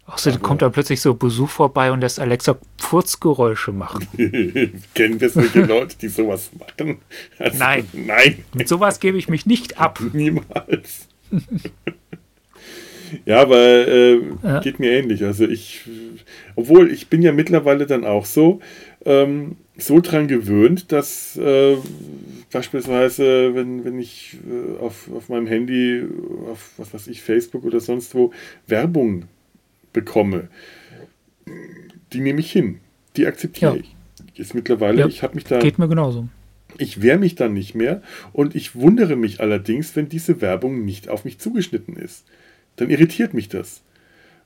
[0.08, 4.06] Außerdem also, kommt da plötzlich so Besuch vorbei und lässt Alexa Furzgeräusche machen.
[4.94, 6.98] Kennen wir solche Leute, die sowas machen?
[7.38, 7.86] Also, nein.
[7.92, 8.44] Nein.
[8.54, 10.00] Mit sowas gebe ich mich nicht ab.
[10.14, 11.08] Niemals.
[13.26, 14.60] ja, aber äh, ja.
[14.60, 15.24] geht mir ähnlich.
[15.24, 15.82] Also ich,
[16.56, 18.60] obwohl ich bin ja mittlerweile dann auch so,
[19.04, 21.76] ähm, so dran gewöhnt, dass äh,
[22.50, 26.02] beispielsweise, wenn, wenn ich äh, auf, auf meinem Handy,
[26.50, 28.32] auf was weiß ich, Facebook oder sonst wo
[28.66, 29.26] Werbung
[29.92, 30.48] bekomme,
[32.12, 32.80] die nehme ich hin.
[33.16, 33.80] Die akzeptiere ja.
[33.80, 33.94] ich.
[34.38, 35.58] Ist mittlerweile, ja, ich habe mich da.
[35.58, 36.28] Geht mir genauso.
[36.76, 38.02] Ich wehre mich dann nicht mehr
[38.32, 42.24] und ich wundere mich allerdings, wenn diese Werbung nicht auf mich zugeschnitten ist.
[42.76, 43.82] Dann irritiert mich das.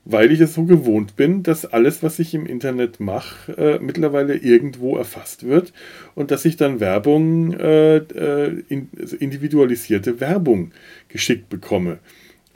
[0.04, 4.34] Weil ich es so gewohnt bin, dass alles, was ich im Internet mache, äh, mittlerweile
[4.34, 5.72] irgendwo erfasst wird
[6.14, 10.72] und dass ich dann Werbung, äh, äh in, also individualisierte Werbung
[11.08, 11.98] geschickt bekomme.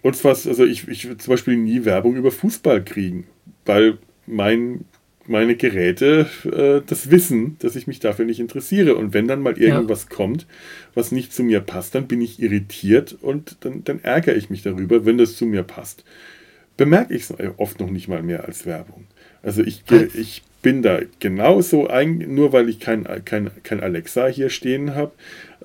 [0.06, 3.26] Und was, also ich, ich würde zum Beispiel nie Werbung über Fußball kriegen,
[3.64, 4.84] weil mein,
[5.26, 8.94] meine Geräte äh, das wissen, dass ich mich dafür nicht interessiere.
[8.94, 10.14] Und wenn dann mal irgendwas ja.
[10.14, 10.46] kommt,
[10.94, 14.62] was nicht zu mir passt, dann bin ich irritiert und dann, dann ärgere ich mich
[14.62, 16.04] darüber, wenn das zu mir passt.
[16.76, 19.08] Bemerke ich es oft noch nicht mal mehr als Werbung.
[19.42, 19.82] Also ich,
[20.14, 25.10] ich bin da genauso, ein, nur weil ich kein, kein, kein Alexa hier stehen habe,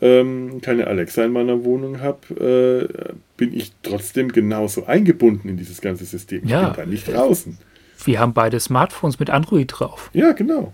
[0.02, 5.82] ähm, keine Alexa in meiner Wohnung habe, äh, bin ich trotzdem genauso eingebunden in dieses
[5.82, 6.44] ganze System.
[6.44, 7.58] Ich ja, bin da nicht draußen.
[8.06, 10.12] Wir haben beide Smartphones mit Android drauf.
[10.14, 10.74] Ja, genau.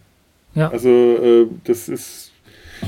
[0.54, 0.70] Ja.
[0.70, 2.34] Also äh, das ist,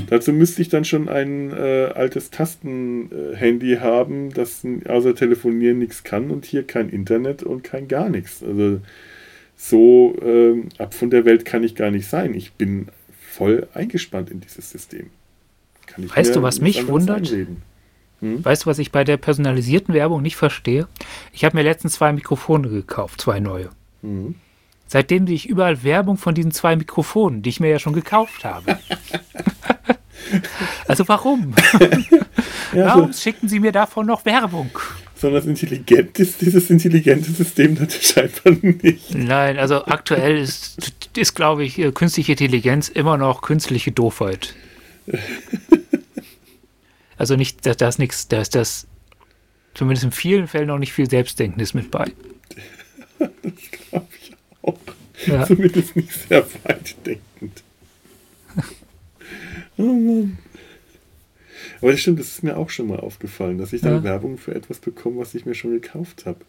[0.08, 6.30] Dazu müsste ich dann schon ein äh, altes Tastenhandy haben, das außer telefonieren nichts kann
[6.30, 8.42] und hier kein Internet und kein gar nichts.
[8.42, 8.82] Also
[9.56, 12.34] so äh, ab von der Welt kann ich gar nicht sein.
[12.34, 12.88] Ich bin
[13.18, 15.08] voll eingespannt in dieses System.
[15.96, 17.32] weißt du, was mich wundert?
[18.20, 18.44] Hm?
[18.44, 20.86] Weißt du, was ich bei der personalisierten Werbung nicht verstehe?
[21.32, 23.70] Ich habe mir letztens zwei Mikrofone gekauft, zwei neue.
[24.02, 24.34] Mhm.
[24.86, 28.44] Seitdem sehe ich überall Werbung von diesen zwei Mikrofonen, die ich mir ja schon gekauft
[28.44, 28.78] habe.
[30.88, 31.54] also warum?
[32.74, 33.20] ja, warum so.
[33.20, 34.70] schicken Sie mir davon noch Werbung?
[35.14, 39.14] Sondern intelligent ist dieses intelligente System natürlich scheinbar nicht.
[39.14, 44.54] Nein, also aktuell ist, ist glaube ich, äh, künstliche Intelligenz immer noch künstliche Doofheit.
[47.20, 48.86] Also nicht, da ist nichts, da ist das
[49.74, 52.06] zumindest in vielen Fällen noch nicht viel Selbstdenknis mit bei.
[53.18, 53.30] das
[53.90, 54.78] glaube ich auch.
[55.26, 55.44] Ja.
[55.44, 57.62] Zumindest nicht sehr weit denkend.
[59.76, 60.38] oh Mann.
[61.82, 64.02] Aber das stimmt, das ist mir auch schon mal aufgefallen, dass ich dann ja.
[64.02, 66.40] Werbung für etwas bekomme, was ich mir schon gekauft habe.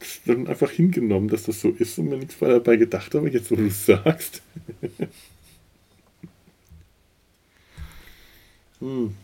[0.00, 3.30] Ich habe dann einfach hingenommen, dass das so ist und mir nichts dabei gedacht habe,
[3.30, 4.42] jetzt wo du es sagst.
[8.80, 9.14] hm.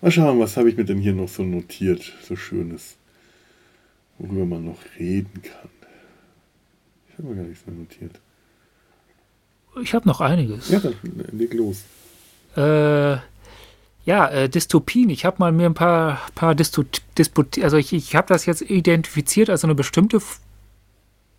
[0.00, 2.96] Mal schauen, was habe ich mir denn hier noch so notiert, so Schönes,
[4.18, 5.70] worüber man noch reden kann.
[7.08, 8.20] Ich habe mir gar nichts mehr notiert.
[9.82, 10.70] Ich habe noch einiges.
[10.70, 10.94] Ja, dann
[11.32, 11.82] leg los.
[12.56, 13.16] Äh,
[14.06, 15.10] ja, äh, Dystopien.
[15.10, 17.02] Ich habe mal mir ein paar, paar Disput
[17.62, 20.20] also ich, ich habe das jetzt identifiziert als eine bestimmte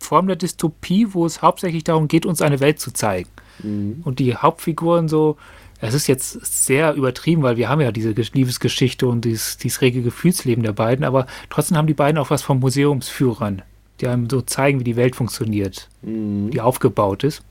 [0.00, 3.28] Form der Dystopie, wo es hauptsächlich darum geht, uns eine Welt zu zeigen.
[3.62, 4.02] Mhm.
[4.04, 5.36] Und die Hauptfiguren so
[5.80, 10.02] es ist jetzt sehr übertrieben, weil wir haben ja diese Liebesgeschichte und dieses, dieses rege
[10.02, 13.62] Gefühlsleben der beiden, aber trotzdem haben die beiden auch was von Museumsführern,
[14.00, 16.50] die einem so zeigen, wie die Welt funktioniert, mhm.
[16.50, 17.42] die aufgebaut ist.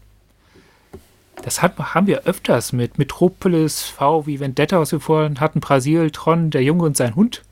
[1.44, 6.10] Das hat, haben wir öfters mit Metropolis, V wie Vendetta, was wir vorhin hatten, Brasil,
[6.12, 7.44] Tron, der Junge und sein Hund,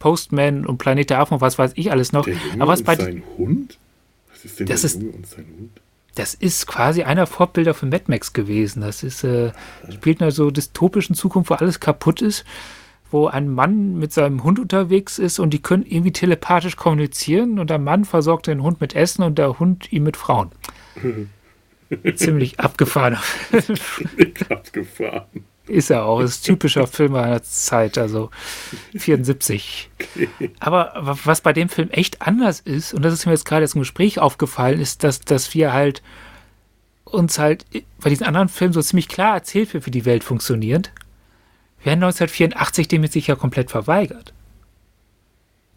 [0.00, 2.24] Postman und Planet der Affen und was weiß ich alles noch.
[2.24, 3.78] Der Junge aber was und bei sein Hund?
[4.44, 5.80] Was ist denn das der Junge und sein Hund?
[6.14, 8.82] das ist quasi einer Vorbilder für Mad Max gewesen.
[8.82, 9.52] Das ist, äh,
[9.92, 12.44] spielt in einer so dystopischen Zukunft, wo alles kaputt ist,
[13.10, 17.70] wo ein Mann mit seinem Hund unterwegs ist und die können irgendwie telepathisch kommunizieren und
[17.70, 20.50] der Mann versorgt den Hund mit Essen und der Hund ihm mit Frauen.
[22.14, 23.18] Ziemlich abgefahren.
[23.50, 25.44] Ziemlich abgefahren.
[25.66, 26.20] Ist er auch.
[26.20, 28.30] Ist typischer Film einer Zeit, also
[28.94, 29.90] 74.
[30.00, 30.50] Okay.
[30.60, 30.92] Aber
[31.24, 34.18] was bei dem Film echt anders ist, und das ist mir jetzt gerade im Gespräch
[34.18, 36.02] aufgefallen, ist, dass, dass wir halt
[37.04, 37.64] uns halt
[38.00, 40.90] bei diesen anderen Filmen so ziemlich klar erzählt wird, wie die Welt funktioniert.
[41.82, 44.32] Wir haben 1984 dem jetzt sicher komplett verweigert.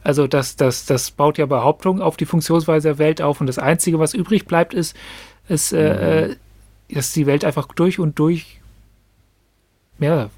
[0.03, 3.59] Also das, das, das baut ja Behauptungen auf die Funktionsweise der Welt auf und das
[3.59, 4.95] Einzige, was übrig bleibt, ist,
[5.49, 6.31] ist äh, mhm.
[6.31, 6.35] äh,
[6.95, 8.56] dass die Welt einfach durch und durch
[9.99, 10.29] ja,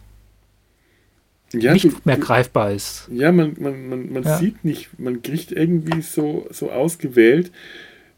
[1.53, 3.07] ja, nicht du, mehr greifbar ist.
[3.11, 4.37] Ja, man, man, man, man ja.
[4.37, 7.51] sieht nicht, man kriegt irgendwie so, so ausgewählt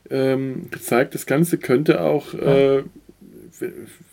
[0.09, 2.77] ähm, gezeigt, das Ganze könnte auch, ja.
[2.77, 2.83] äh,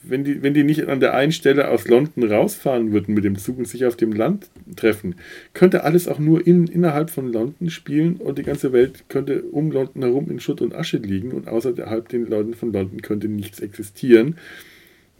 [0.03, 3.37] wenn, die, wenn die nicht an der einen Stelle aus London rausfahren würden mit dem
[3.37, 5.17] Zug und sich auf dem Land treffen,
[5.55, 9.71] könnte alles auch nur in, innerhalb von London spielen und die ganze Welt könnte um
[9.71, 13.61] London herum in Schutt und Asche liegen und außerhalb den Leuten von London könnte nichts
[13.61, 14.37] existieren.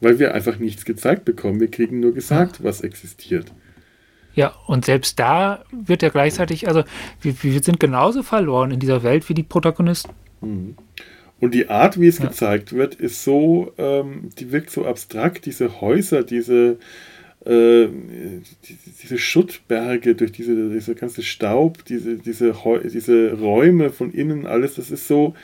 [0.01, 1.61] Weil wir einfach nichts gezeigt bekommen.
[1.61, 3.53] Wir kriegen nur gesagt, was existiert.
[4.35, 6.85] Ja, und selbst da wird ja gleichzeitig, also
[7.21, 10.13] wir, wir sind genauso verloren in dieser Welt wie die Protagonisten.
[10.41, 10.77] Mhm.
[11.41, 12.27] Und die Art, wie es ja.
[12.27, 16.79] gezeigt wird, ist so, ähm, die wirkt so abstrakt, diese Häuser, diese,
[17.45, 17.89] äh,
[19.03, 22.55] diese Schuttberge, durch diese, diese ganze Staub, diese, diese,
[22.85, 25.35] diese Räume von innen, alles, das ist so.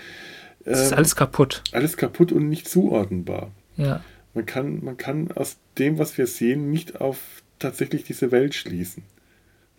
[0.67, 1.63] Ähm, das ist alles kaputt.
[1.73, 3.51] Alles kaputt und nicht zuordnenbar.
[3.77, 4.03] Ja.
[4.35, 9.05] Man kann, man kann aus dem, was wir sehen, nicht auf tatsächlich diese Welt schließen.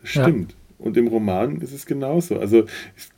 [0.02, 0.52] Das stimmt.
[0.52, 0.57] Ja.
[0.77, 2.38] Und im Roman ist es genauso.
[2.38, 2.65] Also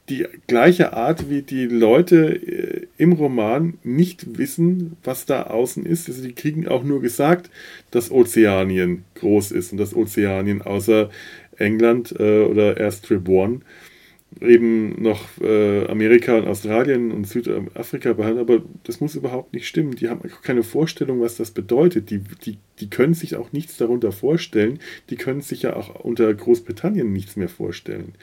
[0.10, 6.08] die gleiche Art, wie die Leute äh, im Roman nicht wissen, was da außen ist.
[6.08, 7.50] Also die kriegen auch nur gesagt,
[7.90, 11.10] dass Ozeanien groß ist und dass Ozeanien außer
[11.58, 13.64] England äh, oder erst Reborn
[14.42, 19.96] eben noch äh, Amerika und Australien und Südafrika behandeln, aber das muss überhaupt nicht stimmen.
[19.96, 22.10] Die haben keine Vorstellung, was das bedeutet.
[22.10, 24.80] Die, die, die können sich auch nichts darunter vorstellen.
[25.10, 28.14] Die können sich ja auch unter Großbritannien nichts mehr vorstellen.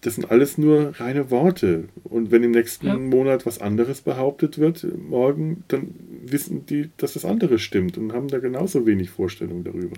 [0.00, 1.88] Das sind alles nur reine Worte.
[2.04, 2.96] Und wenn im nächsten ja.
[2.96, 5.94] Monat was anderes behauptet wird, morgen, dann
[6.24, 9.96] wissen die, dass das andere stimmt und haben da genauso wenig Vorstellung darüber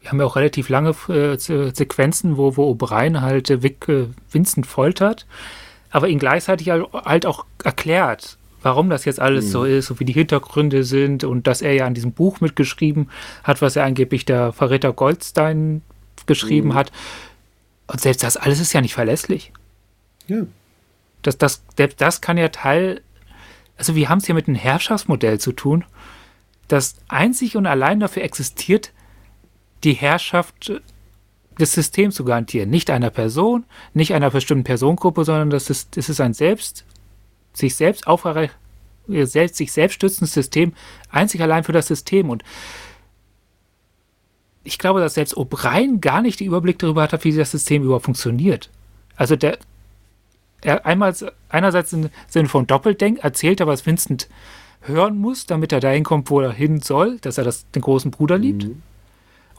[0.00, 4.06] wir haben ja auch relativ lange äh, Sequenzen, wo, wo O'Brien halt äh, Vic, äh,
[4.30, 5.26] Vincent foltert,
[5.90, 9.50] aber ihn gleichzeitig halt auch erklärt, warum das jetzt alles mhm.
[9.50, 13.10] so ist und wie die Hintergründe sind und dass er ja an diesem Buch mitgeschrieben
[13.44, 15.82] hat, was er angeblich der Verräter Goldstein
[16.26, 16.74] geschrieben mhm.
[16.74, 16.92] hat.
[17.86, 19.52] Und selbst das alles ist ja nicht verlässlich.
[20.28, 20.46] Ja.
[21.22, 21.62] Das, das,
[21.98, 23.02] das kann ja Teil,
[23.76, 25.84] also wir haben es hier mit einem Herrschaftsmodell zu tun,
[26.68, 28.92] das einzig und allein dafür existiert,
[29.84, 30.72] die Herrschaft
[31.58, 32.70] des Systems zu garantieren.
[32.70, 36.84] Nicht einer Person, nicht einer bestimmten Personengruppe, sondern das ist, das ist ein selbst,
[37.52, 38.56] sich selbst aufrecht,
[39.06, 40.72] selbst, sich selbst stützendes System,
[41.10, 42.30] einzig allein für das System.
[42.30, 42.42] Und
[44.64, 48.04] ich glaube, dass selbst O'Brien gar nicht den Überblick darüber hat, wie das System überhaupt
[48.04, 48.70] funktioniert.
[49.16, 49.58] Also der,
[50.62, 51.14] er einmal,
[51.48, 54.28] einerseits im Sinne von Doppeldenk erzählt er, was Vincent
[54.82, 58.10] hören muss, damit er dahin kommt, wo er hin soll, dass er das, den großen
[58.10, 58.64] Bruder liebt.
[58.64, 58.82] Mhm.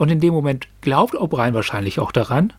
[0.02, 2.54] Und in dem Moment glaubt O'Brien wahrscheinlich auch daran.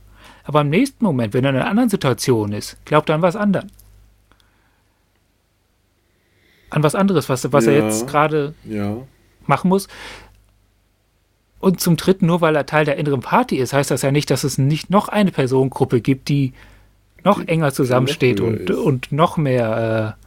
[0.45, 3.35] Aber im nächsten Moment, wenn er in einer anderen Situation ist, glaubt er an was
[3.35, 3.67] anderes.
[6.71, 8.97] An was anderes, was, was ja, er jetzt gerade ja.
[9.45, 9.89] machen muss.
[11.59, 14.31] Und zum Dritten, nur weil er Teil der inneren Party ist, heißt das ja nicht,
[14.31, 16.53] dass es nicht noch eine Personengruppe gibt, die
[17.25, 20.22] noch enger zusammensteht und, und noch mehr äh,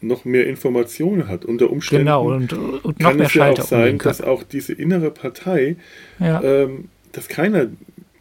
[0.00, 1.44] noch mehr Informationen hat.
[1.44, 4.72] Unter Umständen genau, und, und noch kann mehr es ja auch sein, dass auch diese
[4.72, 5.76] innere Partei,
[6.18, 6.42] ja.
[6.42, 7.68] ähm, dass keiner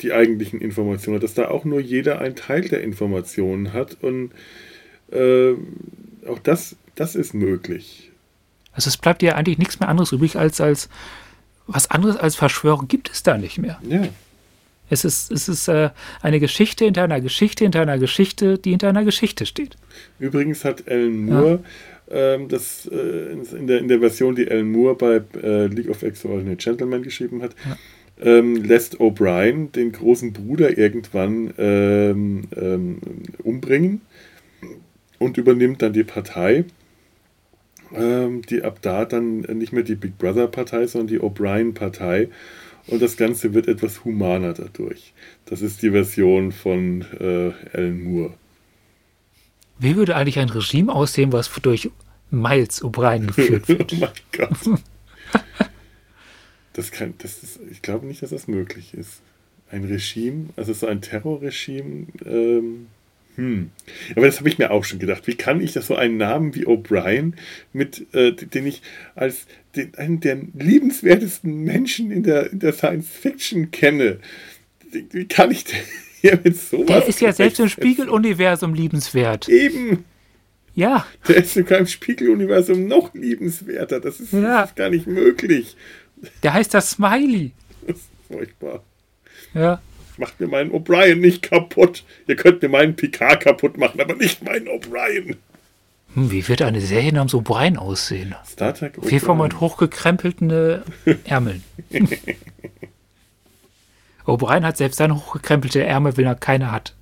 [0.01, 4.31] die eigentlichen Informationen hat, dass da auch nur jeder ein Teil der Informationen hat und
[5.11, 5.53] äh,
[6.27, 8.11] auch das, das ist möglich.
[8.73, 10.89] Also es bleibt ja eigentlich nichts mehr anderes übrig als als
[11.67, 13.79] was anderes als Verschwörung gibt es da nicht mehr.
[13.87, 14.07] Ja.
[14.89, 15.89] Es ist, es ist äh,
[16.21, 19.75] eine Geschichte hinter einer Geschichte hinter einer Geschichte, die hinter einer Geschichte steht.
[20.19, 21.59] Übrigens hat Alan Moore
[22.09, 22.33] ja.
[22.35, 26.03] ähm, das äh, in, der, in der Version, die Alan Moore bei äh, League of
[26.03, 27.77] Extraordinary Gentlemen geschrieben hat, ja.
[28.23, 32.97] ähm, lässt O'Brien den großen Bruder irgendwann ähm, ähm
[33.43, 34.01] umbringen
[35.17, 36.65] und übernimmt dann die Partei
[37.93, 42.29] ähm, die ab da dann nicht mehr die Big Brother Partei, sondern die O'Brien Partei.
[42.87, 45.13] Und das Ganze wird etwas humaner dadurch.
[45.45, 48.33] Das ist die Version von äh, Alan Moore.
[49.79, 51.89] Wie würde eigentlich ein Regime aussehen, was durch
[52.29, 53.93] Miles O'Brien geführt wird?
[53.93, 54.81] oh mein Gott.
[56.73, 59.21] Das kann, das ist, ich glaube nicht, dass das möglich ist.
[59.71, 62.87] Ein Regime, also so ein Terrorregime, ähm,
[63.35, 63.71] hm.
[64.15, 65.27] Aber das habe ich mir auch schon gedacht.
[65.27, 67.33] Wie kann ich das so einen Namen wie O'Brien,
[67.73, 68.81] mit äh, den ich
[69.13, 69.45] als
[69.75, 74.19] den, einen der liebenswertesten Menschen in der, in der Science Fiction kenne,
[74.91, 75.81] wie kann ich denn
[76.21, 76.87] hier mit sowas?
[76.87, 79.49] Der ist ja selbst im Spiegeluniversum liebenswert.
[79.49, 80.05] Eben.
[80.73, 81.05] Ja.
[81.27, 83.99] Der ist sogar im Spiegeluniversum noch liebenswerter.
[83.99, 84.61] Das ist, ja.
[84.61, 85.77] das ist gar nicht möglich.
[86.43, 87.51] Der heißt das Smiley.
[87.87, 88.83] Das ist furchtbar.
[89.53, 89.81] Ja.
[90.17, 92.03] Macht mir meinen O'Brien nicht kaputt.
[92.27, 95.35] Ihr könnt mir meinen Picard kaputt machen, aber nicht meinen O'Brien.
[96.15, 98.35] Hm, wie wird eine Serie namens O'Brien aussehen?
[98.45, 100.79] Star Trek Fall mit hochgekrempelten äh,
[101.25, 101.63] Ärmeln.
[104.25, 106.95] O'Brien hat selbst dann hochgekrempelte Ärmel, wenn er keine hat.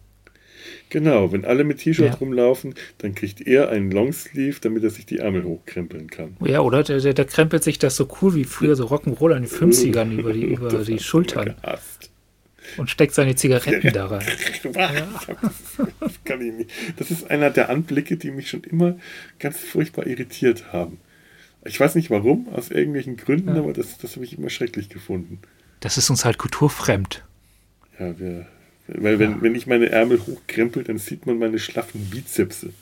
[0.90, 2.14] Genau, wenn alle mit T-Shirt ja.
[2.14, 6.38] rumlaufen, dann kriegt er einen Longsleeve, damit er sich die Ärmel hochkrempeln kann.
[6.46, 9.42] Ja, oder der, der, der krempelt sich das so cool wie früher, so Rock'n'Roll an
[9.42, 11.56] den 50ern über die, über die Schultern.
[11.62, 11.93] Gehasst
[12.78, 14.26] und steckt seine Zigaretten da rein.
[16.00, 16.72] das kann ich nicht.
[16.98, 18.98] Das ist einer der Anblicke, die mich schon immer
[19.40, 21.00] ganz furchtbar irritiert haben.
[21.66, 23.62] Ich weiß nicht warum, aus irgendwelchen Gründen, ja.
[23.62, 25.40] aber das, das habe ich immer schrecklich gefunden.
[25.80, 27.24] Das ist uns halt kulturfremd.
[28.00, 28.48] Ja, wir,
[28.88, 29.42] weil wenn, ja.
[29.42, 32.74] wenn ich meine Ärmel hochkrempel, dann sieht man meine schlaffen Bizepse.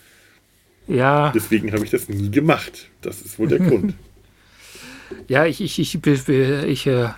[0.87, 1.31] Ja.
[1.33, 2.89] Deswegen habe ich das nie gemacht.
[3.01, 3.93] Das ist wohl der Grund.
[5.27, 7.09] Ja, ich, ich, ich, ich, ich äh,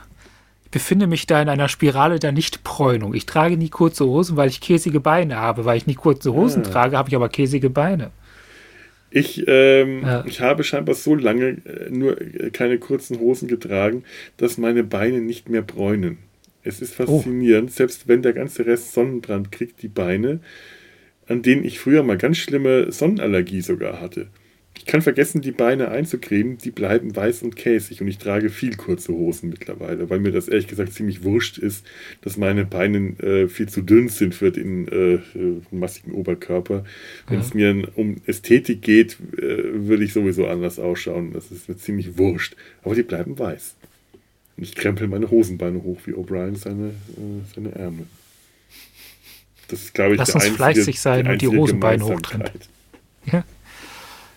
[0.73, 3.13] befinde mich da in einer Spirale der Nichtbräunung.
[3.13, 5.65] Ich trage nie kurze Hosen, weil ich käsige Beine habe.
[5.65, 6.63] Weil ich nie kurze Hosen.
[6.65, 6.69] Ah.
[6.69, 8.09] trage, habe ich aber käsige Beine.
[9.11, 10.25] Ich, ähm, ja.
[10.25, 14.03] ich habe scheinbar so lange äh, nur äh, keine kurzen Hosen getragen,
[14.37, 16.17] dass meine Beine nicht mehr bräunen.
[16.63, 17.05] Es ist oh.
[17.05, 17.73] faszinierend, oh.
[17.73, 20.39] selbst wenn der ganze Rest Sonnenbrand kriegt, die Beine,
[21.27, 24.27] an denen ich früher mal ganz schlimme Sonnenallergie sogar hatte.
[24.83, 28.75] Ich kann vergessen, die Beine einzucremen, die bleiben weiß und käsig und ich trage viel
[28.75, 31.85] kurze Hosen mittlerweile, weil mir das ehrlich gesagt ziemlich wurscht ist,
[32.19, 35.19] dass meine Beine äh, viel zu dünn sind für den äh,
[35.71, 36.83] massigen Oberkörper.
[37.29, 37.73] Wenn es ja.
[37.73, 41.31] mir um Ästhetik geht, äh, würde ich sowieso anders ausschauen.
[41.31, 42.57] Das ist mir ziemlich wurscht.
[42.83, 43.77] Aber die bleiben weiß.
[44.57, 48.07] Und ich krempel meine Hosenbeine hoch, wie O'Brien seine, äh, seine Ärmel.
[49.69, 52.49] Das ist, glaube ich, Lass uns einzige, fleißig sein und die Hosenbeine hochtrennen.
[53.31, 53.45] Ja.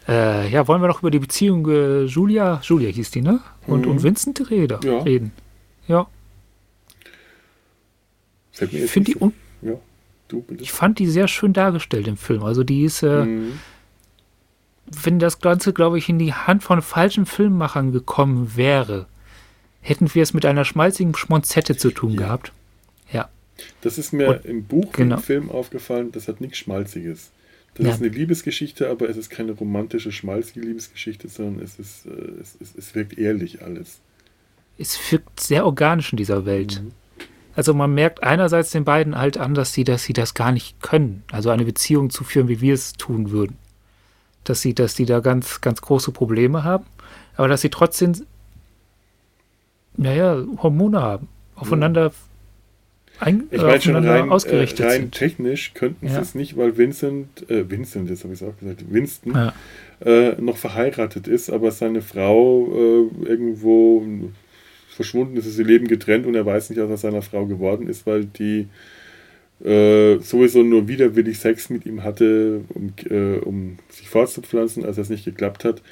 [0.09, 3.41] Äh, ja, wollen wir noch über die Beziehung äh, Julia, Julia hieß die, ne?
[3.67, 3.93] Und, mhm.
[3.93, 5.01] und Vincent Rede ja.
[5.01, 5.33] reden.
[5.89, 6.07] Ja.
[8.53, 9.75] Ich finde die un ja,
[10.59, 12.43] ich fand die sehr schön dargestellt im Film.
[12.43, 13.61] Also die ist, äh, mhm.
[14.87, 19.07] wenn das Ganze, glaube ich, in die Hand von falschen Filmemachern gekommen wäre,
[19.81, 22.19] hätten wir es mit einer schmalzigen Schmonzette zu tun ja.
[22.19, 22.53] gehabt.
[23.13, 23.29] Ja.
[23.83, 25.17] Das ist mir Und, im Buch genau.
[25.17, 27.31] im Film aufgefallen, das hat nichts Schmalziges.
[27.77, 27.93] Das ja.
[27.93, 32.57] ist eine Liebesgeschichte, aber es ist keine romantische, schmalzige Liebesgeschichte, sondern es, ist, äh, es,
[32.61, 34.01] es, es wirkt ehrlich alles.
[34.79, 36.83] Es wirkt sehr organisch in dieser Welt.
[36.83, 36.93] Mhm.
[37.55, 40.83] Also man merkt einerseits den beiden halt an, dass sie, dass sie das gar nicht
[40.83, 41.23] können.
[41.31, 43.57] Also eine Beziehung zu führen, wie wir es tun würden.
[44.45, 46.85] Dass sie, dass die da ganz, ganz große Probleme haben,
[47.37, 48.13] aber dass sie trotzdem,
[49.97, 52.13] naja, Hormone haben, aufeinander
[53.19, 55.15] ein, ich meine schon rein, ausgerichtet äh, rein sind.
[55.15, 58.85] technisch könnten sie es nicht, weil Vincent, äh, Vincent, jetzt habe ich es auch gesagt,
[58.91, 59.55] Winston ja.
[60.05, 64.05] äh, noch verheiratet ist, aber seine Frau äh, irgendwo
[64.89, 67.89] verschwunden ist, ist ihr Leben getrennt und er weiß nicht, was aus seiner Frau geworden
[67.89, 68.69] ist, weil die
[69.65, 75.09] äh, sowieso nur widerwillig Sex mit ihm hatte, um, äh, um sich fortzupflanzen, als es
[75.09, 75.83] nicht geklappt hat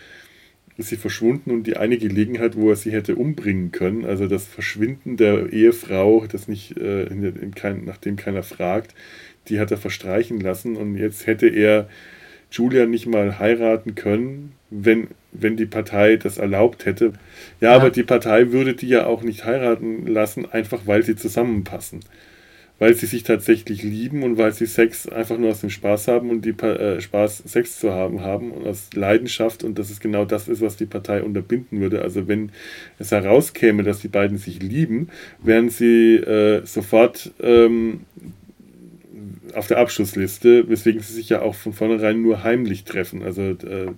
[0.76, 4.46] ist sie verschwunden und die eine Gelegenheit, wo er sie hätte umbringen können, also das
[4.46, 8.94] Verschwinden der Ehefrau, das nicht, äh, in, in kein, nachdem keiner fragt,
[9.48, 11.88] die hat er verstreichen lassen und jetzt hätte er
[12.51, 17.12] Julia nicht mal heiraten können, wenn, wenn die Partei das erlaubt hätte.
[17.60, 21.16] Ja, ja, aber die Partei würde die ja auch nicht heiraten lassen, einfach weil sie
[21.16, 22.01] zusammenpassen
[22.78, 26.30] weil sie sich tatsächlich lieben und weil sie Sex einfach nur aus dem Spaß haben
[26.30, 30.24] und die äh, Spaß Sex zu haben haben und aus Leidenschaft und das ist genau
[30.24, 32.02] das ist, was die Partei unterbinden würde.
[32.02, 32.51] Also wenn
[32.98, 35.09] es herauskäme, dass die beiden sich lieben,
[35.42, 38.01] wären sie äh, sofort ähm,
[39.55, 43.22] auf der Abschlussliste, weswegen sie sich ja auch von vornherein nur heimlich treffen.
[43.22, 43.92] Also äh,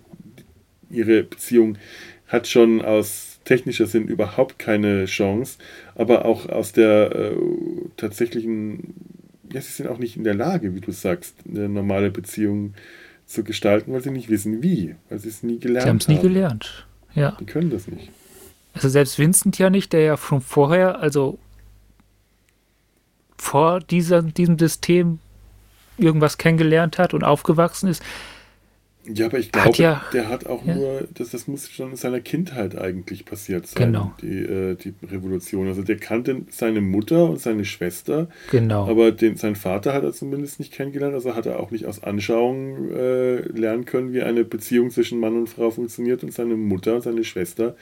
[0.91, 1.79] ihre Beziehung
[2.27, 5.57] hat schon aus technischer Sinn überhaupt keine Chance,
[5.95, 7.37] aber auch aus der äh,
[7.97, 8.95] tatsächlichen,
[9.51, 12.75] ja, sie sind auch nicht in der Lage, wie du sagst, eine normale Beziehung
[13.25, 16.01] zu gestalten, weil sie nicht wissen, wie, weil sie es nie gelernt haben.
[16.01, 17.37] Sie haben es nie gelernt, ja.
[17.41, 18.11] Die können das nicht.
[18.75, 21.39] Also selbst Vincent ja nicht, der ja schon vorher, also
[23.39, 25.19] vor dieser, diesem System
[25.99, 28.03] irgendwas kennengelernt hat und aufgewachsen ist,
[29.13, 30.75] ja, aber ich glaube, ja, der hat auch ja.
[30.75, 34.13] nur, das, das muss schon in seiner Kindheit eigentlich passiert sein, genau.
[34.21, 35.69] die, äh, die Revolution.
[35.69, 38.89] Also der kannte seine Mutter und seine Schwester, genau.
[38.89, 42.03] aber den, seinen Vater hat er zumindest nicht kennengelernt, also hat er auch nicht aus
[42.03, 46.97] Anschauung äh, lernen können, wie eine Beziehung zwischen Mann und Frau funktioniert und seine Mutter
[46.97, 47.77] und seine Schwester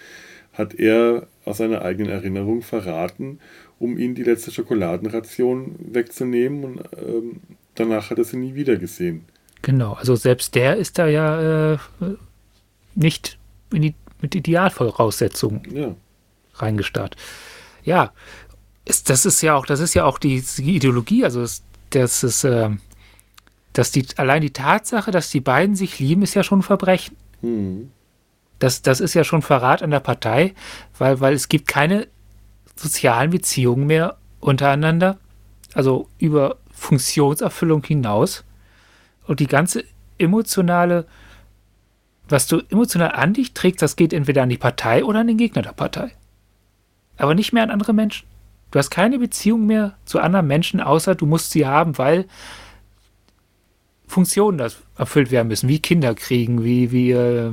[0.52, 3.40] hat er aus seiner eigenen Erinnerung verraten,
[3.78, 7.40] um ihm die letzte Schokoladenration wegzunehmen und ähm,
[7.74, 9.24] danach hat er sie nie wieder gesehen.
[9.64, 11.78] Genau, also selbst der ist da ja äh,
[12.94, 13.38] nicht
[13.72, 15.94] die, mit Idealvoraussetzungen ja.
[16.56, 17.16] reingestarrt.
[17.82, 18.12] Ja,
[18.84, 22.22] ist, das ist ja auch, das ist ja auch die, die Ideologie, also das, das
[22.22, 22.68] ist, äh,
[23.72, 27.16] dass die, allein die Tatsache, dass die beiden sich lieben, ist ja schon ein Verbrechen.
[27.40, 27.90] Mhm.
[28.58, 30.54] Das, das ist ja schon Verrat an der Partei,
[30.98, 32.06] weil, weil es gibt keine
[32.76, 35.18] sozialen Beziehungen mehr untereinander,
[35.72, 38.44] also über Funktionserfüllung hinaus.
[39.26, 39.84] Und die ganze
[40.18, 41.06] emotionale,
[42.28, 45.36] was du emotional an dich trägst, das geht entweder an die Partei oder an den
[45.38, 46.12] Gegner der Partei.
[47.16, 48.26] Aber nicht mehr an andere Menschen.
[48.70, 52.26] Du hast keine Beziehung mehr zu anderen Menschen, außer du musst sie haben, weil
[54.06, 57.52] Funktionen das erfüllt werden müssen, wie Kinder kriegen, wie, wie äh,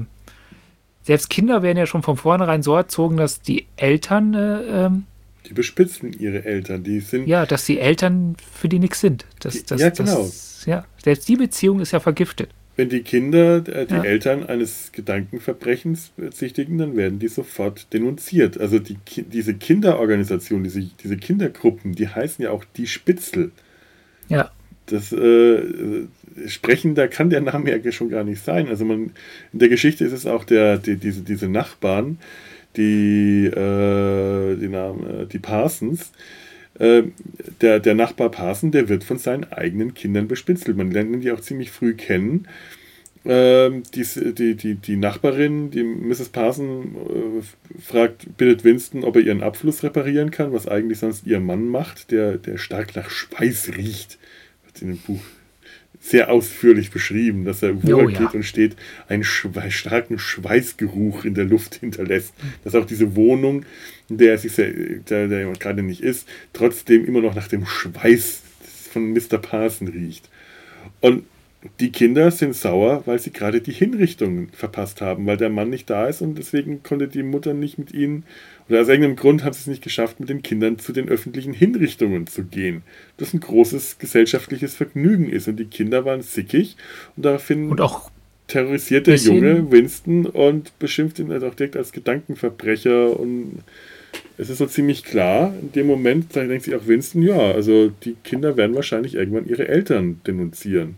[1.04, 5.06] selbst Kinder werden ja schon von vornherein so erzogen, dass die Eltern äh, ähm,
[5.48, 7.28] die bespitzen ihre Eltern, die sind.
[7.28, 9.26] Ja, dass die Eltern für die nichts sind.
[9.40, 10.24] Das, das, ja, genau.
[10.24, 12.50] Das, ja, selbst die Beziehung ist ja vergiftet.
[12.78, 14.04] Wenn die Kinder äh, die ja.
[14.04, 18.60] Eltern eines Gedankenverbrechens bezichtigen, dann werden die sofort denunziert.
[18.60, 23.52] Also die, diese Kinderorganisationen, diese, diese Kindergruppen, die heißen ja auch die Spitzel.
[24.30, 24.52] Ja.
[24.86, 25.62] Das äh,
[26.48, 28.70] Sprechen, da kann der Name ja schon gar nicht sein.
[28.70, 29.12] Also man,
[29.52, 32.20] in der Geschichte ist es auch der, die, diese, diese Nachbarn,
[32.78, 36.12] die, äh, die, Namen, äh, die Parsons,
[36.80, 37.04] äh,
[37.62, 40.78] der, der Nachbar Parson, der wird von seinen eigenen Kindern bespitzelt.
[40.78, 42.48] Man lernt ihn die auch ziemlich früh kennen.
[43.24, 44.04] Ähm, die,
[44.34, 46.30] die, die, die Nachbarin, die Mrs.
[46.30, 51.40] Parson, äh, fragt, bittet Winston, ob er ihren Abfluss reparieren kann, was eigentlich sonst ihr
[51.40, 54.18] Mann macht, der, der stark nach Schweiß riecht.
[54.66, 55.22] Wird in dem Buch
[56.02, 58.76] sehr ausführlich beschrieben, dass er wo oh, er geht und steht,
[59.08, 62.34] einen schwe starken Schweißgeruch in der Luft hinterlässt.
[62.64, 63.66] Dass auch diese Wohnung,
[64.10, 67.68] in der er sich sehr, der, der gerade nicht ist, trotzdem immer noch nach dem
[67.68, 68.42] Schweiß
[68.92, 69.38] von Mr.
[69.38, 70.28] Parson riecht.
[71.02, 71.24] Und
[71.80, 75.90] die Kinder sind sauer, weil sie gerade die Hinrichtung verpasst haben, weil der Mann nicht
[75.90, 78.24] da ist und deswegen konnte die Mutter nicht mit ihnen,
[78.68, 81.54] oder aus irgendeinem Grund haben sie es nicht geschafft, mit den Kindern zu den öffentlichen
[81.54, 82.84] Hinrichtungen zu gehen.
[83.18, 86.78] Das ein großes gesellschaftliches Vergnügen ist und die Kinder waren sickig
[87.16, 87.70] und daraufhin.
[87.70, 88.10] Und auch
[88.48, 93.60] terrorisiert der Junge Winston und beschimpft ihn halt auch direkt als Gedankenverbrecher und
[94.38, 98.16] es ist so ziemlich klar, in dem Moment denkt sich auch Winston, ja, also die
[98.24, 100.96] Kinder werden wahrscheinlich irgendwann ihre Eltern denunzieren.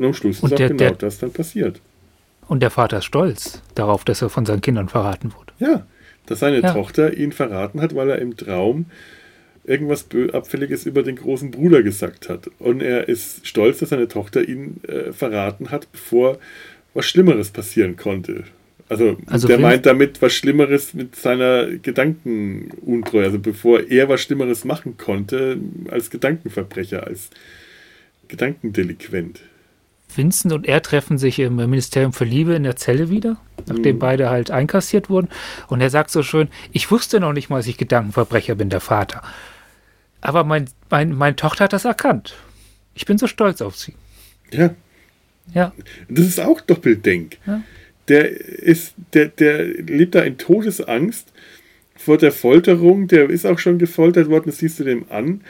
[0.00, 1.80] Und am Schluss und ist der, auch genau der, das dann passiert.
[2.48, 5.52] Und der Vater ist stolz darauf, dass er von seinen Kindern verraten wurde.
[5.58, 5.86] Ja,
[6.26, 6.72] dass seine ja.
[6.72, 8.86] Tochter ihn verraten hat, weil er im Traum
[9.64, 12.50] irgendwas Abfälliges über den großen Bruder gesagt hat.
[12.58, 16.38] Und er ist stolz, dass seine Tochter ihn äh, verraten hat, bevor
[16.94, 18.44] was Schlimmeres passieren konnte.
[18.88, 24.64] Also, also der meint damit was Schlimmeres mit seiner Gedankenuntreue, also bevor er was Schlimmeres
[24.64, 25.58] machen konnte
[25.90, 27.30] als Gedankenverbrecher, als
[28.26, 29.40] Gedankendelinquent.
[30.16, 34.00] Vincent und er treffen sich im Ministerium für Liebe in der Zelle wieder, nachdem mhm.
[34.00, 35.28] beide halt einkassiert wurden.
[35.68, 38.80] Und er sagt so schön, ich wusste noch nicht mal, dass ich Gedankenverbrecher bin, der
[38.80, 39.22] Vater.
[40.20, 42.36] Aber mein, mein, meine Tochter hat das erkannt.
[42.94, 43.94] Ich bin so stolz auf sie.
[44.52, 44.74] Ja.
[45.54, 45.72] Ja.
[46.08, 47.38] Das ist auch Doppeldenk.
[47.46, 47.62] Ja.
[48.08, 51.29] Der ist, der, der lebt da in Todesangst
[52.04, 53.08] vor der Folterung.
[53.08, 55.42] Der ist auch schon gefoltert worden, das siehst du dem an.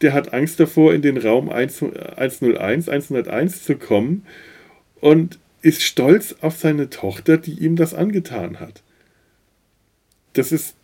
[0.00, 4.24] Der hat Angst davor, in den Raum 101, 101 zu kommen
[5.00, 8.82] und ist stolz auf seine Tochter, die ihm das angetan hat
[10.38, 10.76] das ist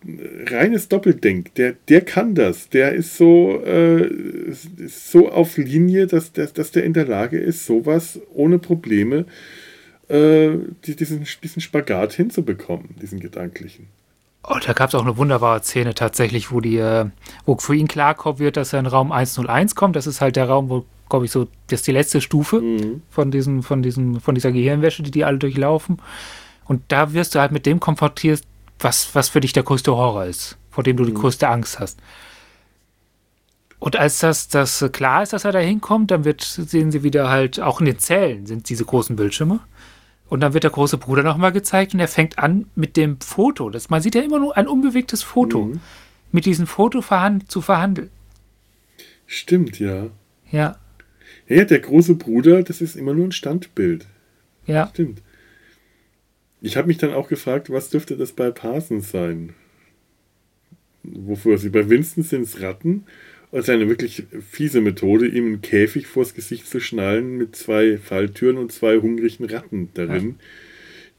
[0.46, 1.54] reines Doppeldenk.
[1.54, 2.68] Der, der kann das.
[2.70, 7.38] Der ist so, äh, ist so auf Linie, dass, dass, dass der in der Lage
[7.38, 9.26] ist, sowas ohne Probleme,
[10.08, 10.50] äh,
[10.84, 13.86] diesen, diesen Spagat hinzubekommen, diesen gedanklichen.
[14.46, 17.06] Oh, da gab es auch eine wunderbare Szene tatsächlich, wo die, äh,
[17.46, 19.96] wo für ihn klar wird, dass er in Raum 101 kommt.
[19.96, 23.02] Das ist halt der Raum, wo, glaube ich, so, das ist die letzte Stufe mhm.
[23.08, 25.98] von, diesen, von, diesen, von dieser Gehirnwäsche, die die alle durchlaufen.
[26.66, 28.42] Und da wirst du halt mit dem konfrontiert,
[28.78, 31.18] was, was für dich der größte Horror ist, vor dem du die mhm.
[31.18, 31.98] größte Angst hast.
[33.78, 37.28] Und als das, das klar ist, dass er da hinkommt, dann wird, sehen sie wieder
[37.28, 39.60] halt, auch in den Zellen sind diese großen Bildschirme.
[40.28, 43.70] Und dann wird der große Bruder nochmal gezeigt und er fängt an mit dem Foto.
[43.70, 45.66] Das, man sieht ja immer nur ein unbewegtes Foto.
[45.66, 45.80] Mhm.
[46.32, 48.10] Mit diesem Foto verhand, zu verhandeln.
[49.26, 50.08] Stimmt, ja.
[50.50, 50.78] Ja.
[51.46, 54.06] Ja, der große Bruder, das ist immer nur ein Standbild.
[54.66, 54.88] Ja.
[54.88, 55.22] Stimmt.
[56.60, 59.52] Ich habe mich dann auch gefragt, was dürfte das bei Parsons sein?
[61.02, 63.04] Wofür sie bei Winston sind es Ratten.
[63.54, 68.58] Also eine wirklich fiese Methode, ihm einen Käfig vors Gesicht zu schnallen mit zwei Falltüren
[68.58, 70.34] und zwei hungrigen Ratten darin, ja.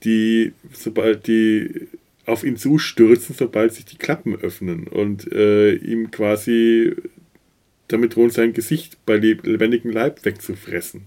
[0.04, 1.88] die, sobald die
[2.26, 6.94] auf ihn zustürzen, sobald sich die Klappen öffnen und äh, ihm quasi
[7.88, 11.04] damit drohen, sein Gesicht bei lebendigem Leib wegzufressen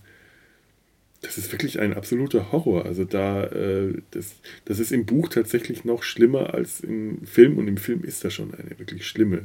[1.20, 2.86] das ist wirklich ein absoluter Horror.
[2.86, 7.66] Also da, äh, das, das ist im Buch tatsächlich noch schlimmer als im Film und
[7.66, 9.42] im Film ist das schon eine wirklich schlimme,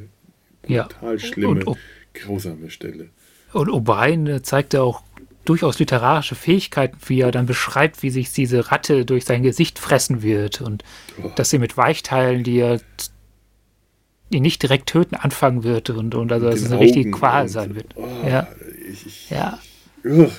[0.64, 1.20] total ja.
[1.20, 1.78] schlimme, und, und,
[2.14, 3.10] grausame Stelle.
[3.54, 5.04] Und O'Brien äh, zeigt ja auch
[5.46, 10.24] durchaus literarische Fähigkeiten, wie er dann beschreibt, wie sich diese Ratte durch sein Gesicht fressen
[10.24, 10.84] wird und
[11.22, 11.30] oh.
[11.36, 12.80] dass sie mit Weichteilen, die er
[14.32, 17.76] die nicht direkt töten, anfangen wird und, und also dass es eine richtige Qual sein
[17.76, 17.96] wird.
[17.96, 18.48] Oh, ja.
[18.92, 19.60] Ich, ich, ja.
[20.04, 20.32] Ugh.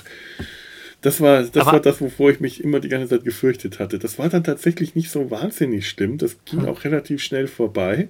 [1.01, 3.99] Das war das, war das, wovor ich mich immer die ganze Zeit gefürchtet hatte.
[3.99, 6.17] Das war dann tatsächlich nicht so wahnsinnig schlimm.
[6.17, 6.67] Das ging hm.
[6.67, 8.09] auch relativ schnell vorbei.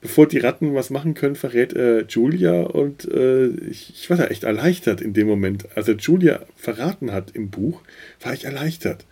[0.00, 4.26] Bevor die Ratten was machen können, verrät äh, Julia und äh, ich, ich, war da
[4.26, 5.66] echt erleichtert in dem Moment.
[5.76, 7.82] Als er Julia verraten hat im Buch,
[8.22, 9.04] war ich erleichtert.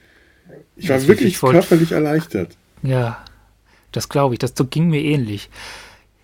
[0.77, 2.57] Ich war das wirklich körperlich erleichtert.
[2.83, 3.25] Ja,
[3.91, 4.39] das glaube ich.
[4.39, 5.51] Das ging mir ähnlich.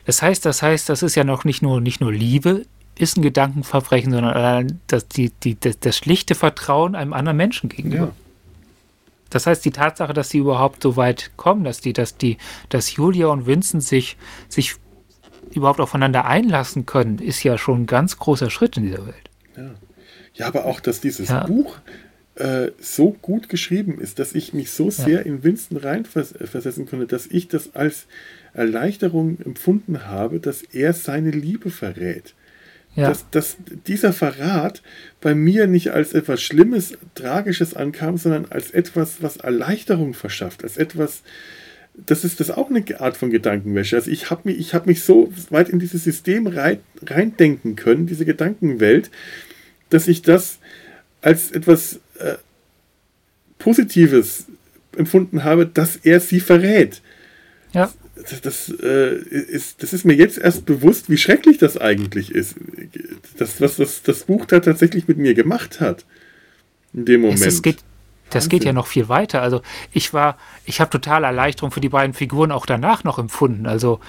[0.05, 2.64] Das heißt, das heißt, das ist ja noch nicht nur, nicht nur Liebe
[2.97, 7.97] ist ein Gedankenverbrechen, sondern das, die, die, das, das schlichte Vertrauen einem anderen Menschen gegenüber.
[7.97, 8.12] Ja.
[9.32, 12.36] Das heißt, die Tatsache, dass sie überhaupt so weit kommen, dass die, dass die,
[12.68, 14.16] dass Julia und Vincent sich,
[14.48, 14.76] sich
[15.54, 19.30] überhaupt aufeinander einlassen können, ist ja schon ein ganz großer Schritt in dieser Welt.
[19.56, 19.74] Ja,
[20.34, 21.46] ja aber auch, dass dieses ja.
[21.46, 21.78] Buch
[22.34, 25.20] äh, so gut geschrieben ist, dass ich mich so sehr ja.
[25.20, 28.06] in Vincent reinversetzen konnte, dass ich das als
[28.54, 32.34] Erleichterung empfunden habe, dass er seine Liebe verrät.
[32.94, 33.09] Ja.
[33.09, 33.56] Dass, dass
[33.86, 34.82] dieser Verrat
[35.20, 40.77] bei mir nicht als etwas Schlimmes, Tragisches ankam, sondern als etwas, was Erleichterung verschafft, als
[40.77, 41.23] etwas,
[41.94, 43.97] das ist das auch eine Art von Gedankenwäsche.
[43.97, 48.27] Also ich habe mich, hab mich so weit in dieses System rein, reindenken können, diese
[48.27, 49.10] Gedankenwelt,
[49.89, 50.59] dass ich das
[51.23, 52.35] als etwas äh,
[53.59, 54.47] Positives
[54.98, 57.01] empfunden habe, dass er sie verrät.
[57.73, 62.30] Ja das, das, äh, ist, das ist mir jetzt erst bewusst, wie schrecklich das eigentlich
[62.30, 62.56] ist.
[63.39, 66.05] Das, was das, das Buch da tatsächlich mit mir gemacht hat.
[66.93, 67.40] In dem Moment.
[67.40, 67.78] Es, geht,
[68.30, 69.40] das geht ja noch viel weiter.
[69.40, 69.62] Also
[69.93, 70.36] ich war,
[70.66, 73.66] ich habe total Erleichterung für die beiden Figuren auch danach noch empfunden.
[73.66, 74.01] Also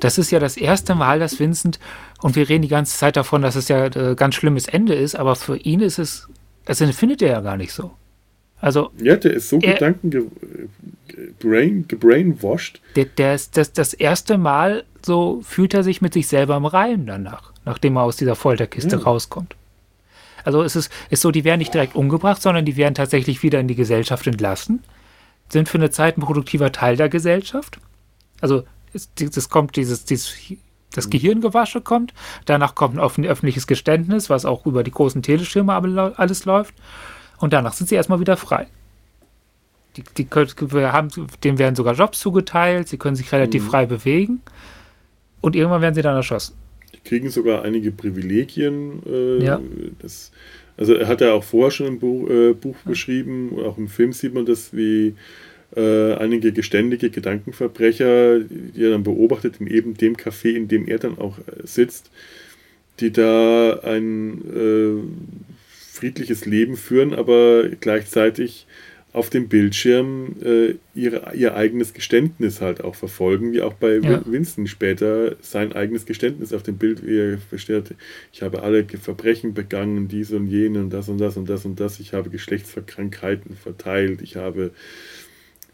[0.00, 1.78] das ist ja das erste Mal, dass Vincent,
[2.20, 4.94] und wir reden die ganze Zeit davon, dass es ja ein äh, ganz schlimmes Ende
[4.94, 6.28] ist, aber für ihn ist es,
[6.66, 7.92] also findet er ja gar nicht so.
[8.62, 10.22] Also, ja, der ist so er- Gedanken ge
[11.40, 12.80] brain, gebrainwashed.
[12.96, 16.64] der, der ist das, das erste Mal so fühlt er sich mit sich selber im
[16.64, 19.02] Reim danach, nachdem er aus dieser Folterkiste Ja.
[19.02, 19.56] rauskommt.
[20.44, 23.60] Also es ist, ist so, die werden nicht direkt umgebracht, sondern die werden tatsächlich wieder
[23.60, 24.82] in die Gesellschaft entlassen,
[25.48, 27.78] sind für eine Zeit ein produktiver Teil der Gesellschaft.
[28.40, 28.62] Also
[28.94, 30.34] es, das kommt dieses, dieses
[30.94, 32.12] das Gehirngewasche kommt,
[32.44, 35.74] danach kommt ein öffentliches Geständnis, was auch über die großen Teleschirme
[36.16, 36.74] alles läuft,
[37.42, 38.68] und danach sind sie erstmal wieder frei.
[39.96, 41.08] Die, die können, wir haben,
[41.44, 44.40] denen werden sogar Jobs zugeteilt, sie können sich relativ frei bewegen
[45.40, 46.54] und irgendwann werden sie dann erschossen.
[46.94, 49.02] Die kriegen sogar einige Privilegien.
[49.06, 49.60] Äh, Ja.
[50.00, 50.30] das,
[50.76, 54.12] also er hat ja auch vorher schon ein Buch, äh, Buch geschrieben, auch im Film
[54.12, 55.14] sieht man das, wie
[55.76, 60.98] äh, einige geständige Gedankenverbrecher, die er dann beobachtet in eben dem Café, in dem er
[60.98, 62.10] dann auch äh, sitzt,
[63.00, 65.42] die da ein äh,
[66.02, 68.66] friedliches Leben führen, aber gleichzeitig
[69.12, 74.20] auf dem Bildschirm äh, ihre, ihr eigenes Geständnis halt auch verfolgen, wie auch bei Ja.
[74.26, 77.94] Winston später sein eigenes Geständnis auf dem Bild, wie er versteht,
[78.32, 81.78] ich habe alle Verbrechen begangen, dies und jene und das und das und das und
[81.78, 84.72] das, ich habe Geschlechtskrankheiten verteilt, ich habe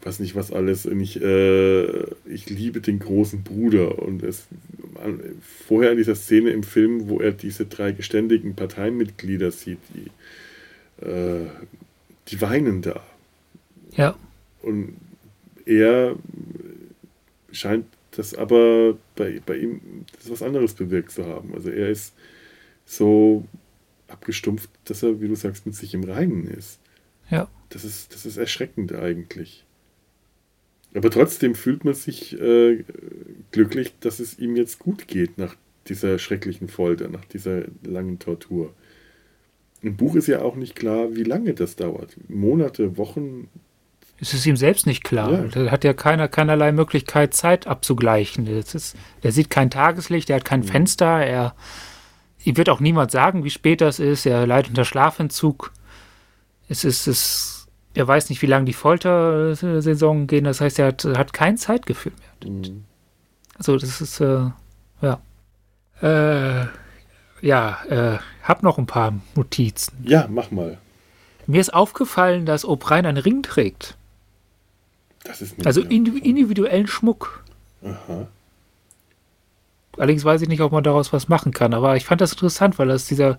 [0.01, 4.47] weiß nicht was alles und ich, äh, ich liebe den großen Bruder und es
[5.67, 11.47] vorher in dieser Szene im Film, wo er diese drei geständigen Parteimitglieder sieht, die, äh,
[12.29, 13.03] die weinen da
[13.91, 14.15] Ja,
[14.61, 14.95] und
[15.65, 16.15] er
[17.51, 21.53] scheint das aber bei, bei ihm das was anderes bewirkt zu haben.
[21.53, 22.13] Also er ist
[22.85, 23.45] so
[24.07, 26.79] abgestumpft, dass er, wie du sagst, mit sich im Reinen ist.
[27.29, 29.63] ja, Das ist, das ist erschreckend eigentlich.
[30.93, 32.83] Aber trotzdem fühlt man sich äh,
[33.51, 35.55] glücklich, dass es ihm jetzt gut geht nach
[35.87, 38.73] dieser schrecklichen Folter, nach dieser langen Tortur.
[39.81, 42.17] Im Buch ist ja auch nicht klar, wie lange das dauert.
[42.27, 43.47] Monate, Wochen.
[44.19, 45.31] es ist ihm selbst nicht klar.
[45.31, 45.47] Ja.
[45.47, 48.45] Da hat ja keiner keinerlei Möglichkeit, Zeit abzugleichen.
[48.45, 51.55] Das ist, der sieht kein Tageslicht, er hat kein Fenster, er
[52.43, 55.71] ihm wird auch niemand sagen, wie spät das ist, er leidet unter Schlafentzug.
[56.67, 57.58] Es ist, es,
[57.93, 62.13] er weiß nicht, wie lange die Foltersaison gehen, das heißt, er hat, hat kein Zeitgefühl
[62.19, 62.51] mehr.
[62.51, 62.85] Mhm.
[63.57, 64.49] Also das ist, äh,
[65.01, 65.19] ja.
[66.01, 66.67] Äh,
[67.41, 69.93] ja, äh, hab noch ein paar Notizen.
[70.03, 70.77] Ja, mach mal.
[71.47, 73.95] Mir ist aufgefallen, dass O'Brien einen Ring trägt.
[75.23, 77.43] Das ist Also nicht indiv individuellen Schmuck.
[77.83, 78.27] Aha.
[79.97, 81.73] Allerdings weiß ich nicht, ob man daraus was machen kann.
[81.73, 83.37] Aber ich fand das interessant, weil das dieser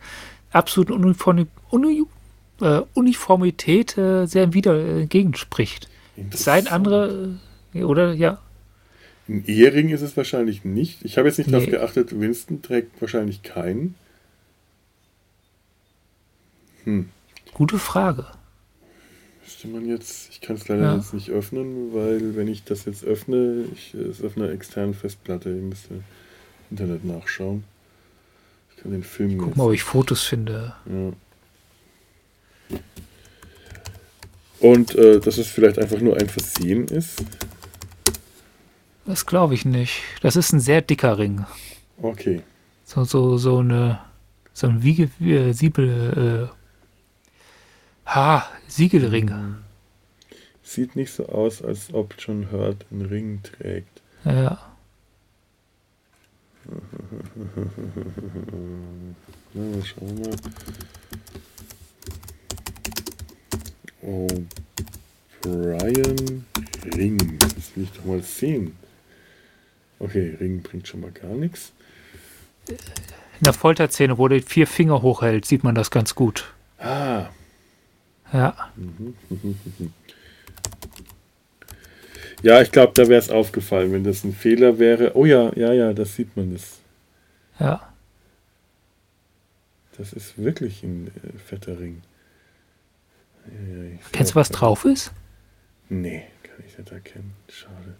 [0.53, 2.03] absoluten Uniform Uni
[2.61, 5.89] äh, Uniformität äh, sehr wieder äh, entgegenspricht.
[6.31, 7.39] Es seien andere,
[7.75, 8.13] äh, oder?
[8.13, 8.41] Ja.
[9.29, 11.05] Ein Ehering ist es wahrscheinlich nicht.
[11.05, 11.71] Ich habe jetzt nicht darauf Nee.
[11.73, 13.95] geachtet, Winston trägt wahrscheinlich keinen.
[16.85, 17.09] Hm.
[17.55, 18.27] Gute Frage.
[19.43, 20.97] Müsste man jetzt, ich kann es leider Ja.
[20.97, 24.95] jetzt nicht öffnen, weil wenn ich das jetzt öffne, ich es ist auf einer externen
[24.95, 26.03] Festplatte, ich müsste im
[26.71, 27.65] Internet nachschauen.
[28.77, 30.75] Ich kann den Film Guck jetzt- mal, ob ich Fotos finde.
[30.87, 31.13] Ja.
[34.61, 37.23] Und äh, dass es vielleicht einfach nur ein Versehen ist.
[39.07, 40.03] Das glaube ich nicht.
[40.21, 41.47] Das ist ein sehr dicker Ring.
[42.01, 42.43] Okay.
[42.85, 44.01] So, so, so eine,
[44.53, 46.55] so ein Wiege, äh, Siebel, äh,
[48.07, 49.57] ha, Siegelring.
[50.63, 54.03] Sieht nicht so aus, als ob John Hurt einen Ring trägt.
[54.25, 54.59] Ja.
[59.55, 60.37] Na, schauen wir mal.
[64.03, 64.27] Oh,
[65.43, 66.45] Brian
[66.95, 67.39] Ring.
[67.39, 68.77] Das will ich doch mal sehen.
[69.99, 71.73] Okay, Ring bringt schon mal gar nichts.
[72.69, 72.77] In
[73.45, 76.53] der Folterszene, wo der vier Finger hochhält, sieht man das ganz gut.
[76.79, 77.27] Ah,
[78.33, 78.71] Ja.
[82.43, 85.15] ja, ich glaube, da wäre es aufgefallen, wenn das ein Fehler wäre.
[85.17, 86.53] Oh ja, ja, ja, das sieht man.
[86.55, 86.79] Das,
[87.59, 87.93] Ja.
[89.99, 92.01] das ist wirklich ein äh, fetter Ring.
[94.05, 95.13] Ich Kennst du, was drauf ist?
[95.89, 97.33] Nee, kann ich nicht erkennen.
[97.49, 97.97] Schade.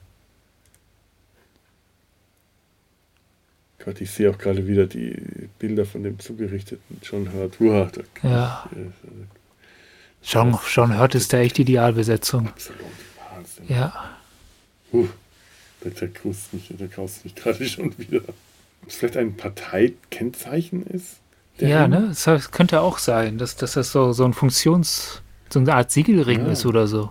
[3.85, 7.61] Gott, ich sehe auch gerade wieder die Bilder von dem zugerichteten John Hurt.
[7.61, 7.91] Uah,
[8.23, 8.69] Ja.
[8.73, 9.25] ich, äh,
[10.23, 12.49] John, John Hurt ist da echt Idealbesetzung.
[12.49, 12.81] absolut
[13.35, 13.65] Wahnsinn.
[13.69, 14.11] Ja.
[14.93, 15.09] Uh,
[15.81, 18.21] da, da graust mich, da graust mich gerade schon wieder.
[18.83, 21.17] Ob es vielleicht ein Parteikennzeichen ist?
[21.59, 22.15] der Ja, ne?
[22.25, 25.23] Das könnte auch sein, dass, dass das so, so ein Funktions-,
[25.53, 26.53] so eine Art Siegelring Ja.
[26.53, 27.11] ist oder so.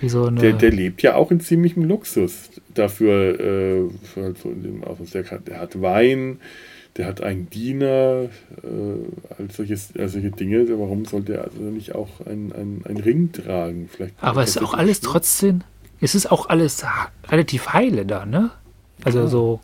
[0.00, 0.28] Wie so.
[0.28, 2.50] Der, der lebt ja auch in ziemlichem Luxus.
[2.74, 6.38] Dafür, äh, für, so in dem der, hat- der hat Wein,
[6.98, 8.24] der hat einen Diener,
[8.62, 8.66] äh,
[9.38, 10.66] all, solches, all solche Dinge.
[10.68, 13.88] Warum sollte er also nicht auch einen ein Ring tragen?
[13.90, 15.62] Vielleicht Aber es ist auch alles trotzdem,
[16.00, 16.84] es ist auch alles
[17.28, 18.50] relativ heile da, ne?
[19.04, 19.26] Also ja.
[19.28, 19.60] so,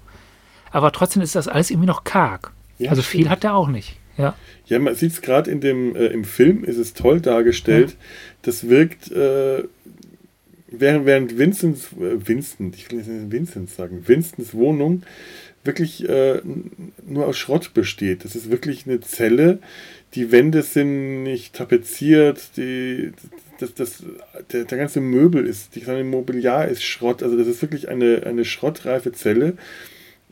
[0.70, 2.52] aber trotzdem ist das alles irgendwie noch karg.
[2.78, 3.98] Ja, also viel hat er auch nicht.
[4.16, 4.36] Ja,
[4.66, 7.90] ja man sieht es gerade in dem, äh, im Film, ist es toll dargestellt.
[7.90, 7.96] Ja.
[8.42, 9.64] Das wirkt, äh,
[10.68, 15.02] während, während Vincents, äh, Vincent, ich will nicht Vincent sagen, Vincents Wohnung
[15.64, 16.40] wirklich äh,
[17.06, 18.24] nur aus Schrott besteht.
[18.24, 19.60] Das ist wirklich eine Zelle.
[20.14, 23.12] Die Wände sind nicht tapeziert, die,
[23.58, 24.02] das, das,
[24.52, 27.22] der, der ganze Möbel ist, die ganze Mobiliar ist Schrott.
[27.22, 29.56] Also das ist wirklich eine, eine schrottreife Zelle.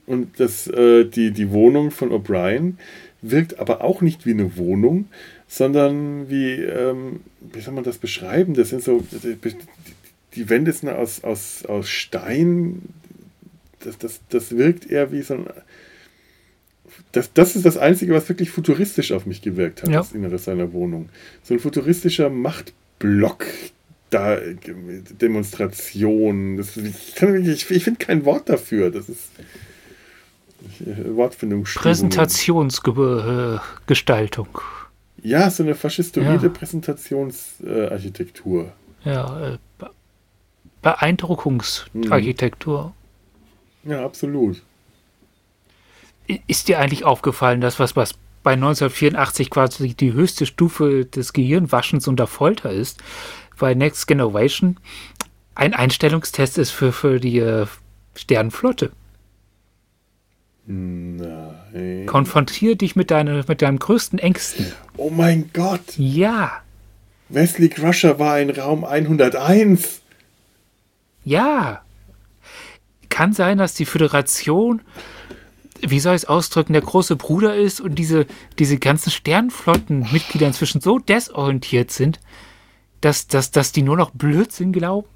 [0.07, 2.74] Und das, äh, die, die Wohnung von O'Brien
[3.23, 5.07] wirkt aber auch nicht wie eine Wohnung,
[5.49, 8.55] sondern wie, ähm, wie soll man das beschreiben?
[8.55, 9.05] Das sind so,
[10.35, 12.83] die, Wände sind aus, aus, aus Stein,
[13.81, 15.47] das, das, das wirkt eher wie so ein.
[17.13, 19.99] Das, das ist das Einzige, was wirklich futuristisch auf mich gewirkt hat, ja.
[19.99, 21.09] das Innere seiner Wohnung.
[21.43, 23.47] So ein futuristischer Machtblock,
[24.11, 24.39] da,
[25.21, 26.57] Demonstration.
[26.57, 28.91] Das, ich, ich, ich finde kein Wort dafür.
[28.91, 29.31] Das ist.
[31.15, 31.65] Wortfindung.
[31.65, 34.49] Präsentationsgestaltung.
[35.23, 36.49] Ja, so eine faschistoide ja.
[36.49, 38.73] Präsentationsarchitektur.
[39.05, 39.59] ja, äh,
[40.82, 42.95] Beeindruckungsarchitektur.
[43.82, 43.91] Mhm.
[43.91, 44.62] Ja, absolut.
[46.47, 52.09] Ist dir eigentlich aufgefallen, dass was, was bei 1984 quasi die höchste Stufe des Gehirnwaschens
[52.09, 53.03] unter Folter ist,
[53.59, 54.78] bei Next Generation
[55.55, 57.66] ein Einstellungstest ist für, für die äh,
[58.15, 58.93] Sternenflotte?
[60.71, 62.07] Nein.
[62.07, 64.73] Konfrontiere dich mit, deine, mit deinen größten Ängsten.
[64.97, 65.97] Oh mein Gott.
[65.97, 66.63] Ja.
[67.29, 70.01] Wesley Crusher war in Raum 101.
[71.25, 71.83] Ja
[73.11, 74.81] kann sein, dass die Föderation,
[75.83, 78.25] wie soll ich es ausdrücken, der große Bruder ist und diese,
[78.59, 82.19] diese ganzen Sternflottenmitglieder inzwischen so desorientiert sind,
[83.03, 85.07] dass, dass, dass die nur noch Blödsinn glauben?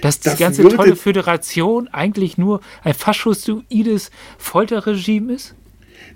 [0.00, 5.54] Dass die das ganze tolle Föderation eigentlich nur ein faschistoides Folterregime ist?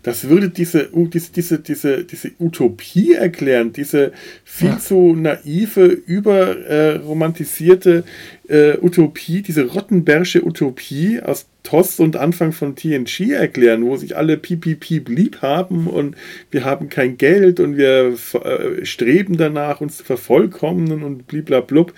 [0.03, 4.13] Das würde diese, diese, diese, diese, diese Utopie erklären, diese
[4.45, 4.79] viel ja.
[4.79, 8.03] zu naive, überromantisierte
[8.49, 14.37] äh, Utopie, diese Rottenbergsche Utopie aus TOS und Anfang von TNG erklären, wo sich alle
[14.37, 14.67] piep,
[15.09, 16.17] lieb haben und
[16.51, 21.95] wir haben kein Geld und wir äh, streben danach, uns zu vervollkommnen und bliblablub.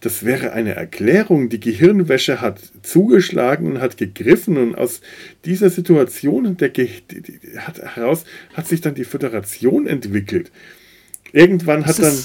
[0.00, 1.48] Das wäre eine Erklärung.
[1.48, 5.00] Die Gehirnwäsche hat zugeschlagen und hat gegriffen und aus
[5.44, 6.88] dieser Situation der Ge
[7.58, 10.50] hat, heraus hat sich dann die Föderation entwickelt.
[11.32, 12.16] Irgendwann hat dann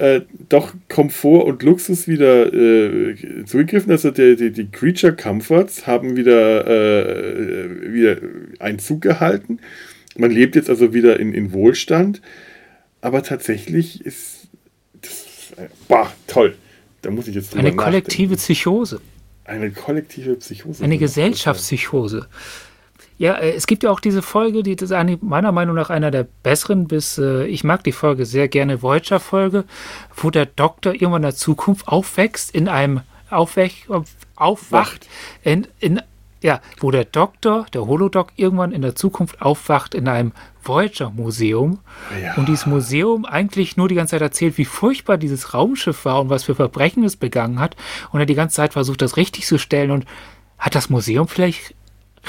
[0.00, 3.92] äh, doch Komfort und Luxus wieder äh, zugegriffen.
[3.92, 8.16] Also die, die, die, Creature Comforts haben wieder, äh, wieder
[8.58, 9.60] Einzug gehalten.
[10.16, 12.22] Man lebt jetzt also wieder in, in Wohlstand.
[13.02, 14.48] Aber tatsächlich ist
[15.02, 15.52] das,
[15.86, 16.56] boah, toll.
[17.02, 18.36] Da muss ich jetzt Eine kollektive nachdenken.
[18.36, 19.00] Psychose.
[19.44, 20.82] Eine kollektive Psychose.
[20.82, 22.26] Eine Gesellschaftspsychose.
[23.20, 26.26] Ja, äh, es gibt ja auch diese Folge, die ist meiner Meinung nach einer der
[26.42, 29.64] besseren, bis äh, ich mag die Folge sehr gerne, Voyager-Folge,
[30.16, 33.86] wo der Doktor irgendwann in der Zukunft aufwächst, in einem Aufwech,
[34.36, 35.06] aufwacht,
[35.42, 36.00] in, in,
[36.40, 40.32] ja, wo der Doktor, der Holodoc, irgendwann in der Zukunft aufwacht in einem
[40.62, 41.80] Voyager-Museum.
[42.24, 42.36] Ja.
[42.36, 46.30] und dieses Museum eigentlich nur die ganze Zeit erzählt, wie furchtbar dieses Raumschiff war und
[46.30, 47.76] was für Verbrechen es begangen hat.
[48.12, 49.90] Und er die ganze Zeit versucht, das richtig zu stellen.
[49.90, 50.06] Und
[50.60, 51.74] hat das Museum vielleicht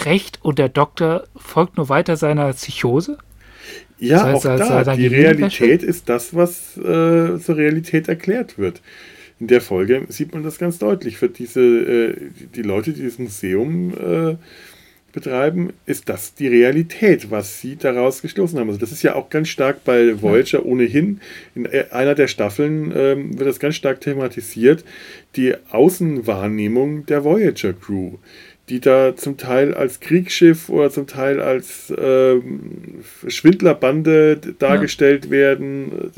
[0.06, 3.18] recht und der Doktor folgt nur weiter seiner Psychose?
[4.00, 8.82] Ja, heißt, auch da, die Realität ist das, was äh, zur Realität erklärt wird.
[9.40, 11.18] In der Folge sieht man das ganz deutlich.
[11.18, 12.16] Für diese, äh,
[12.56, 14.36] die Leute, die das Museum äh,
[15.12, 18.70] betreiben, ist das die Realität, was sie daraus geschlossen haben.
[18.70, 21.22] Also das ist ja auch ganz stark bei Voyager ohnehin.
[21.56, 24.84] In äh, einer der Staffeln ähm, wird das ganz stark thematisiert,
[25.36, 28.18] die Außenwahrnehmung der Voyager Crew,
[28.72, 35.32] die da zum Teil als Kriegsschiff oder zum Teil als ähm, Schwindlerbande dargestellt ja.
[35.32, 36.12] werden.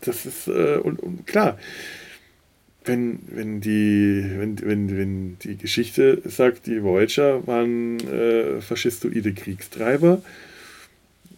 [0.00, 1.58] Das ist äh, und, und klar
[2.86, 10.22] wenn, wenn, die, wenn, wenn, wenn die Geschichte sagt, die Voyager waren äh, faschistoide Kriegstreiber,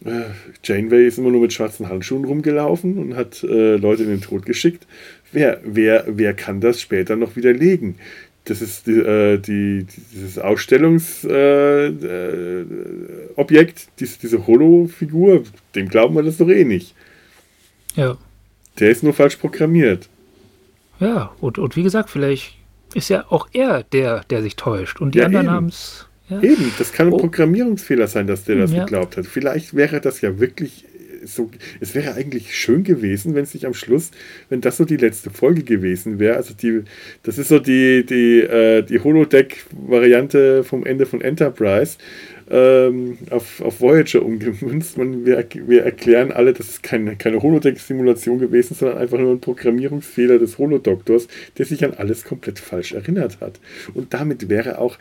[0.05, 0.25] äh,
[0.63, 4.47] Janeway ist immer nur mit schwarzen Handschuhen rumgelaufen und hat äh, Leute in den Tod
[4.47, 4.87] geschickt.
[5.33, 7.97] Wer, wer, wer kann das später noch widerlegen?
[8.49, 11.89] Das ist die, äh, die dieses Ausstellungsobjekt, äh,
[13.45, 15.43] äh, diese, diese Holo-Figur,
[15.75, 16.95] dem glauben wir das doch eh nicht.
[17.95, 18.17] Ja.
[18.79, 20.09] Der ist nur falsch programmiert.
[20.99, 22.57] Ja, und, und wie gesagt, vielleicht
[22.95, 25.01] ist ja auch er der, der sich täuscht.
[25.01, 26.07] Und die ja, anderen haben es.
[26.31, 26.41] Ja.
[26.43, 27.19] Eben, das kann ein Oh.
[27.19, 28.85] Programmierungsfehler sein, dass der das Ja.
[28.85, 29.27] geglaubt hat.
[29.27, 30.85] Vielleicht wäre das ja wirklich
[31.29, 31.51] so.
[31.81, 34.11] Es wäre eigentlich schön gewesen, wenn es nicht am Schluss,
[34.49, 36.37] wenn das so die letzte Folge gewesen wäre.
[36.37, 36.83] Also die,
[37.23, 41.99] das ist so die, die, äh, die Holodeck-Variante vom Ende von Enterprise.
[42.51, 44.97] Ähm, auf, auf Voyager umgemünzt.
[44.97, 49.41] Man, wir, wir erklären alle, das ist keine, keine Holodeck-Simulation gewesen, sondern einfach nur ein
[49.41, 51.29] Programmierungsfehler des Holodoktors,
[51.59, 53.61] der sich an alles komplett falsch erinnert hat.
[53.93, 54.99] Und damit wäre auch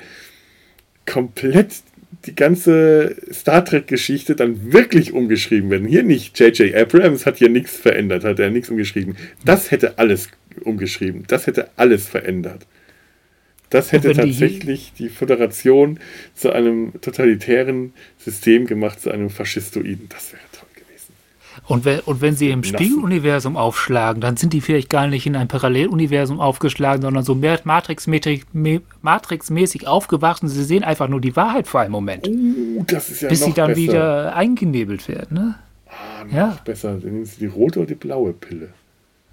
[1.06, 1.84] komplett
[2.26, 5.88] die ganze Star Trek-Geschichte dann wirklich umgeschrieben werden.
[5.88, 6.40] Hier nicht.
[6.40, 6.74] J.J.
[6.74, 9.18] Abrams hat hier nichts verändert, hat er nichts umgeschrieben.
[9.46, 10.30] Das hätte alles
[10.62, 11.26] umgeschrieben.
[11.28, 12.66] Das hätte alles verändert.
[13.70, 16.00] Das hätte wenn die tatsächlich die Föderation
[16.34, 20.08] zu einem totalitären System gemacht, zu einem Faschistoiden.
[20.10, 20.47] Das wäre.
[21.68, 22.64] Und wenn, und wenn sie im.
[22.64, 27.60] Spiegeluniversum aufschlagen, dann sind die vielleicht gar nicht in ein Paralleluniversum aufgeschlagen, sondern so mehr
[27.64, 30.48] Matrix-mäßig me- Matrix-mäßig aufgewachsen.
[30.48, 33.48] Sie sehen einfach nur die Wahrheit für einen Moment, Uh, das ist ja bis noch
[33.48, 33.82] sie dann besser.
[33.82, 35.38] wieder eingenebelt werden.
[35.38, 35.56] Ne?
[35.88, 36.58] Ah, noch Ja.
[36.64, 36.94] besser.
[37.00, 38.70] Dann nehmen Sie die rote oder die blaue Pille.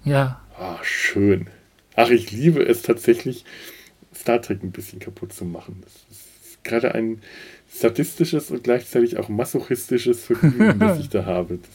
[0.03, 0.41] Ja.
[0.59, 1.47] Ah, schön.
[1.95, 3.45] Ach, ich liebe es tatsächlich,
[4.13, 5.81] Star Trek ein bisschen kaputt zu machen.
[5.83, 7.21] Das ist gerade ein
[7.69, 11.59] sadistisches und gleichzeitig auch masochistisches Vergnügen, das ich da habe.
[11.59, 11.69] Das,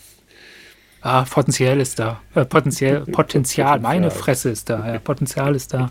[1.03, 2.21] Ah, Potenzial ist da.
[2.35, 4.11] Äh, Potenzial, Potenzial, meine.
[4.11, 4.87] Fresse ist da.
[4.87, 5.91] Ja, Potenzial ist da.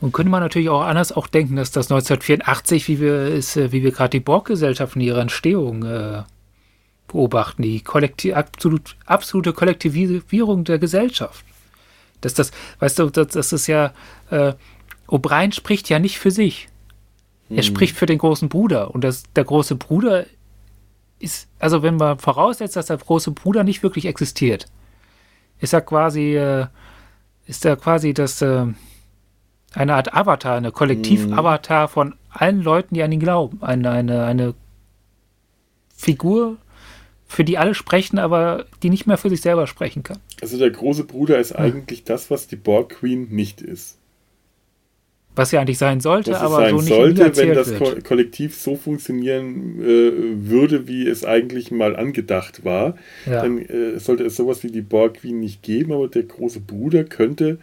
[0.00, 3.70] Und könnte man natürlich auch anders auch denken, dass das 1984, wie wir es, äh,
[3.70, 6.22] wie wir gerade die Borg-Gesellschaft in ihrer Entstehung äh,
[7.06, 11.44] beobachten, die kollekti absolut, absolute Kollektivierung der Gesellschaft.
[12.22, 12.50] Dass das,
[12.80, 13.92] weißt du, das, das ist ja,
[14.30, 14.54] äh,
[15.06, 16.68] O'Brien spricht ja nicht für sich.
[17.52, 18.94] Er spricht für den großen Bruder.
[18.94, 20.24] Und das, der große Bruder
[21.20, 24.66] ist, also wenn man voraussetzt, dass der große Bruder nicht wirklich existiert,
[25.60, 26.66] ist er quasi, äh,
[27.46, 28.66] ist er quasi das, äh,
[29.72, 33.62] eine Art Avatar, eine Kollektiv-Avatar von allen Leuten, die an ihn glauben.
[33.62, 34.54] Eine, eine, eine
[35.94, 36.56] Figur,
[37.26, 40.18] für die alle sprechen, aber die nicht mehr für sich selber sprechen kann.
[40.42, 43.99] also der große Bruder ist eigentlich das, was die Borg Queen nicht ist.
[45.36, 47.74] Was ja eigentlich sein sollte, Was aber sein so nicht sollte, wenn das.
[47.76, 50.12] Ko Kollektiv so funktionieren äh,
[50.50, 52.96] würde, wie es eigentlich mal angedacht war.
[53.26, 53.42] Ja.
[53.42, 57.04] Dann äh, sollte es sowas wie die Borg Queen nicht geben, aber der große Bruder
[57.04, 57.58] könnte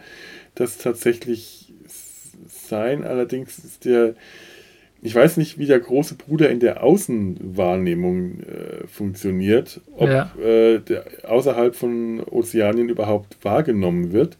[0.54, 1.72] das tatsächlich
[2.48, 3.04] sein.
[3.04, 4.14] Allerdings ist der,
[5.02, 10.32] ich weiß nicht, wie der große Bruder in der Außenwahrnehmung äh, funktioniert, ob Ja.
[10.42, 14.36] äh, der außerhalb von Ozeanien überhaupt wahrgenommen wird.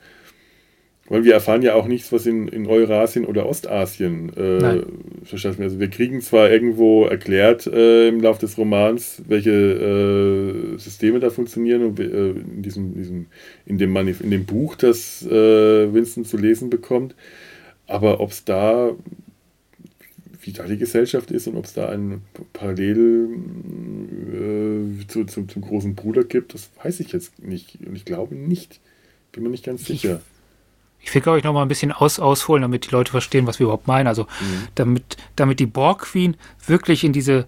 [1.11, 4.83] Weil wir erfahren ja auch nichts, was in, in Eurasien oder Ostasien äh,
[5.25, 5.63] verstanden.
[5.63, 11.31] Also wir kriegen zwar irgendwo erklärt äh, im Laufe des Romans, welche äh, Systeme da
[11.31, 13.27] funktionieren und, äh, in, diesem, diesem,
[13.65, 15.31] in, dem Manif in dem Buch, das äh,
[15.95, 17.15] Winston zu lesen bekommt.
[17.87, 18.91] Aber ob es da,
[20.43, 22.21] wie da die Gesellschaft ist und ob es da ein
[22.53, 23.29] Parallel
[24.35, 27.79] äh, zu, zu, zum großen Bruder gibt, das weiß ich jetzt nicht.
[27.87, 28.81] Und ich glaube nicht.
[29.33, 30.21] Bin mir nicht ganz Ich- sicher.
[30.23, 30.38] Ich
[31.15, 33.65] will, glaube ich, noch mal ein bisschen aus, ausholen, damit die Leute verstehen, was wir
[33.65, 34.07] überhaupt meinen.
[34.07, 34.27] Also,
[34.75, 37.47] damit, damit die Borg Queen wirklich in diese,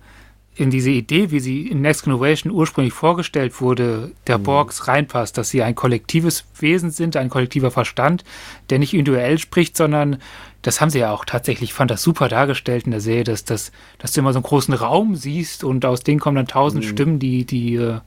[0.55, 5.51] in diese Idee, wie sie in Next Generation ursprünglich vorgestellt wurde, der Borgs reinpasst, dass
[5.51, 8.25] sie ein kollektives Wesen sind, ein kollektiver Verstand,
[8.69, 10.19] der nicht individuell spricht, sondern
[10.63, 13.45] das haben sie ja auch tatsächlich, ich fand das super dargestellt in der Serie, dass,
[13.45, 16.85] dass, dass du immer so einen großen Raum siehst und aus denen kommen dann tausend
[16.85, 18.01] Stimmen, die, die äh,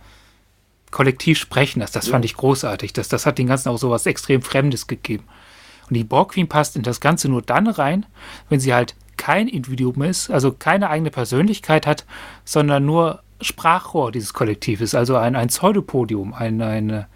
[0.93, 1.81] kollektiv sprechen.
[1.81, 2.93] Das, das fand ich großartig.
[2.93, 5.25] Das, das hat den Ganzen auch so was extrem Fremdes gegeben.
[5.89, 8.05] Und die Borg Queen passt in das Ganze nur dann rein,
[8.47, 12.05] wenn sie halt kein Individuum ist, also keine eigene Persönlichkeit hat,
[12.45, 17.07] sondern nur Sprachrohr dieses Kollektivs, also ein, ein Pseudopodium, ein, eine,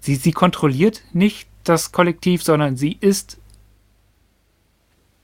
[0.00, 3.38] sie, sie kontrolliert nicht das Kollektiv, sondern sie ist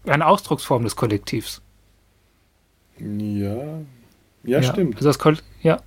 [0.07, 1.61] eine Ausdrucksform des Kollektivs.
[2.99, 3.81] Ja,
[4.45, 4.97] ja, stimmt.
[4.97, 5.81] Also das Koll ja,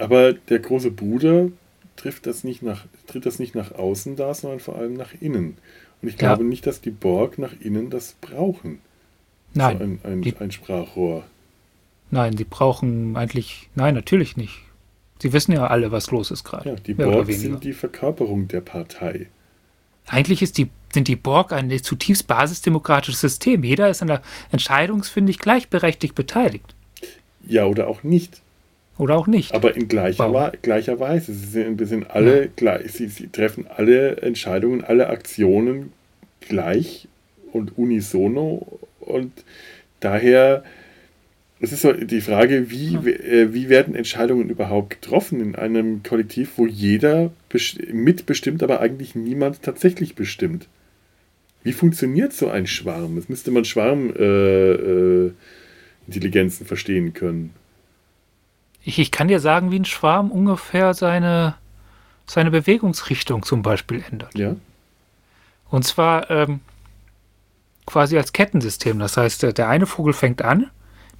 [0.00, 1.48] Aber der große Bruder
[1.96, 5.56] trifft das nicht nach, tritt das nicht nach außen da, sondern vor allem nach innen.
[6.02, 6.18] Und ich Ja.
[6.34, 8.78] glaube nicht, dass die Borg nach innen das brauchen.
[9.52, 11.24] nein, So ein, ein, die- ein Sprachrohr.
[12.10, 14.60] nein, sie brauchen eigentlich, nein, natürlich nicht.
[15.20, 16.70] Sie wissen ja alle, was los ist gerade.
[16.70, 19.26] Ja, die Borg sind die Verkörperung der Partei.
[20.06, 23.62] Eigentlich ist die, sind die Borg ein zutiefst basisdemokratisches System.
[23.64, 26.74] Jeder ist an der Entscheidungsfindung gleichberechtigt beteiligt.
[27.46, 28.40] Ja, oder auch nicht.
[29.00, 29.54] Oder auch nicht.
[29.54, 30.32] Aber in gleicher?
[30.32, 31.32] Wa- gleicher Weise.
[31.32, 32.92] Sie sind, sind alle gleich.
[32.92, 35.92] Sie, sie treffen alle Entscheidungen, alle Aktionen
[36.40, 37.08] gleich
[37.52, 38.78] und unisono.
[39.00, 39.32] Und
[40.00, 40.62] daher,
[41.60, 46.52] es ist so die Frage, wie, äh, wie werden Entscheidungen überhaupt getroffen in einem Kollektiv,
[46.56, 50.68] wo jeder best- mitbestimmt, aber eigentlich niemand tatsächlich bestimmt.
[51.62, 53.16] Wie funktioniert so ein Schwarm?
[53.16, 57.50] Das müsste man Schwarmintelligenzen äh, äh, verstehen können.
[58.82, 61.54] Ich, ich kann dir sagen, wie ein Schwarm ungefähr seine,
[62.26, 64.36] seine Bewegungsrichtung zum Beispiel ändert.
[64.36, 64.56] Ja.
[65.70, 66.60] Und zwar ähm,
[67.86, 68.98] quasi als Kettensystem.
[68.98, 70.70] Das heißt, der eine Vogel fängt an,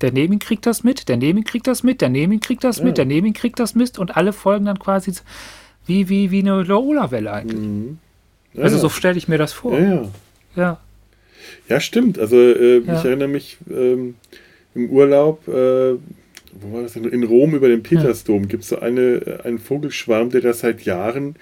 [0.00, 2.40] der neben ihn kriegt das mit, der neben ihn kriegt das mit, der neben ihn
[2.40, 2.84] kriegt das ja.
[2.84, 5.12] mit, der neben ihn kriegt das mit und alle folgen dann quasi
[5.86, 7.60] wie, wie, wie eine Lola-Welle eigentlich.
[7.60, 7.98] Mhm.
[8.54, 9.78] Ja, also so stelle ich mir das vor.
[9.78, 10.10] Ja, ja.
[10.56, 10.80] Ja,
[11.68, 12.18] ja stimmt.
[12.18, 14.16] Also äh, ich erinnere mich ähm,
[14.74, 15.96] im Urlaub, äh,
[16.52, 17.05] wo war das denn?
[17.05, 20.82] In Rom über den Petersdom gibt es so eine, äh, einen Vogelschwarm, der da seit
[20.82, 21.36] Jahren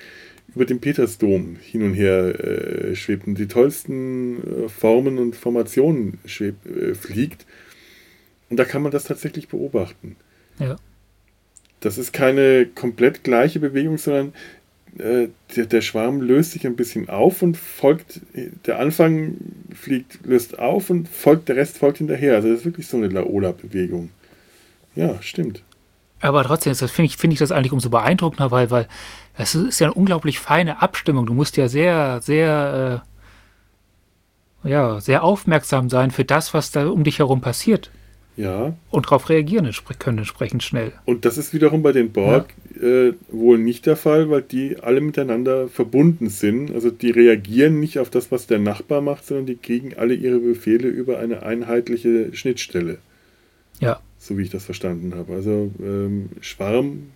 [0.54, 6.18] über den Petersdom hin und her äh, schwebt und die tollsten äh, Formen und Formationen
[6.24, 7.46] schwebt, äh, fliegt.
[8.50, 10.16] Und da kann man das tatsächlich beobachten.
[10.58, 10.76] Ja.
[11.80, 14.32] Das ist keine komplett gleiche Bewegung, sondern
[14.98, 18.20] äh, der, der, Schwarm löst sich ein bisschen auf und folgt,
[18.66, 19.36] der Anfang
[19.74, 22.34] fliegt, löst auf und folgt, der Rest folgt hinterher.
[22.36, 24.10] Also das ist wirklich so eine Laola-Bewegung.
[24.94, 25.62] Ja, stimmt.
[26.20, 28.88] Aber trotzdem finde ich, find ich das eigentlich umso beeindruckender, weil, weil
[29.36, 31.26] es ist ja eine unglaublich feine Abstimmung.
[31.26, 33.02] Du musst ja sehr, sehr,
[34.64, 37.90] äh, ja, sehr aufmerksam sein für das, was da um dich herum passiert.
[38.36, 38.76] Ja.
[38.90, 40.92] Und darauf reagieren können entsprechend schnell.
[41.06, 42.86] Und das ist wiederum bei den Borg ja.
[42.86, 46.72] äh, wohl nicht der Fall, weil die alle miteinander verbunden sind.
[46.72, 50.38] Also die reagieren nicht auf das, was der Nachbar macht, sondern die kriegen alle ihre
[50.38, 52.98] Befehle über eine einheitliche Schnittstelle.
[53.80, 54.00] Ja.
[54.18, 55.32] So wie ich das verstanden habe.
[55.34, 57.10] Also ähm, Schwarm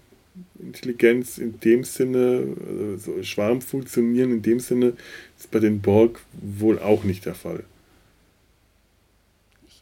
[0.58, 2.46] Intelligenz in dem Sinne,
[2.92, 4.94] also Schwarm funktionieren in dem Sinne,
[5.38, 7.64] ist bei den Borg wohl auch nicht der Fall.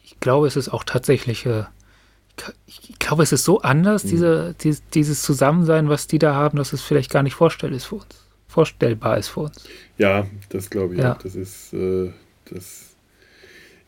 [0.03, 1.63] Ich glaube, es ist auch tatsächlich, äh,
[2.65, 4.09] ich glaube, es ist so anders, mhm.
[4.09, 7.85] diese, die, dieses Zusammensein, was die da haben, dass es vielleicht gar nicht vorstellbar ist
[7.85, 8.27] für uns.
[8.47, 9.63] Vorstellbar ist für uns.
[9.97, 11.13] Ja, das glaube ich ja.
[11.13, 11.21] auch.
[11.21, 12.11] Das ist, äh,
[12.45, 12.90] das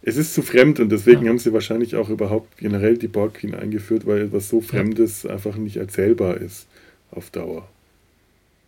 [0.05, 1.29] es ist zu fremd und deswegen ja.
[1.29, 5.55] haben sie wahrscheinlich auch überhaupt generell die Borg Queen eingeführt, weil etwas so Fremdes einfach
[5.55, 6.67] nicht erzählbar ist
[7.11, 7.67] auf Dauer.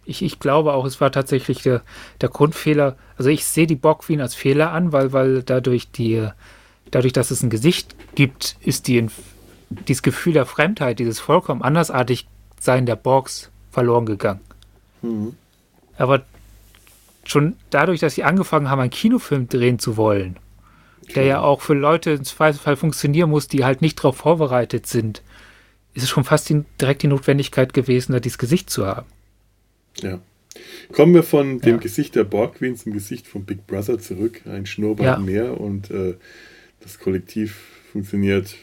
[0.06, 1.82] Ich, ich glaube auch, es war tatsächlich der,
[2.22, 2.96] der Grundfehler.
[3.18, 6.26] Also ich sehe die Borg Queen als Fehler an, weil, weil dadurch die,
[6.92, 9.08] dadurch, dass es ein Gesicht gibt, ist die,
[9.88, 12.28] dieses Gefühl der Fremdheit, dieses vollkommen andersartig
[12.62, 14.42] sein der Borgs verloren gegangen.
[15.02, 15.36] Mhm.
[15.98, 16.24] Aber
[17.26, 20.38] schon dadurch, dass sie angefangen haben, einen Kinofilm drehen zu wollen,
[21.14, 25.22] der ja auch für Leute im Zweifelsfall funktionieren muss, die halt nicht darauf vorbereitet sind,
[25.94, 29.08] ist es schon fast die, direkt die Notwendigkeit gewesen, da dieses Gesicht zu haben.
[30.02, 30.20] Ja.
[30.92, 31.82] Kommen wir von dem ja.
[31.82, 34.42] Gesicht der Borg Queen zum Gesicht von Big Brother zurück.
[34.46, 35.24] Ein Schnurrbart ja.
[35.24, 36.16] mehr und äh,
[36.80, 37.60] das Kollektiv
[37.92, 38.56] funktioniert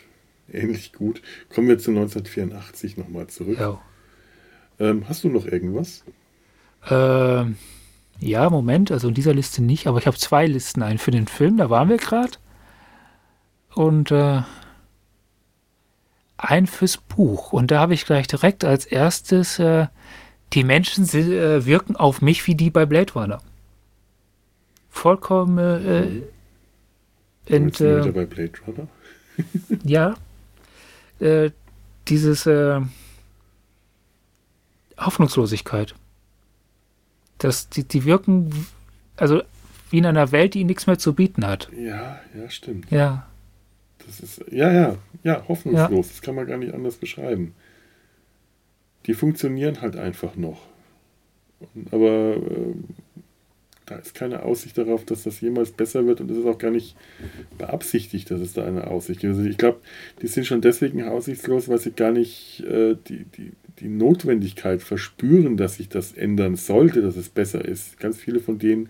[0.50, 1.22] ähnlich gut.
[1.48, 3.58] Kommen wir zu 1984 nochmal zurück.
[3.58, 3.80] Ja.
[4.78, 6.04] Ähm, hast du noch irgendwas?
[6.90, 7.56] Ähm.
[8.20, 10.82] Ja, Moment, also in dieser Liste nicht, aber ich habe zwei Listen.
[10.82, 12.32] Einen für den Film, da waren wir gerade.
[13.74, 14.42] Und äh,
[16.36, 17.52] ein fürs Buch.
[17.52, 19.86] Und da habe ich gleich direkt als erstes, äh,
[20.52, 23.40] die Menschen äh, wirken auf mich wie die bei Blade Runner.
[24.90, 25.58] Vollkommen.
[25.58, 26.22] Äh, mhm.
[27.46, 28.88] Ent, äh, bei Blade Runner?
[29.84, 30.14] ja.
[31.18, 31.50] Äh,
[32.08, 32.80] dieses äh,
[34.98, 35.94] Hoffnungslosigkeit.
[37.42, 38.50] Das, die, die wirken
[39.16, 39.42] also
[39.90, 41.68] wie in einer Welt, die nichts mehr zu bieten hat.
[41.76, 42.90] Ja, ja, stimmt.
[42.90, 43.28] Ja.
[44.06, 46.06] Das ist, ja, ja, ja, hoffnungslos.
[46.06, 46.12] Ja.
[46.12, 47.54] Das kann man gar nicht anders beschreiben.
[49.06, 50.60] Die funktionieren halt einfach noch.
[51.90, 52.74] Aber äh,
[53.86, 56.70] da ist keine Aussicht darauf, dass das jemals besser wird und es ist auch gar
[56.70, 56.96] nicht
[57.58, 59.36] beabsichtigt, dass es da eine Aussicht gibt.
[59.36, 59.80] Also ich glaube,
[60.22, 63.52] die sind schon deswegen aussichtslos, weil sie gar nicht äh, die, die,
[63.82, 67.98] die Notwendigkeit verspüren, dass sich das ändern sollte, dass es besser ist.
[67.98, 68.88] Ganz viele von denen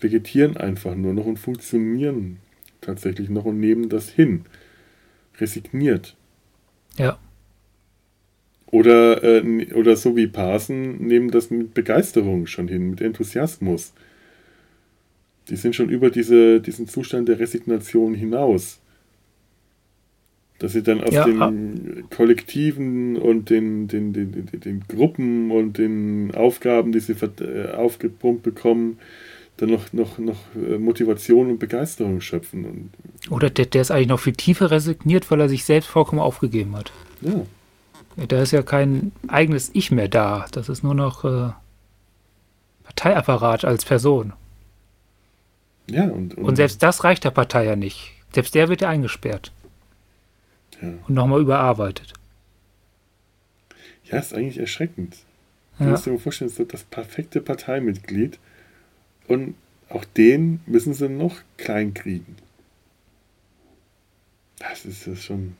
[0.00, 2.36] vegetieren einfach nur noch und funktionieren
[2.80, 4.44] tatsächlich noch und nehmen das hin.
[5.38, 6.14] Resigniert.
[6.96, 7.18] Ja.
[8.66, 13.94] Oder, äh, oder so wie Parsen nehmen das mit Begeisterung schon hin, mit Enthusiasmus.
[15.48, 18.78] Die sind schon über diese, diesen Zustand der Resignation hinaus.
[20.58, 21.52] Dass sie dann aus ja, den ah.
[22.14, 28.42] Kollektiven und den, den, den, den, den Gruppen und den Aufgaben, die sie äh, aufgepumpt
[28.42, 28.98] bekommen,
[29.58, 32.64] dann noch, noch, noch äh, Motivation und Begeisterung schöpfen.
[32.64, 32.90] Und,
[33.30, 36.76] Oder der, der ist eigentlich noch viel tiefer resigniert, weil er sich selbst vollkommen aufgegeben
[36.76, 36.92] hat.
[37.20, 37.44] Ja.
[38.26, 40.46] Da ist ja kein eigenes Ich mehr da.
[40.50, 41.50] Das ist nur noch äh,
[42.84, 44.32] Parteiapparat als Person.
[45.88, 48.12] Ja, und, und, und selbst das reicht der Partei ja nicht.
[48.32, 49.52] Selbst der wird ja eingesperrt.
[50.82, 50.88] Ja.
[51.06, 52.12] Und nochmal überarbeitet.
[54.04, 55.16] Ja, ist eigentlich erschreckend.
[55.78, 55.90] Du ja.
[55.90, 58.38] musst dir mal vorstellen, so das perfekte Parteimitglied
[59.26, 59.54] und
[59.88, 62.36] auch den müssen sie noch klein kriegen.
[64.58, 65.56] Das ist das schon.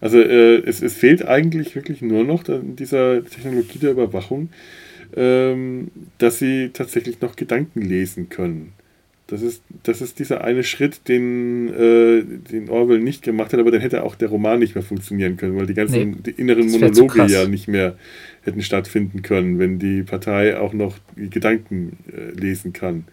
[0.00, 4.50] Also äh, es, es fehlt eigentlich wirklich nur noch in dieser Technologie der Überwachung,
[5.16, 8.72] ähm, dass sie tatsächlich noch Gedanken lesen können.
[9.30, 13.70] Das ist, das ist dieser eine Schritt, den, äh, den Orwell nicht gemacht hat, aber
[13.70, 16.68] dann hätte auch der Roman nicht mehr funktionieren können, weil die ganzen nee, die inneren
[16.68, 17.96] Monologe ja nicht mehr
[18.42, 23.04] hätten stattfinden können, wenn die Partei auch noch Gedanken äh, lesen kann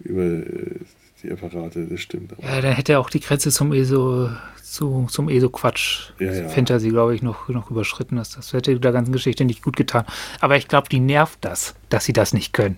[0.00, 0.80] über äh,
[1.22, 2.34] die Apparate, das stimmt.
[2.42, 4.28] Ja, dann hätte er auch die Grenze zum ESO,
[4.62, 6.48] zu, zum ESO-Quatsch, ja, ja.
[6.48, 8.16] Fantasy, glaube ich, noch, noch überschritten.
[8.16, 10.04] Das, das hätte der ganzen Geschichte nicht gut getan.
[10.40, 12.76] Aber ich glaube, die nervt das, dass sie das nicht können.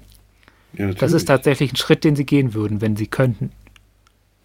[0.75, 3.51] Ja, das ist tatsächlich ein Schritt, den sie gehen würden, wenn sie könnten.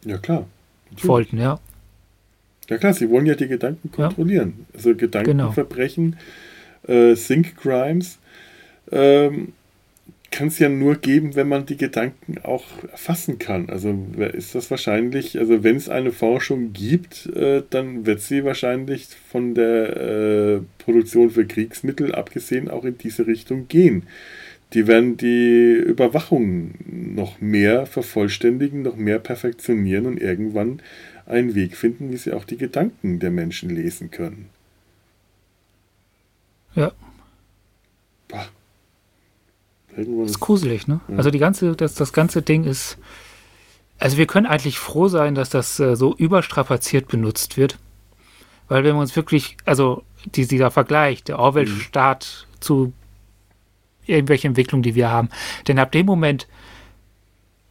[0.04, 0.46] Ja, klar.
[0.90, 1.08] Natürlich.
[1.08, 1.60] Wollten, ja.
[2.70, 4.54] Ja, klar, sie wollen ja die Gedanken kontrollieren.
[4.58, 4.76] Ja.
[4.76, 6.18] Also Gedankenverbrechen,
[6.86, 7.12] genau.
[7.12, 8.18] äh, Think Crimes.
[8.92, 9.54] Ähm,
[10.36, 13.70] kann es ja nur geben, wenn man die Gedanken auch erfassen kann.
[13.70, 13.98] Also
[14.34, 19.56] ist das wahrscheinlich, also wenn es eine Forschung gibt, äh, dann wird sie wahrscheinlich von
[19.56, 24.04] der äh, Produktion für Kriegsmittel abgesehen auch in diese Richtung gehen.
[24.76, 30.82] Die werden die Überwachung noch mehr vervollständigen, noch mehr perfektionieren und irgendwann
[31.26, 34.50] einen Weg finden, wie sie auch die Gedanken der Menschen lesen können.
[36.76, 36.92] Ja.
[38.28, 38.48] Bah.
[39.96, 41.00] Das ist gruselig, ne?
[41.08, 41.16] Ja.
[41.16, 42.98] Also die ganze, das, das ganze Ding ist.
[43.98, 47.80] Also wir können eigentlich froh sein, dass das äh, so überstrapaziert benutzt wird.
[48.68, 52.62] Weil wenn wir uns wirklich, also die, dieser Vergleich, der Orwell-Staat mhm.
[52.62, 52.94] zu
[54.08, 55.30] irgendwelche Entwicklungen, die wir haben.
[55.68, 56.48] Denn ab dem Moment,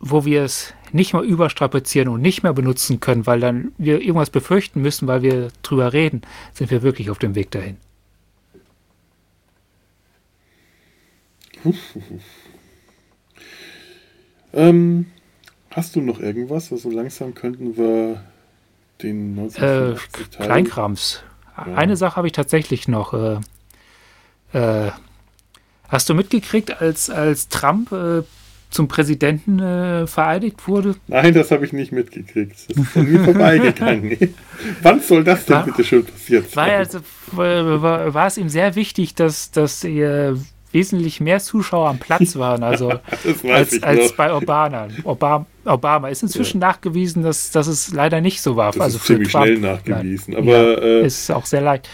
[0.00, 4.30] wo wir es nicht mehr überstrapazieren und nicht mehr benutzen können, weil dann wir irgendwas
[4.30, 7.78] befürchten müssen, weil wir drüber reden, sind wir wirklich auf dem Weg dahin.
[14.52, 15.06] ähm,
[15.70, 16.70] hast du noch irgendwas?
[16.70, 18.22] Also langsam könnten wir
[19.02, 21.22] den 1980 äh, Kleinkrams.
[21.56, 21.74] Ja.
[21.74, 23.14] Eine Sache habe ich tatsächlich noch.
[23.14, 23.40] Äh,
[24.52, 24.90] äh,
[25.88, 28.22] hast du mitgekriegt, als, als Trump äh,
[28.70, 30.96] zum Präsidenten äh, vereidigt wurde?
[31.06, 32.56] Nein, das habe ich nicht mitgekriegt.
[32.68, 34.34] Das ist an mir vorbeigegangen.
[34.82, 36.66] Wann soll das denn war, bitte schon passiert sein?
[36.66, 37.00] War, also,
[37.32, 40.36] war, war, es ihm sehr wichtig, dass, dass ihr
[40.72, 42.92] wesentlich mehr Zuschauer am Platz waren, also
[43.48, 44.88] als, als bei Obama.
[45.04, 45.46] Obama.
[45.64, 46.68] Obama ist inzwischen ja.
[46.68, 48.72] nachgewiesen, dass, dass es leider nicht so war.
[48.72, 49.46] Das also ist ziemlich Trump.
[49.46, 50.34] schnell nachgewiesen.
[50.34, 50.42] Nein.
[50.42, 51.88] Aber ja, äh, ist auch sehr leicht.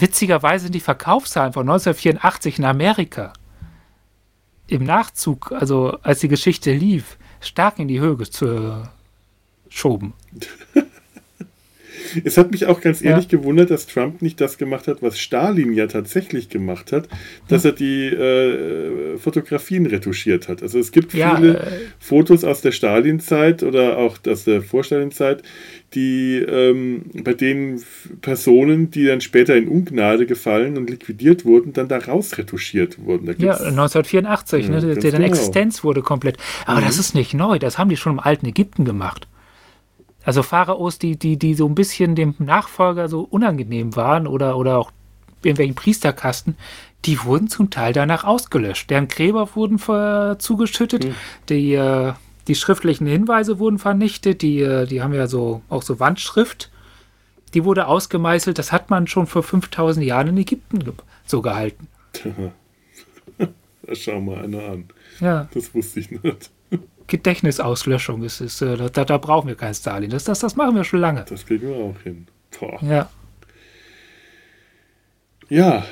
[0.00, 3.32] Witzigerweise sind die Verkaufszahlen von 1984 in Amerika
[4.66, 10.14] im Nachzug, also als die Geschichte lief, stark in die Höhe geschoben.
[12.24, 13.38] Es hat mich auch ganz ehrlich ja.
[13.38, 17.08] gewundert, dass Trump nicht das gemacht hat, was Stalin ja tatsächlich gemacht hat,
[17.48, 20.62] dass er die äh, Fotografien retuschiert hat.
[20.62, 21.66] Also es gibt ja, viele äh,
[21.98, 25.42] Fotos aus der Stalin-Zeit oder auch aus der Vorstalin-Zeit,
[25.94, 27.82] die ähm, bei denen
[28.20, 33.26] Personen, die dann später in Ungnade gefallen und liquidiert wurden, dann da rausretuschiert wurden.
[33.26, 35.26] Da ja, 1984, ja, ne, deren genau.
[35.26, 36.36] Existenz wurde komplett.
[36.66, 36.84] Aber mhm.
[36.84, 39.26] das ist nicht neu, das haben die schon im alten Ägypten gemacht.
[40.24, 44.78] Also Pharaos, die, die, die so ein bisschen dem Nachfolger so unangenehm waren oder, oder
[44.78, 44.92] auch
[45.42, 46.56] irgendwelchen Priesterkasten,
[47.06, 48.90] die wurden zum Teil danach ausgelöscht.
[48.90, 49.78] Deren Gräber wurden
[50.38, 51.14] zugeschüttet, mhm.
[51.48, 52.12] die, äh,
[52.48, 56.70] die schriftlichen Hinweise wurden vernichtet, die, äh, die haben ja so auch so Wandschrift,
[57.54, 58.58] die wurde ausgemeißelt.
[58.58, 60.80] Das hat man schon vor 5000 Jahren in Ägypten
[61.24, 61.88] so gehalten.
[63.94, 64.84] schau mal einer an.
[65.20, 65.48] Ja.
[65.52, 66.50] Das wusste ich nicht.
[67.10, 70.08] Gedächtnisauslöschung ist, ist äh, da, da, brauchen wir kein Stalin.
[70.08, 71.24] Das, das, das machen wir schon lange.
[71.28, 72.26] Das kriegen wir auch hin.
[72.58, 72.78] Boah.
[72.82, 73.10] Ja.
[75.48, 75.84] Ja.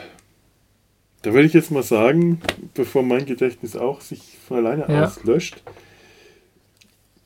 [1.23, 2.41] Da würde ich jetzt mal sagen,
[2.75, 5.05] bevor mein Gedächtnis auch sich von alleine ja.
[5.05, 5.63] auslöscht,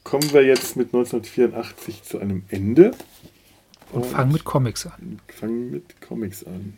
[0.03, 2.93] kommen wir jetzt mit 1984 zu einem Ende.
[3.93, 5.21] Und, und fangen mit Comics an.
[5.29, 6.75] Fangen mit Comics an.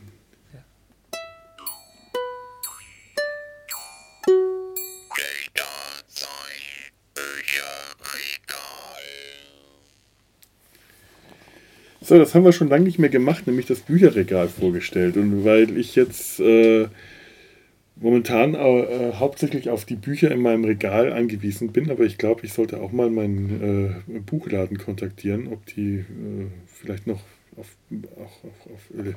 [12.05, 15.17] So, das haben wir schon lange nicht mehr gemacht, nämlich das Bücherregal vorgestellt.
[15.17, 16.87] Und weil ich jetzt äh,
[17.97, 22.53] momentan äh, hauptsächlich auf die Bücher in meinem Regal angewiesen bin, aber ich glaube, ich
[22.53, 26.05] sollte auch mal meinen äh, Buchladen kontaktieren, ob die äh,
[26.67, 27.21] vielleicht noch
[27.57, 27.75] auf,
[28.17, 29.15] auch auf, auf äh,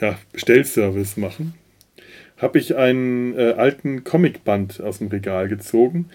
[0.00, 1.54] ja, Bestellservice machen.
[2.36, 6.10] Habe ich einen äh, alten Comicband aus dem Regal gezogen.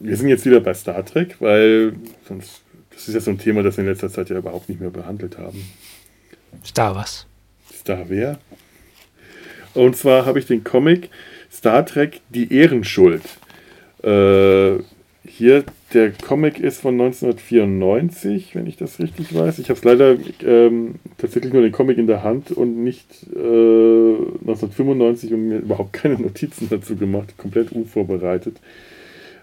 [0.00, 1.92] Wir sind jetzt wieder bei Star Trek, weil
[2.26, 2.62] sonst
[2.94, 4.90] das ist ja so ein Thema, das wir in letzter Zeit ja überhaupt nicht mehr
[4.90, 5.64] behandelt haben.
[6.64, 7.26] Star was?
[7.72, 8.38] Star wer?
[9.74, 11.08] Und zwar habe ich den Comic
[11.50, 13.22] Star Trek Die Ehrenschuld.
[14.02, 14.78] Äh,
[15.24, 15.64] hier,
[15.94, 19.60] der Comic ist von 1994, wenn ich das richtig weiß.
[19.60, 23.36] Ich habe es leider ähm, tatsächlich nur den Comic in der Hand und nicht äh,
[23.38, 28.56] 1995 und mir überhaupt keine Notizen dazu gemacht, komplett unvorbereitet.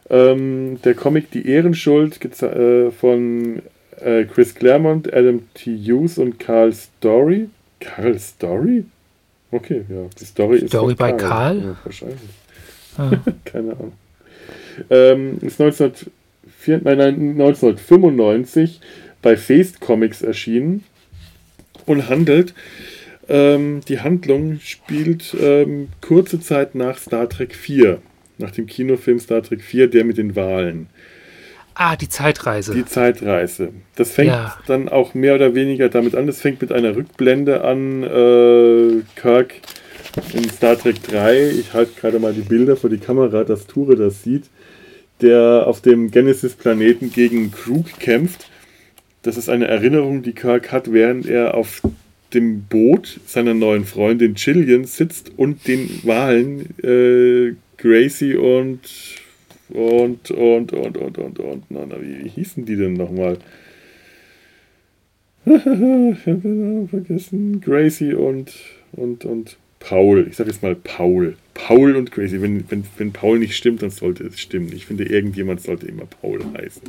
[0.09, 3.61] Ähm, der Comic Die Ehrenschuld äh, von
[4.01, 5.77] äh, Chris Claremont, Adam T.
[5.77, 7.49] Hughes und Carl Story.
[7.79, 8.85] Carl Story?
[9.51, 10.05] Okay, ja.
[10.19, 10.69] Die Story, Story ist.
[10.69, 11.19] Story bei Carl?
[11.19, 11.57] Carl?
[11.61, 12.19] Ja, wahrscheinlich.
[12.97, 13.11] Ah.
[13.45, 13.93] Keine Ahnung.
[14.89, 18.79] Ähm, ist 1904, nein, nein, 1995
[19.21, 20.83] bei Faced Comics erschienen
[21.85, 22.53] und handelt.
[23.27, 27.99] Ähm, die Handlung spielt ähm, kurze Zeit nach Star Trek 4,
[28.39, 30.87] nach dem Kinofilm Star Trek 4, der mit den Wahlen.
[31.75, 32.73] Ah, die Zeitreise.
[32.73, 33.69] Die Zeitreise.
[33.95, 34.57] Das fängt ja.
[34.67, 36.27] dann auch mehr oder weniger damit an.
[36.27, 38.03] Das fängt mit einer Rückblende an.
[38.03, 39.53] Äh, Kirk
[40.33, 41.49] in Star Trek 3.
[41.51, 44.45] Ich halte gerade mal die Bilder vor die Kamera, dass Ture das sieht
[45.21, 48.49] der auf dem Genesis-Planeten gegen Krug kämpft.
[49.21, 51.81] Das ist eine Erinnerung, die Kirk hat, während er auf
[52.33, 58.79] dem Boot seiner neuen Freundin Chillian sitzt und den Wahlen äh, Gracie und
[59.69, 63.37] und und und und und und na, na, wie hießen die denn nochmal?
[65.45, 67.61] ich habe vergessen.
[67.61, 68.51] Gracie und
[68.91, 70.27] und und Paul.
[70.29, 71.37] Ich sage jetzt mal Paul.
[71.53, 72.41] Paul und Crazy.
[72.41, 74.71] Wenn, wenn, wenn Paul nicht stimmt, dann sollte es stimmen.
[74.73, 76.83] Ich finde, irgendjemand sollte immer Paul heißen.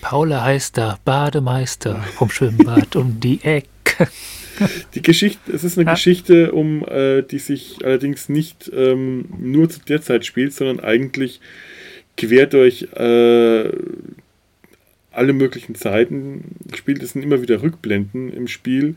[0.00, 3.68] Paul heißt der Bademeister vom Schwimmbad um die Ecke.
[4.94, 5.94] Die Geschichte, es ist eine ja.
[5.94, 11.40] Geschichte, um äh, die sich allerdings nicht ähm, nur zu der Zeit spielt, sondern eigentlich
[12.16, 13.70] quer durch äh,
[15.10, 17.02] alle möglichen Zeiten spielt.
[17.02, 18.96] Es sind immer wieder Rückblenden im Spiel,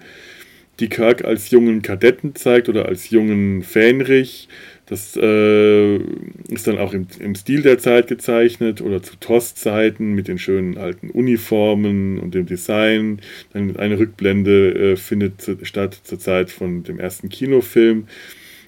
[0.79, 4.49] die Kirk als jungen Kadetten zeigt oder als jungen Fähnrich
[4.87, 10.27] das äh, ist dann auch im, im, Stil der Zeit gezeichnet oder zu TOS-Zeiten mit
[10.27, 13.19] den schönen alten Uniformen und dem Design.
[13.53, 18.07] Dann eine Rückblende äh, findet statt zur Zeit von dem ersten Kinofilm.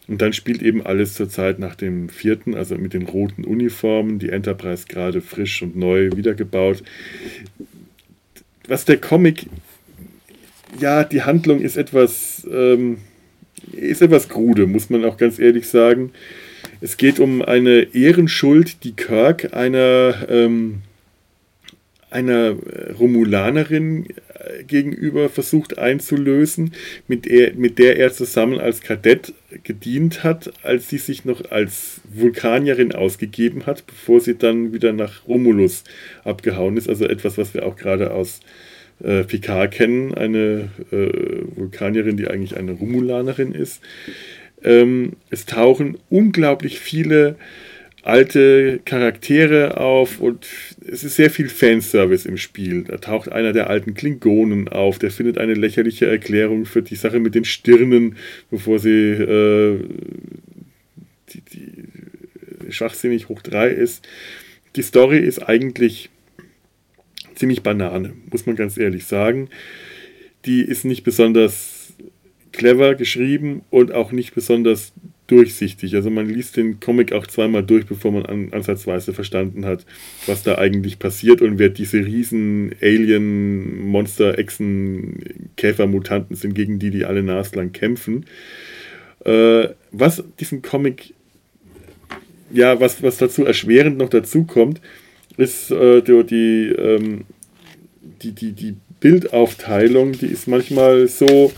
[0.07, 4.17] Und dann spielt eben alles zur Zeit nach dem vierten, also mit den roten Uniformen,
[4.17, 6.81] die Enterprise gerade frisch und neu wiedergebaut.
[8.67, 9.47] Was der Comic,
[10.79, 12.47] ja, die Handlung ist etwas.
[12.51, 12.97] Ähm,
[13.71, 16.11] ist etwas krude, muss man auch ganz ehrlich sagen.
[16.81, 20.81] Es geht um eine Ehrenschuld, die Kirk einer, ähm,
[22.09, 22.55] einer
[22.99, 26.73] Romulanerin äh, gegenüber versucht einzulösen,
[27.07, 29.33] mit der, mit der er zusammen als Kadett
[29.63, 35.27] gedient hat, als sie sich noch als Vulkanierin ausgegeben hat, bevor sie dann wieder nach
[35.27, 35.83] Romulus
[36.23, 36.87] abgehauen ist.
[36.87, 38.39] Also etwas, was wir auch gerade aus
[39.03, 41.09] äh, Picard kennen, eine äh,
[41.55, 43.81] Vulkanierin, die eigentlich eine Romulanerin ist.
[44.63, 47.35] Ähm, es tauchen unglaublich viele
[48.03, 50.47] alte Charaktere auf und
[50.89, 52.83] es ist sehr viel Fanservice im Spiel.
[52.83, 57.19] Da taucht einer der alten Klingonen auf, der findet eine lächerliche Erklärung für die Sache
[57.19, 58.15] mit den Stirnen,
[58.49, 59.79] bevor sie äh,
[61.33, 64.07] die, die schwachsinnig hoch 3 ist.
[64.77, 66.09] Die Story ist eigentlich
[67.37, 69.49] ziemlich Banane, muss man ganz ehrlich sagen.
[70.45, 71.93] Die ist nicht besonders
[72.51, 74.93] clever geschrieben und auch nicht besonders
[75.27, 75.93] durchsichtig.
[75.95, 79.85] Also man liest den Comic auch zweimal durch, bevor man an, ansatzweise verstanden hat,
[80.25, 85.19] was da eigentlich passiert und wer diese riesen Alien, Monster, Echsen,
[85.57, 88.25] Käfer-Mutanten sind, gegen die die alle naslang kämpfen.
[89.25, 91.13] Äh, was diesen Comic,
[92.51, 94.81] ja, was, was dazu erschwerend noch dazu kommt,
[95.37, 97.25] ist äh, die, die, ähm,
[98.01, 101.51] die, die, die Bildaufteilung, die ist manchmal so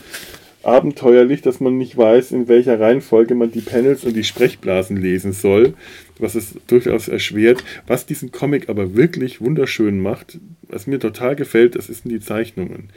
[0.61, 5.31] abenteuerlich, dass man nicht weiß, in welcher Reihenfolge man die Panels und die Sprechblasen lesen
[5.31, 5.73] soll,
[6.19, 7.64] was es durchaus erschwert.
[7.88, 12.89] Was diesen Comic aber wirklich wunderschön macht, was mir total gefällt, das sind die Zeichnungen.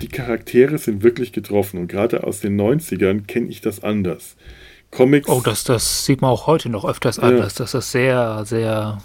[0.00, 4.36] Die Charaktere sind wirklich getroffen und gerade aus den 90ern kenne ich das anders.
[4.90, 5.28] Comics.
[5.28, 7.58] Oh, das, das sieht man auch heute noch öfters anders, ja.
[7.64, 8.98] dass das sehr, sehr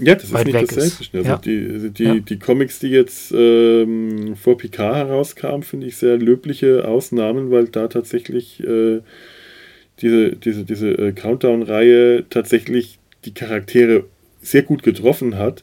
[0.00, 1.18] ja, das ist nicht das Selbste.
[1.18, 1.36] Also ja.
[1.36, 2.14] die, die, ja.
[2.14, 7.88] die Comics, die jetzt ähm, vor Picard herauskamen, finde ich sehr löbliche Ausnahmen, weil da
[7.88, 9.00] tatsächlich äh,
[10.00, 14.04] diese, diese, diese äh, Countdown-Reihe tatsächlich die Charaktere
[14.40, 15.62] sehr gut getroffen hat.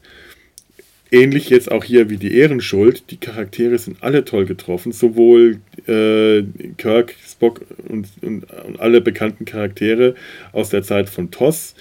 [1.10, 3.10] Ähnlich jetzt auch hier wie die Ehrenschuld.
[3.12, 6.44] Die Charaktere sind alle toll getroffen, sowohl äh,
[6.78, 10.16] Kirk, Spock und, und, und alle bekannten Charaktere
[10.52, 11.76] aus der Zeit von TOS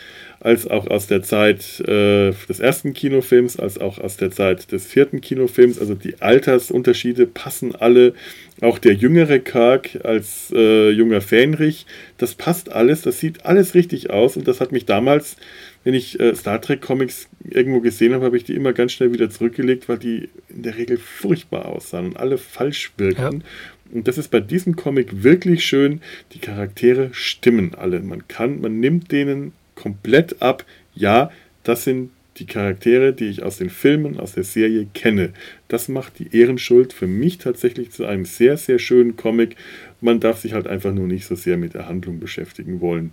[0.46, 4.86] als auch aus der Zeit äh, des ersten Kinofilms, als auch aus der Zeit des
[4.86, 5.80] vierten Kinofilms.
[5.80, 8.14] Also die Altersunterschiede passen alle.
[8.60, 11.84] Auch der jüngere Kirk als äh, junger Fähnrich,
[12.16, 15.36] das passt alles, das sieht alles richtig aus und das hat mich damals,
[15.82, 19.12] wenn ich äh, Star Trek Comics irgendwo gesehen habe, habe ich die immer ganz schnell
[19.12, 23.40] wieder zurückgelegt, weil die in der Regel furchtbar aussahen und alle falsch wirkten.
[23.40, 23.96] Ja.
[23.96, 26.00] Und das ist bei diesem Comic wirklich schön.
[26.32, 28.00] Die Charaktere stimmen alle.
[28.00, 30.64] Man kann, man nimmt denen komplett ab.
[30.94, 31.30] Ja,
[31.62, 35.32] das sind die Charaktere, die ich aus den Filmen, aus der Serie kenne.
[35.68, 39.56] Das macht die Ehrenschuld für mich tatsächlich zu einem sehr, sehr schönen Comic.
[40.00, 43.12] Man darf sich halt einfach nur nicht so sehr mit der Handlung beschäftigen wollen.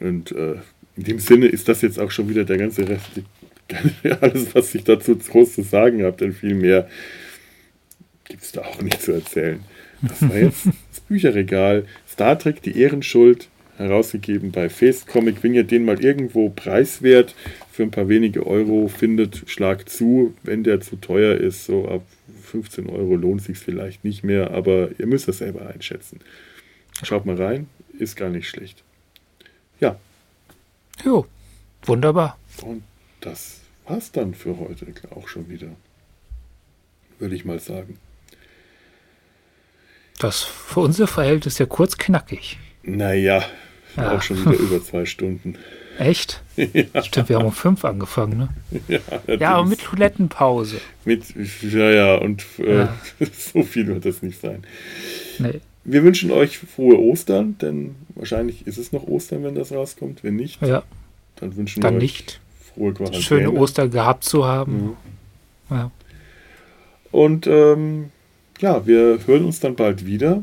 [0.00, 0.54] Und äh,
[0.96, 3.10] in dem Sinne ist das jetzt auch schon wieder der ganze Rest,
[4.20, 6.88] alles, was ich dazu groß zu sagen habe, denn viel mehr
[8.24, 9.60] gibt es da auch nicht zu erzählen.
[10.02, 11.86] Das war jetzt das Bücherregal.
[12.08, 15.42] Star Trek, die Ehrenschuld, herausgegeben bei Face Comic.
[15.42, 17.34] Wenn ihr den mal irgendwo preiswert
[17.72, 20.34] für ein paar wenige Euro findet, schlag zu.
[20.42, 22.02] Wenn der zu teuer ist, so ab
[22.42, 26.20] 15 Euro lohnt sich vielleicht nicht mehr, aber ihr müsst das selber einschätzen.
[27.02, 27.68] Schaut mal rein,
[27.98, 28.82] ist gar nicht schlecht.
[29.80, 29.98] Ja.
[31.04, 31.26] Jo,
[31.82, 32.38] wunderbar.
[32.62, 32.84] Und
[33.20, 35.68] das war's dann für heute auch schon wieder.
[37.18, 37.98] Würde ich mal sagen.
[40.18, 42.58] Das für unser Verhältnis ja kurz knackig.
[42.84, 43.44] Naja,
[43.96, 44.16] ja.
[44.16, 45.56] auch schon wieder über zwei Stunden.
[45.98, 46.42] Echt?
[46.56, 47.02] Ja.
[47.02, 48.48] Stimmt, wir haben um fünf angefangen, ne?
[49.26, 50.80] Ja, ja aber mit Toilettenpause.
[51.04, 51.22] Mit,
[51.62, 52.94] ja, ja, und äh, ja.
[53.32, 54.64] so viel wird das nicht sein.
[55.38, 55.60] Nee.
[55.84, 60.24] Wir wünschen euch frohe Ostern, denn wahrscheinlich ist es noch Ostern, wenn das rauskommt.
[60.24, 60.82] Wenn nicht, ja.
[61.36, 62.40] dann wünschen dann wir euch nicht.
[62.74, 63.22] frohe Quarantäne.
[63.22, 64.96] Schöne Ostern gehabt zu haben.
[65.68, 65.76] Mhm.
[65.76, 65.90] Ja.
[67.12, 68.10] Und ähm,
[68.60, 70.42] ja, wir hören uns dann bald wieder.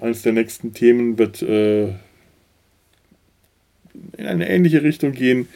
[0.00, 1.88] Eines der nächsten Themen wird äh,
[4.16, 5.48] in eine ähnliche Richtung gehen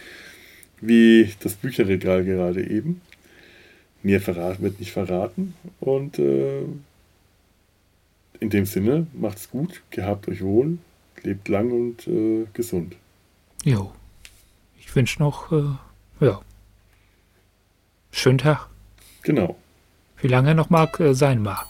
[0.83, 3.01] wie das Bücherregal gerade eben.
[4.03, 5.55] Mir verraten, wird nicht verraten.
[5.81, 6.63] Und äh,
[8.41, 10.79] in dem Sinne, macht's gut, gehabt euch wohl,
[11.23, 12.97] lebt lang und äh, gesund.
[13.65, 13.93] Jo.
[14.81, 16.43] Ich wünsche noch, äh, ja,
[18.11, 18.69] schönen Tag.
[19.23, 19.57] Genau.
[20.21, 21.67] Wie lange er noch mag, äh, sein mag.